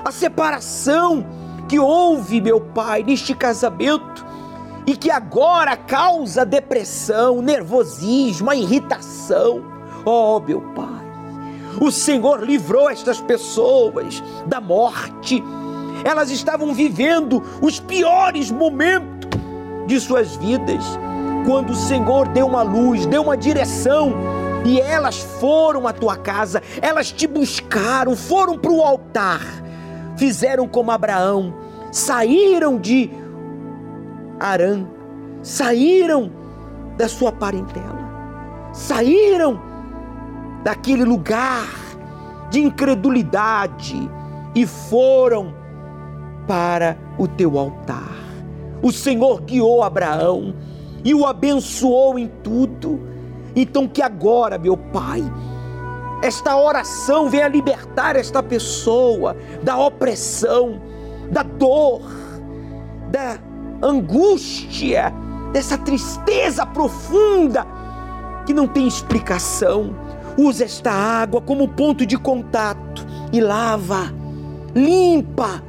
a 0.04 0.12
separação 0.12 1.26
que 1.68 1.78
houve, 1.78 2.40
meu 2.40 2.60
Pai, 2.60 3.02
neste 3.02 3.34
casamento 3.34 4.31
e 4.86 4.96
que 4.96 5.10
agora 5.10 5.76
causa 5.76 6.44
depressão, 6.44 7.40
nervosismo, 7.40 8.52
irritação. 8.52 9.62
Oh, 10.04 10.40
meu 10.40 10.60
Pai, 10.74 11.02
o 11.80 11.90
Senhor 11.90 12.42
livrou 12.42 12.90
estas 12.90 13.20
pessoas 13.20 14.22
da 14.46 14.60
morte. 14.60 15.42
Elas 16.04 16.30
estavam 16.30 16.74
vivendo 16.74 17.42
os 17.60 17.78
piores 17.78 18.50
momentos 18.50 19.30
de 19.86 20.00
suas 20.00 20.36
vidas. 20.36 20.84
Quando 21.46 21.70
o 21.70 21.76
Senhor 21.76 22.28
deu 22.28 22.46
uma 22.46 22.62
luz, 22.62 23.06
deu 23.06 23.22
uma 23.22 23.36
direção, 23.36 24.12
e 24.64 24.80
elas 24.80 25.18
foram 25.40 25.86
à 25.88 25.92
tua 25.92 26.16
casa, 26.16 26.62
elas 26.80 27.10
te 27.10 27.26
buscaram, 27.26 28.14
foram 28.14 28.56
para 28.56 28.70
o 28.70 28.82
altar, 28.82 29.40
fizeram 30.16 30.68
como 30.68 30.92
Abraão, 30.92 31.52
saíram 31.90 32.78
de 32.78 33.10
Arã, 34.42 34.84
saíram 35.42 36.30
da 36.96 37.08
sua 37.08 37.30
parentela, 37.30 38.70
saíram 38.72 39.60
daquele 40.64 41.04
lugar 41.04 41.68
de 42.50 42.60
incredulidade 42.60 44.10
e 44.54 44.66
foram 44.66 45.54
para 46.46 46.98
o 47.18 47.26
teu 47.28 47.58
altar. 47.58 48.12
O 48.82 48.90
Senhor 48.90 49.42
guiou 49.42 49.82
Abraão 49.82 50.54
e 51.04 51.14
o 51.14 51.24
abençoou 51.24 52.18
em 52.18 52.28
tudo. 52.42 53.00
Então, 53.54 53.86
que 53.86 54.02
agora, 54.02 54.58
meu 54.58 54.76
Pai, 54.76 55.22
esta 56.22 56.56
oração 56.56 57.28
venha 57.28 57.48
libertar 57.48 58.16
esta 58.16 58.42
pessoa 58.42 59.36
da 59.62 59.76
opressão, 59.78 60.80
da 61.30 61.42
dor, 61.42 62.02
da 63.10 63.38
angústia, 63.82 65.12
dessa 65.52 65.76
tristeza 65.76 66.64
profunda 66.64 67.66
que 68.46 68.54
não 68.54 68.66
tem 68.66 68.86
explicação. 68.86 69.94
Usa 70.38 70.64
esta 70.64 70.90
água 70.90 71.40
como 71.40 71.68
ponto 71.68 72.06
de 72.06 72.16
contato 72.16 73.04
e 73.32 73.40
lava, 73.40 74.12
limpa. 74.74 75.62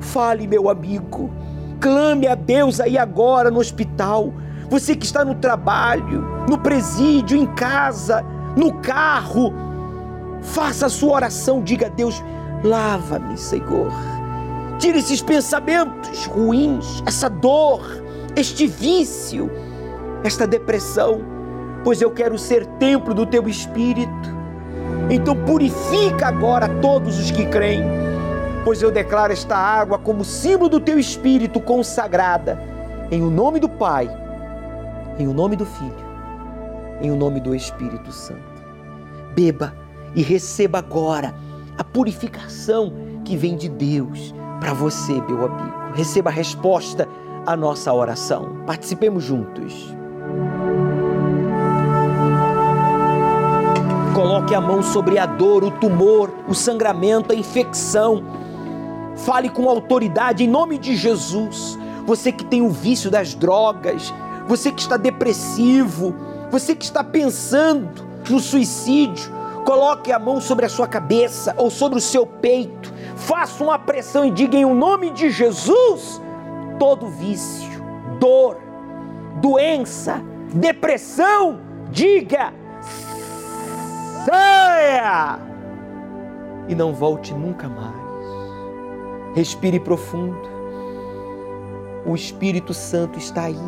Fale, 0.00 0.46
meu 0.46 0.68
amigo, 0.68 1.30
clame 1.80 2.26
a 2.26 2.34
Deus 2.34 2.80
aí 2.80 2.96
agora 2.96 3.50
no 3.50 3.60
hospital. 3.60 4.32
Você 4.70 4.94
que 4.94 5.06
está 5.06 5.24
no 5.24 5.34
trabalho, 5.34 6.24
no 6.48 6.58
presídio, 6.58 7.36
em 7.36 7.46
casa, 7.46 8.24
no 8.56 8.74
carro, 8.74 9.52
faça 10.42 10.86
a 10.86 10.90
sua 10.90 11.14
oração, 11.14 11.62
diga 11.62 11.86
a 11.86 11.90
Deus: 11.90 12.22
lava-me, 12.62 13.36
Senhor 13.36 14.17
Tire 14.78 14.98
esses 14.98 15.20
pensamentos 15.20 16.26
ruins, 16.26 17.02
essa 17.04 17.28
dor, 17.28 17.82
este 18.36 18.64
vício, 18.66 19.50
esta 20.22 20.46
depressão, 20.46 21.20
pois 21.82 22.00
eu 22.00 22.12
quero 22.12 22.38
ser 22.38 22.64
templo 22.78 23.12
do 23.12 23.26
teu 23.26 23.48
espírito. 23.48 24.38
Então 25.10 25.34
purifica 25.44 26.28
agora 26.28 26.68
todos 26.80 27.18
os 27.18 27.30
que 27.32 27.46
creem, 27.46 27.82
pois 28.64 28.80
eu 28.80 28.90
declaro 28.90 29.32
esta 29.32 29.56
água 29.56 29.98
como 29.98 30.24
símbolo 30.24 30.68
do 30.68 30.78
teu 30.78 30.96
espírito 30.96 31.60
consagrada, 31.60 32.62
em 33.10 33.20
o 33.20 33.30
nome 33.30 33.58
do 33.58 33.68
Pai, 33.68 34.08
em 35.18 35.26
o 35.26 35.34
nome 35.34 35.56
do 35.56 35.66
Filho, 35.66 36.06
em 37.00 37.10
o 37.10 37.16
nome 37.16 37.40
do 37.40 37.52
Espírito 37.52 38.12
Santo. 38.12 38.62
Beba 39.34 39.74
e 40.14 40.22
receba 40.22 40.78
agora 40.78 41.34
a 41.76 41.82
purificação 41.82 42.92
que 43.24 43.36
vem 43.36 43.56
de 43.56 43.68
Deus 43.68 44.32
para 44.60 44.72
você, 44.72 45.20
meu 45.20 45.46
amigo. 45.46 45.92
Receba 45.94 46.30
a 46.30 46.32
resposta 46.32 47.08
à 47.46 47.56
nossa 47.56 47.92
oração. 47.92 48.62
Participemos 48.66 49.24
juntos. 49.24 49.94
Coloque 54.14 54.54
a 54.54 54.60
mão 54.60 54.82
sobre 54.82 55.18
a 55.18 55.26
dor, 55.26 55.62
o 55.62 55.70
tumor, 55.70 56.32
o 56.48 56.54
sangramento, 56.54 57.32
a 57.32 57.36
infecção. 57.36 58.24
Fale 59.16 59.48
com 59.48 59.68
autoridade 59.68 60.44
em 60.44 60.48
nome 60.48 60.76
de 60.78 60.96
Jesus. 60.96 61.78
Você 62.04 62.32
que 62.32 62.44
tem 62.44 62.62
o 62.62 62.70
vício 62.70 63.10
das 63.10 63.34
drogas, 63.34 64.12
você 64.46 64.72
que 64.72 64.80
está 64.80 64.96
depressivo, 64.96 66.14
você 66.50 66.74
que 66.74 66.84
está 66.84 67.04
pensando 67.04 68.06
no 68.28 68.40
suicídio, 68.40 69.30
coloque 69.64 70.10
a 70.10 70.18
mão 70.18 70.40
sobre 70.40 70.66
a 70.66 70.68
sua 70.68 70.88
cabeça 70.88 71.54
ou 71.56 71.70
sobre 71.70 71.98
o 71.98 72.02
seu 72.02 72.26
peito. 72.26 72.92
Faça 73.18 73.62
uma 73.62 73.78
pressão 73.78 74.24
e 74.24 74.30
diga 74.30 74.56
em 74.56 74.64
o 74.64 74.74
nome 74.74 75.10
de 75.10 75.30
Jesus 75.30 76.20
todo 76.78 77.08
vício, 77.08 77.82
dor, 78.18 78.56
doença, 79.40 80.22
depressão, 80.54 81.60
diga 81.90 82.52
saia 84.28 85.38
e 86.68 86.74
não 86.74 86.92
volte 86.92 87.32
nunca 87.32 87.68
mais. 87.68 87.96
Respire 89.34 89.80
profundo. 89.80 90.48
O 92.04 92.14
Espírito 92.14 92.74
Santo 92.74 93.18
está 93.18 93.44
aí, 93.44 93.58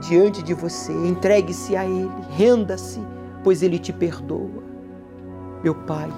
diante 0.00 0.42
de 0.42 0.54
você. 0.54 0.92
Entregue-se 0.92 1.76
a 1.76 1.84
Ele, 1.84 2.10
renda-se, 2.30 3.00
pois 3.44 3.62
Ele 3.62 3.78
te 3.78 3.92
perdoa. 3.92 4.64
Meu 5.62 5.74
Pai, 5.74 6.10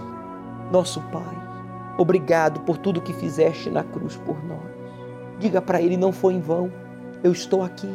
nosso 0.71 1.01
Pai, 1.13 1.38
obrigado 1.99 2.61
por 2.61 2.79
tudo 2.79 3.03
que 3.03 3.13
fizeste 3.13 3.69
na 3.69 3.85
cruz 3.85 4.17
por 4.17 4.43
nós. 4.45 4.63
Diga 5.39 5.61
para 5.61 5.83
Ele: 5.83 5.97
não 5.97 6.13
foi 6.13 6.35
em 6.35 6.41
vão, 6.41 6.73
eu 7.23 7.33
estou 7.33 7.63
aqui 7.63 7.93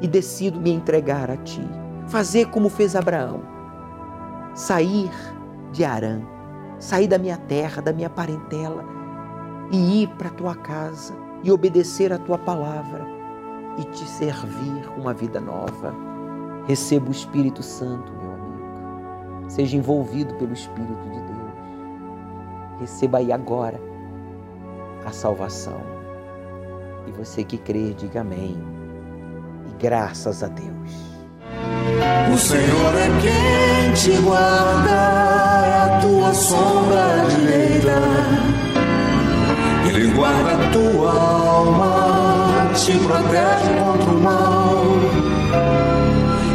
e 0.00 0.08
decido 0.08 0.58
me 0.58 0.70
entregar 0.70 1.30
a 1.30 1.36
Ti. 1.36 1.62
Fazer 2.06 2.46
como 2.46 2.68
fez 2.68 2.96
Abraão, 2.96 3.42
sair 4.54 5.10
de 5.70 5.84
Arã, 5.84 6.22
sair 6.78 7.06
da 7.06 7.18
minha 7.18 7.36
terra, 7.36 7.82
da 7.82 7.92
minha 7.92 8.10
parentela 8.10 8.84
e 9.70 10.02
ir 10.02 10.08
para 10.16 10.28
a 10.28 10.32
tua 10.32 10.54
casa 10.54 11.14
e 11.42 11.52
obedecer 11.52 12.12
a 12.12 12.18
tua 12.18 12.38
palavra 12.38 13.06
e 13.78 13.84
te 13.84 14.04
servir 14.08 14.88
uma 14.96 15.14
vida 15.14 15.40
nova. 15.40 15.94
Receba 16.66 17.08
o 17.08 17.12
Espírito 17.12 17.62
Santo, 17.62 18.12
meu 18.12 18.32
amigo. 18.32 19.50
Seja 19.50 19.76
envolvido 19.76 20.34
pelo 20.34 20.52
Espírito 20.52 21.02
de 21.04 21.20
Deus. 21.20 21.29
Receba 22.80 23.18
aí 23.18 23.30
agora 23.30 23.80
a 25.04 25.12
salvação. 25.12 25.80
E 27.06 27.12
você 27.12 27.44
que 27.44 27.58
crê, 27.58 27.94
diga 27.94 28.22
amém. 28.22 28.56
E 29.68 29.82
graças 29.82 30.42
a 30.42 30.48
Deus. 30.48 31.10
O 32.32 32.38
Senhor 32.38 32.94
é 32.94 33.08
quem 33.20 33.92
te 33.92 34.20
guarda, 34.22 34.90
é 35.66 35.96
a 35.96 36.00
tua 36.00 36.32
sombra 36.32 37.26
direita. 37.28 38.00
Ele 39.88 40.12
guarda 40.12 40.52
a 40.52 40.70
tua 40.70 41.12
alma, 41.12 42.70
te 42.74 42.92
protege 42.98 43.74
contra 43.82 44.10
o 44.10 44.20
mal. 44.20 44.84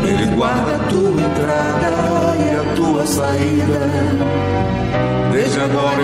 Ele 0.08 0.36
guarda 0.36 0.76
a 0.76 0.80
tua 0.88 1.12
entrada 1.12 1.90
e 2.38 2.50
a 2.56 2.76
tua 2.76 3.06
saída, 3.06 4.14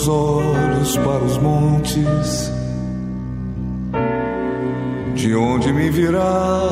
Meus 0.00 0.08
olhos 0.08 0.96
para 0.96 1.24
os 1.24 1.36
montes, 1.36 2.50
de 5.14 5.34
onde 5.34 5.72
me 5.72 5.90
virá 5.90 6.62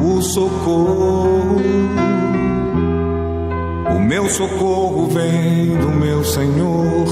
o 0.00 0.22
socorro. 0.22 1.56
O 3.96 3.98
meu 3.98 4.28
socorro 4.28 5.06
vem 5.08 5.76
do 5.76 5.88
meu 5.88 6.22
Senhor. 6.22 7.06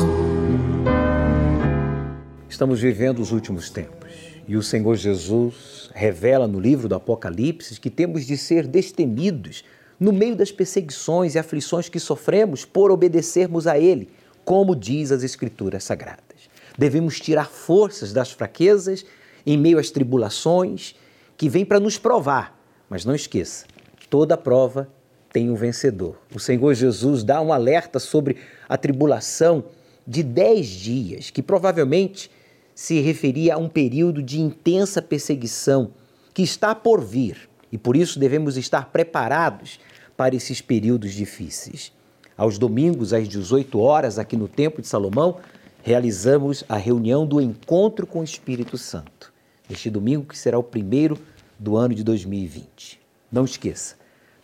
Estamos 2.49 2.81
vivendo 2.81 3.21
os 3.21 3.33
últimos 3.33 3.69
tempos 3.69 4.13
e 4.47 4.57
o 4.57 4.63
Senhor 4.63 4.95
Jesus 4.95 5.91
revela 5.95 6.47
no 6.47 6.61
livro 6.61 6.89
do 6.89 6.95
Apocalipse 6.95 7.81
que 7.81 7.91
temos 7.91 8.25
de 8.25 8.37
ser 8.37 8.69
destemidos 8.69 9.65
no 9.99 10.13
meio 10.13 10.37
das 10.37 10.53
perseguições 10.53 11.35
e 11.35 11.39
aflições 11.39 11.89
que 11.89 11.99
sofremos 11.99 12.65
por 12.65 12.93
obedecermos 12.93 13.67
a 13.67 13.79
Ele 13.79 14.09
como 14.47 14.77
diz 14.77 15.11
as 15.11 15.25
Escrituras 15.25 15.83
Sagradas. 15.83 16.49
Devemos 16.79 17.19
tirar 17.19 17.51
forças 17.51 18.13
das 18.13 18.31
fraquezas 18.31 19.05
em 19.45 19.59
meio 19.59 19.77
às 19.77 19.91
tribulações 19.91 20.95
que 21.37 21.49
vêm 21.49 21.65
para 21.65 21.81
nos 21.81 21.99
provar. 21.99 22.57
Mas 22.89 23.05
não 23.05 23.13
esqueça, 23.15 23.67
toda 24.09 24.37
prova 24.37 24.89
tem 25.33 25.51
um 25.51 25.57
vencedor. 25.57 26.17
O 26.33 26.39
Senhor 26.39 26.73
Jesus 26.75 27.25
dá 27.25 27.41
um 27.41 27.53
alerta 27.53 27.99
sobre 27.99 28.37
a 28.69 28.79
tribulação 28.79 29.65
de 30.07 30.23
dez 30.23 30.69
dias, 30.69 31.29
que 31.31 31.43
provavelmente 31.43 32.31
se 32.73 33.01
referia 33.01 33.57
a 33.57 33.59
um 33.59 33.69
período 33.69 34.23
de 34.23 34.41
intensa 34.41 35.03
perseguição 35.03 35.91
que 36.33 36.43
está 36.43 36.73
por 36.73 37.03
vir 37.03 37.49
e 37.73 37.77
por 37.77 37.97
isso 37.97 38.21
devemos 38.21 38.57
estar 38.57 38.93
preparados 38.93 39.81
para 40.17 40.37
esses 40.37 40.61
períodos 40.61 41.13
difíceis. 41.15 41.93
Aos 42.37 42.59
domingos, 42.59 43.13
às 43.13 43.27
18 43.27 43.79
horas, 43.79 44.19
aqui 44.19 44.37
no 44.37 44.47
Templo 44.47 44.83
de 44.83 44.89
Salomão, 44.89 45.39
realizamos 45.83 46.65
a 46.69 46.77
reunião 46.77 47.27
do 47.27 47.41
Encontro 47.41 48.07
com 48.07 48.21
o 48.21 48.25
Espírito 48.25 48.77
Santo. 48.77 49.33
Este 49.71 49.89
domingo, 49.89 50.27
que 50.27 50.37
será 50.37 50.59
o 50.59 50.63
primeiro 50.63 51.19
do 51.59 51.77
ano 51.77 51.95
de 51.95 52.05
2020. 52.05 53.01
Não 53.33 53.45
esqueça, 53.45 53.97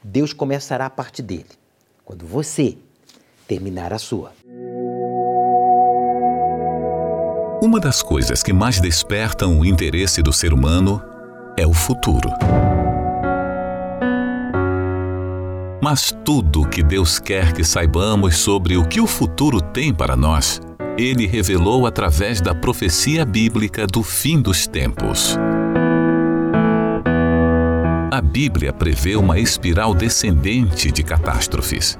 Deus 0.03 0.33
começará 0.33 0.87
a 0.87 0.91
parte 0.91 1.23
dele 1.23 1.47
quando 2.05 2.27
você 2.27 2.77
terminar 3.47 3.93
a 3.93 3.99
sua. 3.99 4.33
Uma 7.63 7.79
das 7.79 8.03
coisas 8.03 8.43
que 8.43 8.53
mais 8.53 8.81
despertam 8.81 9.61
o 9.61 9.65
interesse 9.65 10.23
do 10.23 10.33
ser 10.33 10.53
humano 10.53 11.01
é 11.57 11.67
o 11.67 11.73
futuro. 11.73 12.29
Mas 15.83 16.15
tudo 16.25 16.63
o 16.63 16.69
que 16.69 16.81
Deus 16.81 17.19
quer 17.19 17.53
que 17.53 17.65
saibamos 17.65 18.37
sobre 18.37 18.77
o 18.77 18.87
que 18.87 19.01
o 19.01 19.07
futuro 19.07 19.61
tem 19.61 19.93
para 19.93 20.15
nós, 20.15 20.61
Ele 20.97 21.27
revelou 21.27 21.89
através 21.89 22.41
da 22.41 22.55
profecia 22.55 23.25
bíblica 23.25 23.85
do 23.85 24.01
fim 24.01 24.41
dos 24.41 24.69
tempos. 24.69 25.37
A 28.13 28.21
Bíblia 28.21 28.73
prevê 28.73 29.17
uma 29.17 29.41
espiral 29.41 29.93
descendente 29.93 30.93
de 30.93 31.03
catástrofes, 31.03 31.99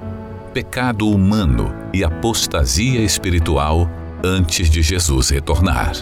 pecado 0.55 1.09
humano 1.09 1.75
e 1.93 2.05
apostasia 2.05 3.01
espiritual 3.01 3.91
antes 4.23 4.71
de 4.71 4.81
Jesus 4.81 5.31
retornar. 5.31 5.95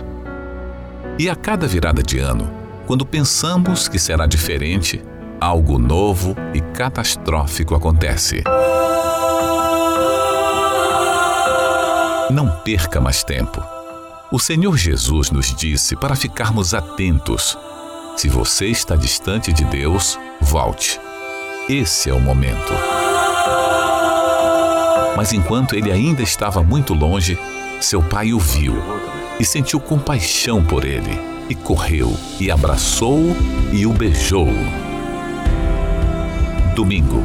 E 1.19 1.31
a 1.31 1.35
cada 1.35 1.67
virada 1.67 2.03
de 2.03 2.19
ano, 2.19 2.53
quando 2.87 3.07
pensamos 3.07 3.89
que 3.89 3.99
será 3.99 4.27
diferente, 4.27 5.03
algo 5.41 5.79
novo 5.79 6.37
e 6.53 6.61
catastrófico 6.61 7.75
acontece. 7.75 8.45
Não 12.31 12.51
perca 12.63 13.01
mais 13.01 13.25
tempo. 13.25 13.63
O 14.31 14.39
Senhor 14.39 14.77
Jesus 14.77 15.31
nos 15.31 15.53
disse 15.55 15.97
para 15.97 16.15
ficarmos 16.15 16.75
atentos. 16.75 17.59
Se 18.17 18.29
você 18.29 18.67
está 18.67 18.95
distante 18.95 19.53
de 19.53 19.65
Deus, 19.65 20.19
volte. 20.41 21.01
Esse 21.69 22.11
é 22.11 22.13
o 22.13 22.21
momento. 22.21 22.73
Mas 25.17 25.33
enquanto 25.33 25.75
ele 25.75 25.91
ainda 25.91 26.23
estava 26.23 26.63
muito 26.63 26.95
longe, 26.95 27.39
seu 27.81 28.03
pai 28.03 28.33
o 28.33 28.39
viu 28.39 28.75
e 29.41 29.45
sentiu 29.45 29.81
compaixão 29.81 30.63
por 30.63 30.85
ele, 30.85 31.19
e 31.49 31.55
correu 31.55 32.15
e 32.39 32.51
abraçou-o 32.51 33.35
e 33.73 33.87
o 33.87 33.93
beijou. 33.93 34.49
Domingo, 36.81 37.23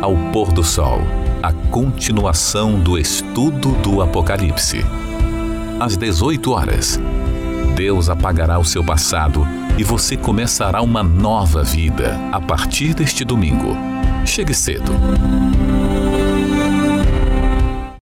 ao 0.00 0.16
pôr 0.32 0.50
do 0.50 0.64
sol, 0.64 0.98
a 1.42 1.52
continuação 1.52 2.80
do 2.80 2.96
estudo 2.96 3.72
do 3.82 4.00
Apocalipse. 4.00 4.82
Às 5.78 5.94
18 5.94 6.50
horas, 6.50 6.98
Deus 7.76 8.08
apagará 8.08 8.58
o 8.58 8.64
seu 8.64 8.82
passado 8.82 9.46
e 9.76 9.84
você 9.84 10.16
começará 10.16 10.80
uma 10.80 11.02
nova 11.02 11.62
vida 11.62 12.18
a 12.32 12.40
partir 12.40 12.94
deste 12.94 13.26
domingo. 13.26 13.76
Chegue 14.24 14.54
cedo. 14.54 14.92